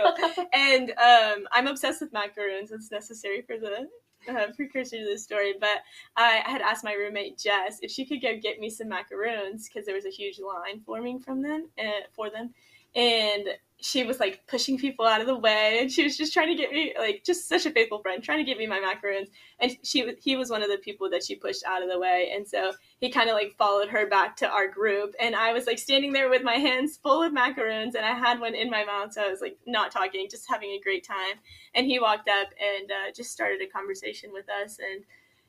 and 0.54 0.92
um, 0.92 1.48
I'm 1.52 1.68
obsessed 1.68 2.02
with 2.02 2.14
macaroons. 2.14 2.72
It's 2.72 2.92
necessary 2.92 3.42
for 3.42 3.58
the 3.58 3.88
uh, 4.30 4.48
precursor 4.56 4.98
to 4.98 5.06
this 5.06 5.24
story, 5.24 5.54
but 5.60 5.80
I 6.16 6.42
had 6.46 6.62
asked 6.62 6.84
my 6.84 6.94
roommate 6.94 7.38
Jess 7.38 7.80
if 7.82 7.92
she 7.92 8.06
could 8.06 8.22
go 8.22 8.38
get 8.38 8.60
me 8.60 8.70
some 8.70 8.90
macaroons 8.90 9.68
because 9.68 9.86
there 9.86 9.96
was 9.96 10.06
a 10.06 10.10
huge 10.10 10.40
line 10.40 10.82
forming 10.86 11.20
from 11.20 11.42
them 11.42 11.70
uh, 11.80 12.06
for 12.14 12.30
them, 12.30 12.54
and 12.96 13.50
she 13.80 14.04
was 14.04 14.20
like 14.20 14.42
pushing 14.48 14.78
people 14.78 15.06
out 15.06 15.22
of 15.22 15.28
the 15.28 15.38
way 15.38 15.78
and 15.80 15.92
she 15.92 16.04
was 16.04 16.18
just 16.18 16.34
trying 16.34 16.48
to 16.48 16.56
get 16.56 16.72
me 16.72 16.96
like 16.98 17.22
just 17.24 17.48
such 17.48 17.66
a 17.68 17.72
faithful 17.72 18.02
friend 18.02 18.24
trying 18.24 18.40
to 18.40 18.44
get 18.44 18.58
me 18.58 18.66
my 18.66 18.80
macaroons. 18.80 19.30
And 19.60 19.78
she 19.84 20.04
was 20.04 20.16
he 20.20 20.36
was 20.36 20.50
one 20.50 20.64
of 20.64 20.70
the 20.70 20.80
people 20.80 21.10
that 21.12 21.24
she 21.24 21.36
pushed 21.36 21.64
out 21.64 21.84
of 21.84 21.90
the 21.90 22.00
way. 22.00 22.32
And 22.36 22.48
so 22.48 22.72
he 23.00 23.12
kind 23.12 23.30
of 23.30 23.36
like 23.36 23.56
followed 23.58 23.90
her 23.90 24.08
back 24.08 24.36
to 24.38 24.50
our 24.50 24.68
group. 24.68 25.14
And 25.20 25.36
i 25.36 25.54
was 25.54 25.68
like 25.68 25.78
standing 25.78 26.12
there 26.12 26.30
with 26.30 26.44
my 26.44 26.56
hands 26.56 26.98
full 26.98 27.22
of 27.22 27.34
macaroons 27.34 27.94
and 27.96 28.06
i 28.06 28.14
had 28.14 28.40
one 28.40 28.56
in 28.56 28.70
my 28.70 28.84
mouth 28.84 29.14
so 29.14 29.24
i 29.24 29.30
was 29.30 29.42
like 29.42 29.58
not 29.68 29.92
talking 29.92 30.28
just 30.30 30.50
having 30.50 30.72
a 30.72 30.82
great 30.82 31.06
time. 31.06 31.38
And 31.76 31.86
he 31.86 32.00
walked 32.00 32.30
up 32.30 32.48
and 32.60 32.92
uh, 32.92 33.12
just 33.16 33.32
started 33.32 33.62
a 33.62 33.68
conversation 33.68 34.32
with 34.34 34.46
us. 34.50 34.80
And 34.80 35.04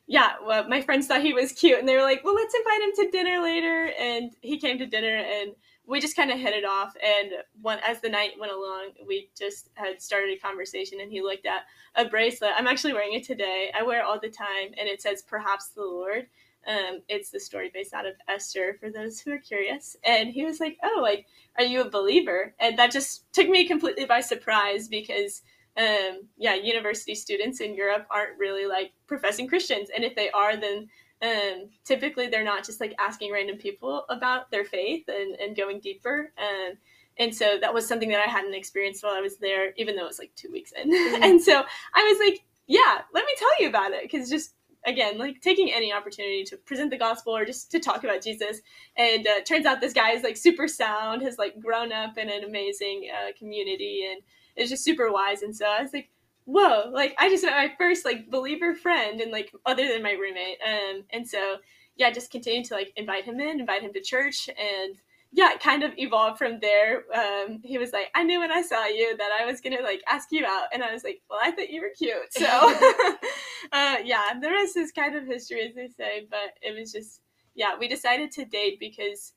yeah, 0.05 0.33
well, 0.43 0.67
my 0.67 0.81
friends 0.81 1.05
thought 1.05 1.21
he 1.21 1.33
was 1.33 1.51
cute, 1.51 1.77
and 1.77 1.87
they 1.87 1.95
were 1.95 2.01
like, 2.01 2.23
"Well, 2.23 2.33
let's 2.33 2.55
invite 2.55 2.81
him 2.81 2.91
to 2.95 3.11
dinner 3.11 3.43
later." 3.43 3.91
And 3.99 4.31
he 4.41 4.57
came 4.57 4.79
to 4.79 4.87
dinner, 4.87 5.15
and 5.15 5.51
we 5.89 5.99
just 5.99 6.15
kind 6.15 6.29
of 6.29 6.37
hit 6.37 6.53
it 6.53 6.63
off 6.63 6.93
and 7.03 7.31
one 7.61 7.79
as 7.85 7.99
the 7.99 8.09
night 8.09 8.31
went 8.39 8.51
along 8.51 8.91
we 9.07 9.29
just 9.37 9.69
had 9.73 10.01
started 10.01 10.29
a 10.29 10.39
conversation 10.39 10.99
and 11.01 11.11
he 11.11 11.21
looked 11.21 11.47
at 11.47 11.63
a 11.95 12.05
bracelet. 12.07 12.51
I'm 12.55 12.67
actually 12.67 12.93
wearing 12.93 13.13
it 13.13 13.23
today. 13.23 13.71
I 13.77 13.83
wear 13.83 13.99
it 13.99 14.05
all 14.05 14.19
the 14.19 14.29
time 14.29 14.73
and 14.77 14.87
it 14.87 15.01
says 15.01 15.23
perhaps 15.23 15.69
the 15.69 15.81
lord. 15.81 16.27
Um, 16.67 17.01
it's 17.07 17.31
the 17.31 17.39
story 17.39 17.71
based 17.73 17.93
out 17.93 18.05
of 18.05 18.13
esther 18.27 18.77
for 18.79 18.91
those 18.91 19.19
who 19.19 19.31
are 19.31 19.39
curious. 19.39 19.97
And 20.05 20.29
he 20.29 20.45
was 20.45 20.59
like 20.59 20.77
oh 20.83 20.99
like 21.01 21.25
are 21.57 21.63
you 21.63 21.81
a 21.81 21.89
believer? 21.89 22.53
And 22.59 22.77
that 22.77 22.91
just 22.91 23.31
took 23.33 23.49
me 23.49 23.67
completely 23.67 24.05
by 24.05 24.21
surprise 24.21 24.87
because 24.87 25.41
um, 25.77 26.27
yeah 26.37 26.53
university 26.53 27.15
students 27.15 27.61
in 27.61 27.73
europe 27.73 28.05
aren't 28.11 28.37
really 28.37 28.67
like 28.67 28.91
professing 29.07 29.47
christians. 29.47 29.89
And 29.93 30.03
if 30.03 30.15
they 30.15 30.29
are 30.29 30.55
then 30.55 30.89
um, 31.21 31.69
typically 31.83 32.27
they're 32.27 32.43
not 32.43 32.65
just 32.65 32.79
like 32.79 32.95
asking 32.99 33.31
random 33.31 33.57
people 33.57 34.05
about 34.09 34.51
their 34.51 34.63
faith 34.63 35.05
and, 35.07 35.35
and 35.35 35.55
going 35.55 35.79
deeper. 35.79 36.31
Um, 36.37 36.77
and 37.17 37.35
so 37.35 37.57
that 37.59 37.73
was 37.73 37.87
something 37.87 38.09
that 38.09 38.25
I 38.25 38.29
hadn't 38.29 38.53
experienced 38.53 39.03
while 39.03 39.13
I 39.13 39.19
was 39.19 39.37
there, 39.37 39.73
even 39.75 39.95
though 39.95 40.03
it 40.03 40.07
was 40.07 40.19
like 40.19 40.31
two 40.35 40.49
weeks 40.51 40.71
in. 40.71 40.89
Mm-hmm. 40.91 41.23
and 41.23 41.41
so 41.41 41.63
I 41.93 42.03
was 42.03 42.19
like, 42.25 42.41
yeah, 42.67 43.01
let 43.13 43.25
me 43.25 43.31
tell 43.37 43.49
you 43.59 43.67
about 43.67 43.91
it. 43.91 44.09
Cause 44.09 44.29
just 44.29 44.53
again, 44.85 45.17
like 45.17 45.41
taking 45.41 45.71
any 45.73 45.91
opportunity 45.91 46.43
to 46.45 46.57
present 46.57 46.89
the 46.89 46.97
gospel 46.97 47.35
or 47.35 47.45
just 47.45 47.69
to 47.71 47.79
talk 47.79 48.03
about 48.03 48.23
Jesus. 48.23 48.61
And 48.97 49.27
uh, 49.27 49.41
turns 49.41 49.65
out 49.65 49.81
this 49.81 49.93
guy 49.93 50.11
is 50.11 50.23
like 50.23 50.37
super 50.37 50.67
sound, 50.67 51.21
has 51.23 51.37
like 51.37 51.59
grown 51.59 51.91
up 51.91 52.17
in 52.17 52.29
an 52.29 52.43
amazing 52.45 53.09
uh, 53.13 53.31
community 53.37 54.07
and 54.09 54.21
is 54.55 54.69
just 54.69 54.83
super 54.83 55.11
wise. 55.11 55.41
And 55.41 55.55
so 55.55 55.65
I 55.65 55.81
was 55.81 55.93
like, 55.93 56.09
whoa, 56.45 56.89
like 56.91 57.15
I 57.19 57.29
just 57.29 57.43
met 57.43 57.55
my 57.55 57.73
first 57.77 58.05
like 58.05 58.29
believer 58.29 58.73
friend 58.75 59.21
and 59.21 59.31
like 59.31 59.51
other 59.65 59.87
than 59.87 60.03
my 60.03 60.11
roommate. 60.11 60.57
Um, 60.65 61.03
and 61.11 61.27
so 61.27 61.57
yeah, 61.95 62.11
just 62.11 62.31
continued 62.31 62.65
to 62.65 62.73
like 62.73 62.93
invite 62.95 63.25
him 63.25 63.39
in, 63.39 63.59
invite 63.59 63.81
him 63.81 63.93
to 63.93 64.01
church 64.01 64.49
and 64.49 64.95
yeah, 65.31 65.53
it 65.53 65.59
kind 65.59 65.83
of 65.83 65.91
evolved 65.97 66.39
from 66.39 66.59
there. 66.59 67.03
Um, 67.13 67.59
he 67.63 67.77
was 67.77 67.93
like, 67.93 68.07
I 68.15 68.23
knew 68.23 68.39
when 68.39 68.51
I 68.51 68.63
saw 68.63 68.85
you 68.85 69.15
that 69.17 69.29
I 69.39 69.45
was 69.45 69.61
gonna 69.61 69.81
like 69.83 70.01
ask 70.07 70.29
you 70.31 70.45
out, 70.45 70.67
and 70.73 70.83
I 70.83 70.91
was 70.91 71.03
like, 71.03 71.21
well, 71.29 71.39
I 71.41 71.51
thought 71.51 71.69
you 71.69 71.81
were 71.81 71.91
cute. 71.95 72.33
So, 72.33 72.45
uh, 73.71 73.97
yeah, 74.03 74.33
the 74.41 74.49
rest 74.49 74.75
is 74.75 74.91
kind 74.91 75.15
of 75.15 75.27
history, 75.27 75.67
as 75.67 75.75
they 75.75 75.87
say. 75.87 76.27
But 76.29 76.57
it 76.61 76.77
was 76.77 76.91
just, 76.91 77.21
yeah, 77.53 77.77
we 77.79 77.87
decided 77.87 78.31
to 78.31 78.45
date 78.45 78.79
because 78.79 79.33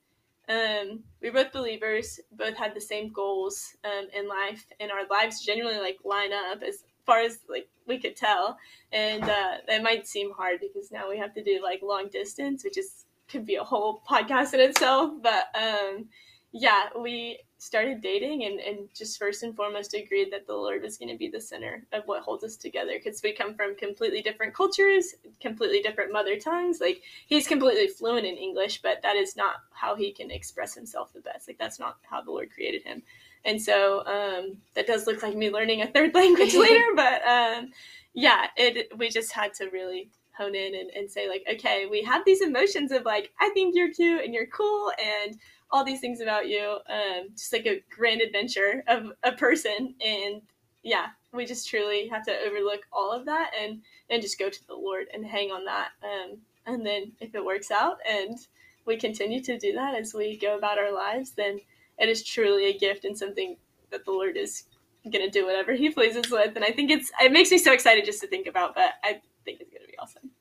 um, 0.49 1.01
we 1.21 1.29
were 1.29 1.45
both 1.45 1.53
believers, 1.53 2.19
both 2.33 2.57
had 2.57 2.75
the 2.75 2.81
same 2.81 3.13
goals 3.13 3.77
um, 3.85 4.09
in 4.15 4.29
life, 4.29 4.65
and 4.81 4.91
our 4.91 5.07
lives 5.11 5.45
genuinely 5.45 5.81
like 5.81 5.99
line 6.05 6.33
up 6.33 6.63
as 6.63 6.85
far 7.07 7.21
as 7.21 7.39
like 7.49 7.69
we 7.87 7.99
could 7.99 8.17
tell, 8.17 8.59
and 8.93 9.23
uh, 9.25 9.57
that 9.67 9.83
might 9.83 10.07
seem 10.07 10.33
hard 10.33 10.61
because 10.61 10.91
now 10.91 11.09
we 11.09 11.19
have 11.19 11.35
to 11.35 11.43
do 11.43 11.61
like 11.63 11.81
long 11.83 12.09
distance, 12.09 12.65
which 12.65 12.79
is 12.79 13.05
could 13.29 13.47
be 13.47 13.57
a 13.57 13.65
whole 13.65 14.03
podcast 14.09 14.55
in 14.55 14.61
itself. 14.61 15.13
But 15.23 15.45
um, 15.55 16.09
yeah, 16.53 16.85
we 16.99 17.39
started 17.57 18.03
dating 18.03 18.45
and, 18.45 18.61
and 18.61 18.89
just 18.95 19.19
first 19.19 19.43
and 19.43 19.57
foremost 19.57 19.95
agreed 19.95 20.31
that 20.33 20.47
the 20.47 20.55
Lord 20.55 20.83
was 20.83 20.99
going 20.99 21.09
to 21.09 21.17
be 21.17 21.29
the 21.29 21.41
center 21.41 21.85
of 21.93 22.03
what 22.07 22.23
holds 22.23 22.45
us 22.45 22.57
together 22.57 22.93
because 23.03 23.23
we 23.23 23.33
come 23.33 23.55
from 23.55 23.75
completely 23.77 24.21
different 24.21 24.53
cultures, 24.53 25.15
completely 25.41 25.81
different 25.81 26.13
mother 26.13 26.39
tongues. 26.39 26.81
Like 26.81 27.01
he's 27.27 27.49
completely 27.49 27.87
fluent 27.87 28.27
in 28.27 28.37
English, 28.37 28.83
but 28.83 29.01
that 29.03 29.17
is 29.17 29.35
not 29.35 29.55
how 29.71 29.95
he 29.95 30.13
can 30.13 30.31
express 30.31 30.75
himself 30.75 31.13
the 31.13 31.21
best. 31.21 31.49
Like 31.49 31.59
that's 31.59 31.79
not 31.79 31.97
how 32.03 32.21
the 32.21 32.33
Lord 32.33 32.51
created 32.51 32.83
him. 32.83 33.03
And 33.45 33.61
so 33.61 34.05
um, 34.07 34.59
that 34.75 34.87
does 34.87 35.07
look 35.07 35.23
like 35.23 35.37
me 35.37 35.51
learning 35.51 35.81
a 35.81 35.87
third 35.87 36.15
language 36.15 36.55
later, 36.57 36.85
but 36.95 37.27
um, 37.27 37.71
yeah, 38.13 38.49
it 38.57 38.99
we 38.99 39.09
just 39.09 39.33
had 39.33 39.55
to 39.55 39.71
really 39.71 40.11
hone 40.37 40.55
in 40.55 40.75
and, 40.75 40.91
and 40.91 41.11
say 41.11 41.29
like, 41.29 41.45
okay, 41.51 41.87
we 41.87 42.03
have 42.03 42.25
these 42.25 42.43
emotions 42.43 42.91
of 42.91 43.05
like, 43.05 43.31
I 43.41 43.51
think 43.51 43.75
you're 43.75 43.93
cute 43.93 44.25
and 44.25 44.35
you're 44.35 44.47
cool 44.47 44.91
and 45.03 45.39
all 45.73 45.85
these 45.85 46.01
things 46.01 46.21
about 46.21 46.49
you, 46.49 46.79
um, 46.89 47.29
just 47.35 47.53
like 47.53 47.67
a 47.67 47.83
grand 47.91 48.21
adventure 48.21 48.85
of 48.87 49.13
a 49.23 49.33
person. 49.33 49.95
And 50.05 50.43
yeah, 50.83 51.07
we 51.33 51.47
just 51.47 51.69
truly 51.69 52.09
have 52.09 52.25
to 52.27 52.39
overlook 52.47 52.83
all 52.93 53.11
of 53.11 53.25
that 53.25 53.51
and 53.61 53.81
and 54.11 54.21
just 54.21 54.39
go 54.39 54.51
to 54.51 54.67
the 54.67 54.75
Lord 54.75 55.07
and 55.15 55.25
hang 55.25 55.51
on 55.51 55.65
that. 55.65 55.89
Um, 56.03 56.39
and 56.67 56.87
then 56.87 57.13
if 57.21 57.35
it 57.35 57.45
works 57.45 57.71
out 57.71 57.97
and 58.09 58.39
we 58.85 58.97
continue 58.97 59.41
to 59.43 59.59
do 59.59 59.73
that 59.73 59.95
as 59.95 60.13
we 60.13 60.37
go 60.37 60.57
about 60.59 60.79
our 60.79 60.93
lives, 60.93 61.31
then 61.31 61.61
it 61.99 62.09
is 62.09 62.23
truly 62.23 62.67
a 62.67 62.79
gift 62.79 63.05
and 63.05 63.17
something 63.17 63.57
that 63.91 64.05
the 64.05 64.11
Lord 64.11 64.37
is 64.37 64.65
gonna 65.11 65.31
do 65.31 65.47
whatever 65.47 65.73
He 65.73 65.89
pleases 65.91 66.31
with. 66.31 66.55
And 66.55 66.65
I 66.65 66.71
think 66.71 66.91
it's 66.91 67.11
it 67.21 67.33
makes 67.33 67.51
me 67.51 67.59
so 67.59 67.73
excited 67.73 68.05
just 68.05 68.21
to 68.21 68.27
think 68.27 68.47
about. 68.47 68.75
But 68.75 68.95
I 69.03 69.21
think 69.45 69.61
it's 69.61 69.73
gonna 69.73 69.87
be 69.87 69.99
awesome. 69.99 70.32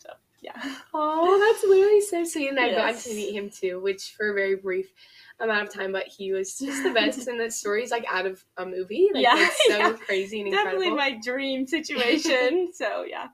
Yeah. 0.42 0.54
Oh, 0.94 1.40
that's 1.40 1.64
literally 1.64 2.02
so 2.02 2.24
sweet, 2.26 2.50
and 2.50 2.60
I 2.60 2.68
Yes. 2.68 2.96
got 3.06 3.10
to 3.10 3.16
meet 3.16 3.34
him 3.34 3.50
too, 3.50 3.80
which 3.80 4.14
for 4.18 4.32
a 4.32 4.34
very 4.34 4.56
brief 4.56 4.92
amount 5.40 5.68
of 5.68 5.74
time, 5.74 5.92
but 5.94 6.06
he 6.08 6.34
was 6.34 6.58
just 6.58 6.84
the 6.84 6.90
best, 6.92 7.28
and 7.28 7.40
the 7.40 7.50
story's 7.50 7.92
like 7.92 8.06
out 8.12 8.26
of 8.26 8.44
a 8.58 8.66
movie. 8.66 9.10
Like, 9.14 9.24
Yeah, 9.24 9.36
it's 9.38 9.68
so 9.68 9.78
yeah. 9.78 9.94
crazy 9.94 10.40
and 10.42 10.50
incredible. 10.50 10.80
Definitely 10.82 10.98
my 10.98 11.20
dream 11.24 11.66
situation. 11.68 12.72
so 12.74 13.04
yeah. 13.08 13.28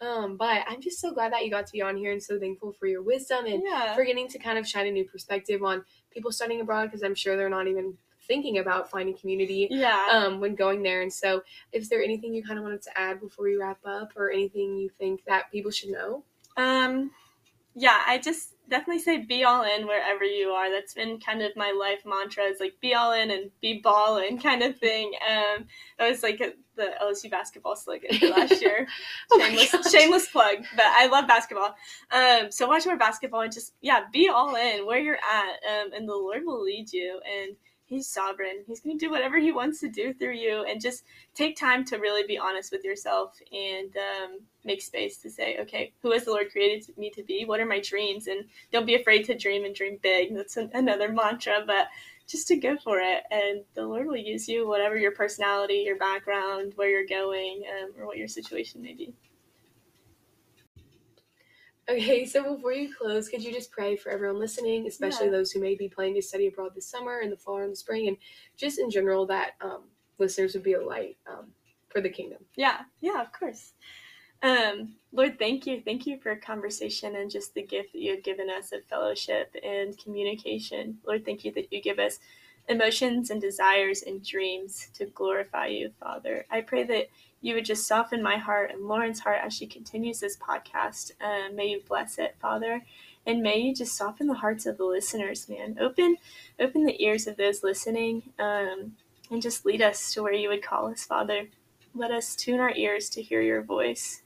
Um, 0.00 0.36
but 0.36 0.64
I'm 0.68 0.80
just 0.82 1.00
so 1.00 1.12
glad 1.14 1.32
that 1.32 1.44
you 1.44 1.50
got 1.50 1.66
to 1.66 1.72
be 1.72 1.82
on 1.82 1.96
here, 1.96 2.12
and 2.12 2.22
so 2.22 2.38
thankful 2.40 2.72
for 2.72 2.86
your 2.86 3.02
wisdom 3.02 3.46
and 3.46 3.62
Yeah. 3.64 3.94
for 3.94 4.04
getting 4.04 4.26
to 4.28 4.38
kind 4.38 4.58
of 4.58 4.66
shine 4.66 4.86
a 4.86 4.90
new 4.90 5.04
perspective 5.04 5.62
on 5.62 5.84
people 6.10 6.32
studying 6.32 6.60
abroad, 6.60 6.86
because 6.86 7.02
I'm 7.04 7.14
sure 7.14 7.36
they're 7.36 7.48
not 7.48 7.68
even 7.68 7.96
thinking 8.26 8.58
about 8.58 8.90
finding 8.90 9.16
community 9.16 9.68
Yeah. 9.70 10.08
um, 10.10 10.40
when 10.40 10.54
going 10.56 10.82
there. 10.82 11.02
And 11.02 11.12
so, 11.12 11.42
is 11.72 11.88
there 11.88 12.02
anything 12.02 12.34
you 12.34 12.42
kind 12.42 12.58
of 12.58 12.64
wanted 12.64 12.82
to 12.82 12.98
add 12.98 13.20
before 13.20 13.44
we 13.44 13.56
wrap 13.56 13.78
up, 13.84 14.12
or 14.16 14.30
anything 14.30 14.76
you 14.76 14.88
think 14.98 15.24
that 15.26 15.50
people 15.52 15.70
should 15.70 15.90
know? 15.90 16.24
Um, 16.56 17.10
yeah, 17.74 18.02
I 18.06 18.18
just 18.18 18.54
definitely 18.68 19.02
say 19.02 19.18
be 19.18 19.44
all 19.44 19.62
in 19.62 19.86
wherever 19.86 20.24
you 20.24 20.48
are. 20.48 20.70
That's 20.70 20.94
been 20.94 21.18
kind 21.18 21.42
of 21.42 21.54
my 21.56 21.72
life 21.72 22.00
mantra 22.06 22.44
is 22.44 22.60
like 22.60 22.74
be 22.80 22.94
all 22.94 23.12
in 23.12 23.30
and 23.30 23.50
be 23.60 23.80
ballin' 23.82 24.38
kind 24.42 24.62
of 24.62 24.78
thing. 24.78 25.12
Um, 25.28 25.66
that 25.98 26.08
was 26.08 26.22
like 26.22 26.40
a, 26.40 26.52
the 26.76 26.92
LSU 27.02 27.30
basketball 27.30 27.76
slogan 27.76 28.18
for 28.18 28.28
last 28.28 28.60
year. 28.62 28.86
Oh 29.32 29.38
shameless, 29.38 29.92
shameless 29.92 30.28
plug, 30.28 30.58
but 30.76 30.86
I 30.86 31.06
love 31.06 31.26
basketball. 31.26 31.74
Um, 32.10 32.50
so 32.50 32.66
watch 32.66 32.86
more 32.86 32.96
basketball 32.96 33.42
and 33.42 33.52
just 33.52 33.74
yeah, 33.80 34.04
be 34.12 34.28
all 34.28 34.54
in 34.56 34.86
where 34.86 34.98
you're 34.98 35.16
at, 35.16 35.82
um, 35.82 35.92
and 35.92 36.08
the 36.08 36.14
Lord 36.14 36.42
will 36.44 36.62
lead 36.62 36.92
you. 36.92 37.20
And 37.24 37.56
He's 37.86 38.08
sovereign. 38.08 38.64
He's 38.66 38.80
going 38.80 38.98
to 38.98 39.06
do 39.06 39.10
whatever 39.10 39.38
He 39.38 39.52
wants 39.52 39.78
to 39.80 39.88
do 39.90 40.14
through 40.14 40.34
you, 40.36 40.64
and 40.64 40.80
just 40.80 41.04
take 41.34 41.56
time 41.56 41.84
to 41.86 41.98
really 41.98 42.26
be 42.26 42.38
honest 42.38 42.72
with 42.72 42.82
yourself 42.82 43.38
and 43.52 43.94
um, 43.96 44.38
make 44.64 44.82
space 44.82 45.18
to 45.18 45.30
say, 45.30 45.58
okay, 45.60 45.92
who 46.02 46.12
has 46.12 46.24
the 46.24 46.30
Lord 46.30 46.50
created 46.50 46.96
me 46.96 47.10
to 47.10 47.22
be? 47.22 47.44
What 47.44 47.60
are 47.60 47.66
my 47.66 47.80
dreams? 47.80 48.26
And 48.26 48.44
don't 48.72 48.86
be 48.86 48.94
afraid 48.94 49.24
to 49.26 49.36
dream 49.36 49.64
and 49.64 49.74
dream 49.74 49.98
big. 50.02 50.34
That's 50.34 50.56
an, 50.56 50.70
another 50.74 51.10
mantra, 51.10 51.62
but 51.66 51.88
just 52.26 52.48
to 52.48 52.56
go 52.56 52.76
for 52.78 53.00
it, 53.00 53.22
and 53.30 53.62
the 53.74 53.86
Lord 53.86 54.06
will 54.06 54.16
use 54.16 54.48
you, 54.48 54.66
whatever 54.66 54.96
your 54.96 55.12
personality, 55.12 55.82
your 55.84 55.98
background, 55.98 56.72
where 56.76 56.88
you're 56.88 57.06
going, 57.06 57.64
um, 57.82 57.90
or 57.98 58.06
what 58.06 58.16
your 58.16 58.28
situation 58.28 58.80
may 58.80 58.94
be. 58.94 59.14
Okay, 61.86 62.24
so 62.24 62.54
before 62.54 62.72
you 62.72 62.94
close, 62.94 63.28
could 63.28 63.44
you 63.44 63.52
just 63.52 63.70
pray 63.70 63.94
for 63.94 64.08
everyone 64.08 64.38
listening, 64.38 64.86
especially 64.86 65.26
Yeah. 65.26 65.32
those 65.32 65.52
who 65.52 65.60
may 65.60 65.74
be 65.74 65.86
planning 65.86 66.14
to 66.14 66.22
study 66.22 66.46
abroad 66.46 66.74
this 66.74 66.86
summer, 66.86 67.20
in 67.20 67.28
the 67.28 67.36
fall, 67.36 67.58
and 67.58 67.72
the 67.72 67.76
spring, 67.76 68.08
and 68.08 68.16
just 68.56 68.78
in 68.78 68.88
general 68.88 69.26
that 69.26 69.56
um, 69.60 69.82
listeners 70.16 70.54
would 70.54 70.62
be 70.62 70.72
a 70.72 70.82
light 70.82 71.18
um, 71.26 71.52
for 71.90 72.00
the 72.00 72.08
kingdom? 72.08 72.38
Yeah, 72.56 72.80
yeah, 73.00 73.20
of 73.20 73.32
course. 73.32 73.72
Um, 74.44 74.96
Lord, 75.10 75.38
thank 75.38 75.66
you. 75.66 75.80
Thank 75.80 76.06
you 76.06 76.18
for 76.18 76.36
conversation 76.36 77.16
and 77.16 77.30
just 77.30 77.54
the 77.54 77.62
gift 77.62 77.94
that 77.94 78.00
you 78.00 78.14
have 78.14 78.22
given 78.22 78.50
us 78.50 78.72
of 78.72 78.84
fellowship 78.84 79.56
and 79.64 79.96
communication. 79.96 80.98
Lord, 81.06 81.24
thank 81.24 81.46
you 81.46 81.52
that 81.52 81.72
you 81.72 81.80
give 81.80 81.98
us 81.98 82.18
emotions 82.68 83.30
and 83.30 83.40
desires 83.40 84.02
and 84.02 84.22
dreams 84.22 84.88
to 84.94 85.06
glorify 85.06 85.68
you, 85.68 85.92
Father. 85.98 86.44
I 86.50 86.60
pray 86.60 86.84
that 86.84 87.08
you 87.40 87.54
would 87.54 87.64
just 87.64 87.86
soften 87.86 88.22
my 88.22 88.36
heart 88.36 88.70
and 88.70 88.86
Lauren's 88.86 89.20
heart 89.20 89.38
as 89.42 89.54
she 89.54 89.66
continues 89.66 90.20
this 90.20 90.36
podcast. 90.36 91.12
Um, 91.22 91.56
may 91.56 91.68
you 91.68 91.82
bless 91.88 92.18
it, 92.18 92.36
Father. 92.38 92.82
And 93.26 93.42
may 93.42 93.60
you 93.60 93.74
just 93.74 93.96
soften 93.96 94.26
the 94.26 94.34
hearts 94.34 94.66
of 94.66 94.76
the 94.76 94.84
listeners, 94.84 95.48
man. 95.48 95.78
Open, 95.80 96.16
open 96.60 96.84
the 96.84 97.02
ears 97.02 97.26
of 97.26 97.38
those 97.38 97.62
listening, 97.62 98.22
um, 98.38 98.92
and 99.30 99.40
just 99.40 99.64
lead 99.64 99.80
us 99.80 100.12
to 100.12 100.22
where 100.22 100.34
you 100.34 100.50
would 100.50 100.62
call 100.62 100.88
us, 100.88 101.04
Father. 101.04 101.48
Let 101.94 102.10
us 102.10 102.36
tune 102.36 102.60
our 102.60 102.74
ears 102.74 103.08
to 103.10 103.22
hear 103.22 103.40
your 103.40 103.62
voice. 103.62 104.20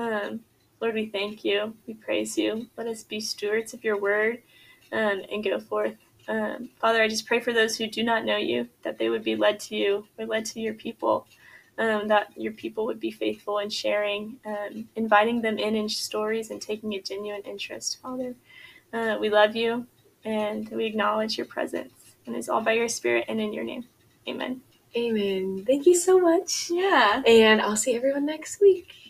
Um, 0.00 0.40
Lord, 0.80 0.94
we 0.94 1.06
thank 1.06 1.44
you. 1.44 1.74
We 1.86 1.94
praise 1.94 2.38
you. 2.38 2.68
Let 2.76 2.86
us 2.86 3.02
be 3.02 3.20
stewards 3.20 3.74
of 3.74 3.84
your 3.84 4.00
word 4.00 4.42
um, 4.92 5.22
and 5.30 5.44
go 5.44 5.60
forth. 5.60 5.96
Um, 6.26 6.70
Father, 6.80 7.02
I 7.02 7.08
just 7.08 7.26
pray 7.26 7.40
for 7.40 7.52
those 7.52 7.76
who 7.76 7.86
do 7.86 8.02
not 8.02 8.24
know 8.24 8.36
you, 8.36 8.68
that 8.82 8.98
they 8.98 9.10
would 9.10 9.24
be 9.24 9.36
led 9.36 9.60
to 9.60 9.76
you 9.76 10.06
or 10.18 10.24
led 10.24 10.46
to 10.46 10.60
your 10.60 10.74
people, 10.74 11.26
um, 11.76 12.08
that 12.08 12.28
your 12.36 12.52
people 12.52 12.86
would 12.86 13.00
be 13.00 13.10
faithful 13.10 13.58
in 13.58 13.68
sharing, 13.68 14.38
um, 14.46 14.88
inviting 14.96 15.42
them 15.42 15.58
in 15.58 15.74
in 15.76 15.88
stories 15.88 16.50
and 16.50 16.62
taking 16.62 16.94
a 16.94 17.02
genuine 17.02 17.42
interest, 17.42 18.00
Father. 18.00 18.34
Uh, 18.92 19.18
we 19.20 19.28
love 19.28 19.54
you 19.54 19.86
and 20.24 20.68
we 20.70 20.86
acknowledge 20.86 21.36
your 21.36 21.46
presence. 21.46 21.92
And 22.26 22.36
it's 22.36 22.48
all 22.48 22.60
by 22.62 22.72
your 22.72 22.88
spirit 22.88 23.26
and 23.28 23.40
in 23.40 23.52
your 23.52 23.64
name. 23.64 23.84
Amen. 24.28 24.62
Amen. 24.96 25.64
Thank 25.66 25.86
you 25.86 25.94
so 25.94 26.18
much. 26.18 26.70
Yeah. 26.70 27.22
And 27.26 27.60
I'll 27.60 27.76
see 27.76 27.94
everyone 27.94 28.26
next 28.26 28.60
week. 28.60 28.94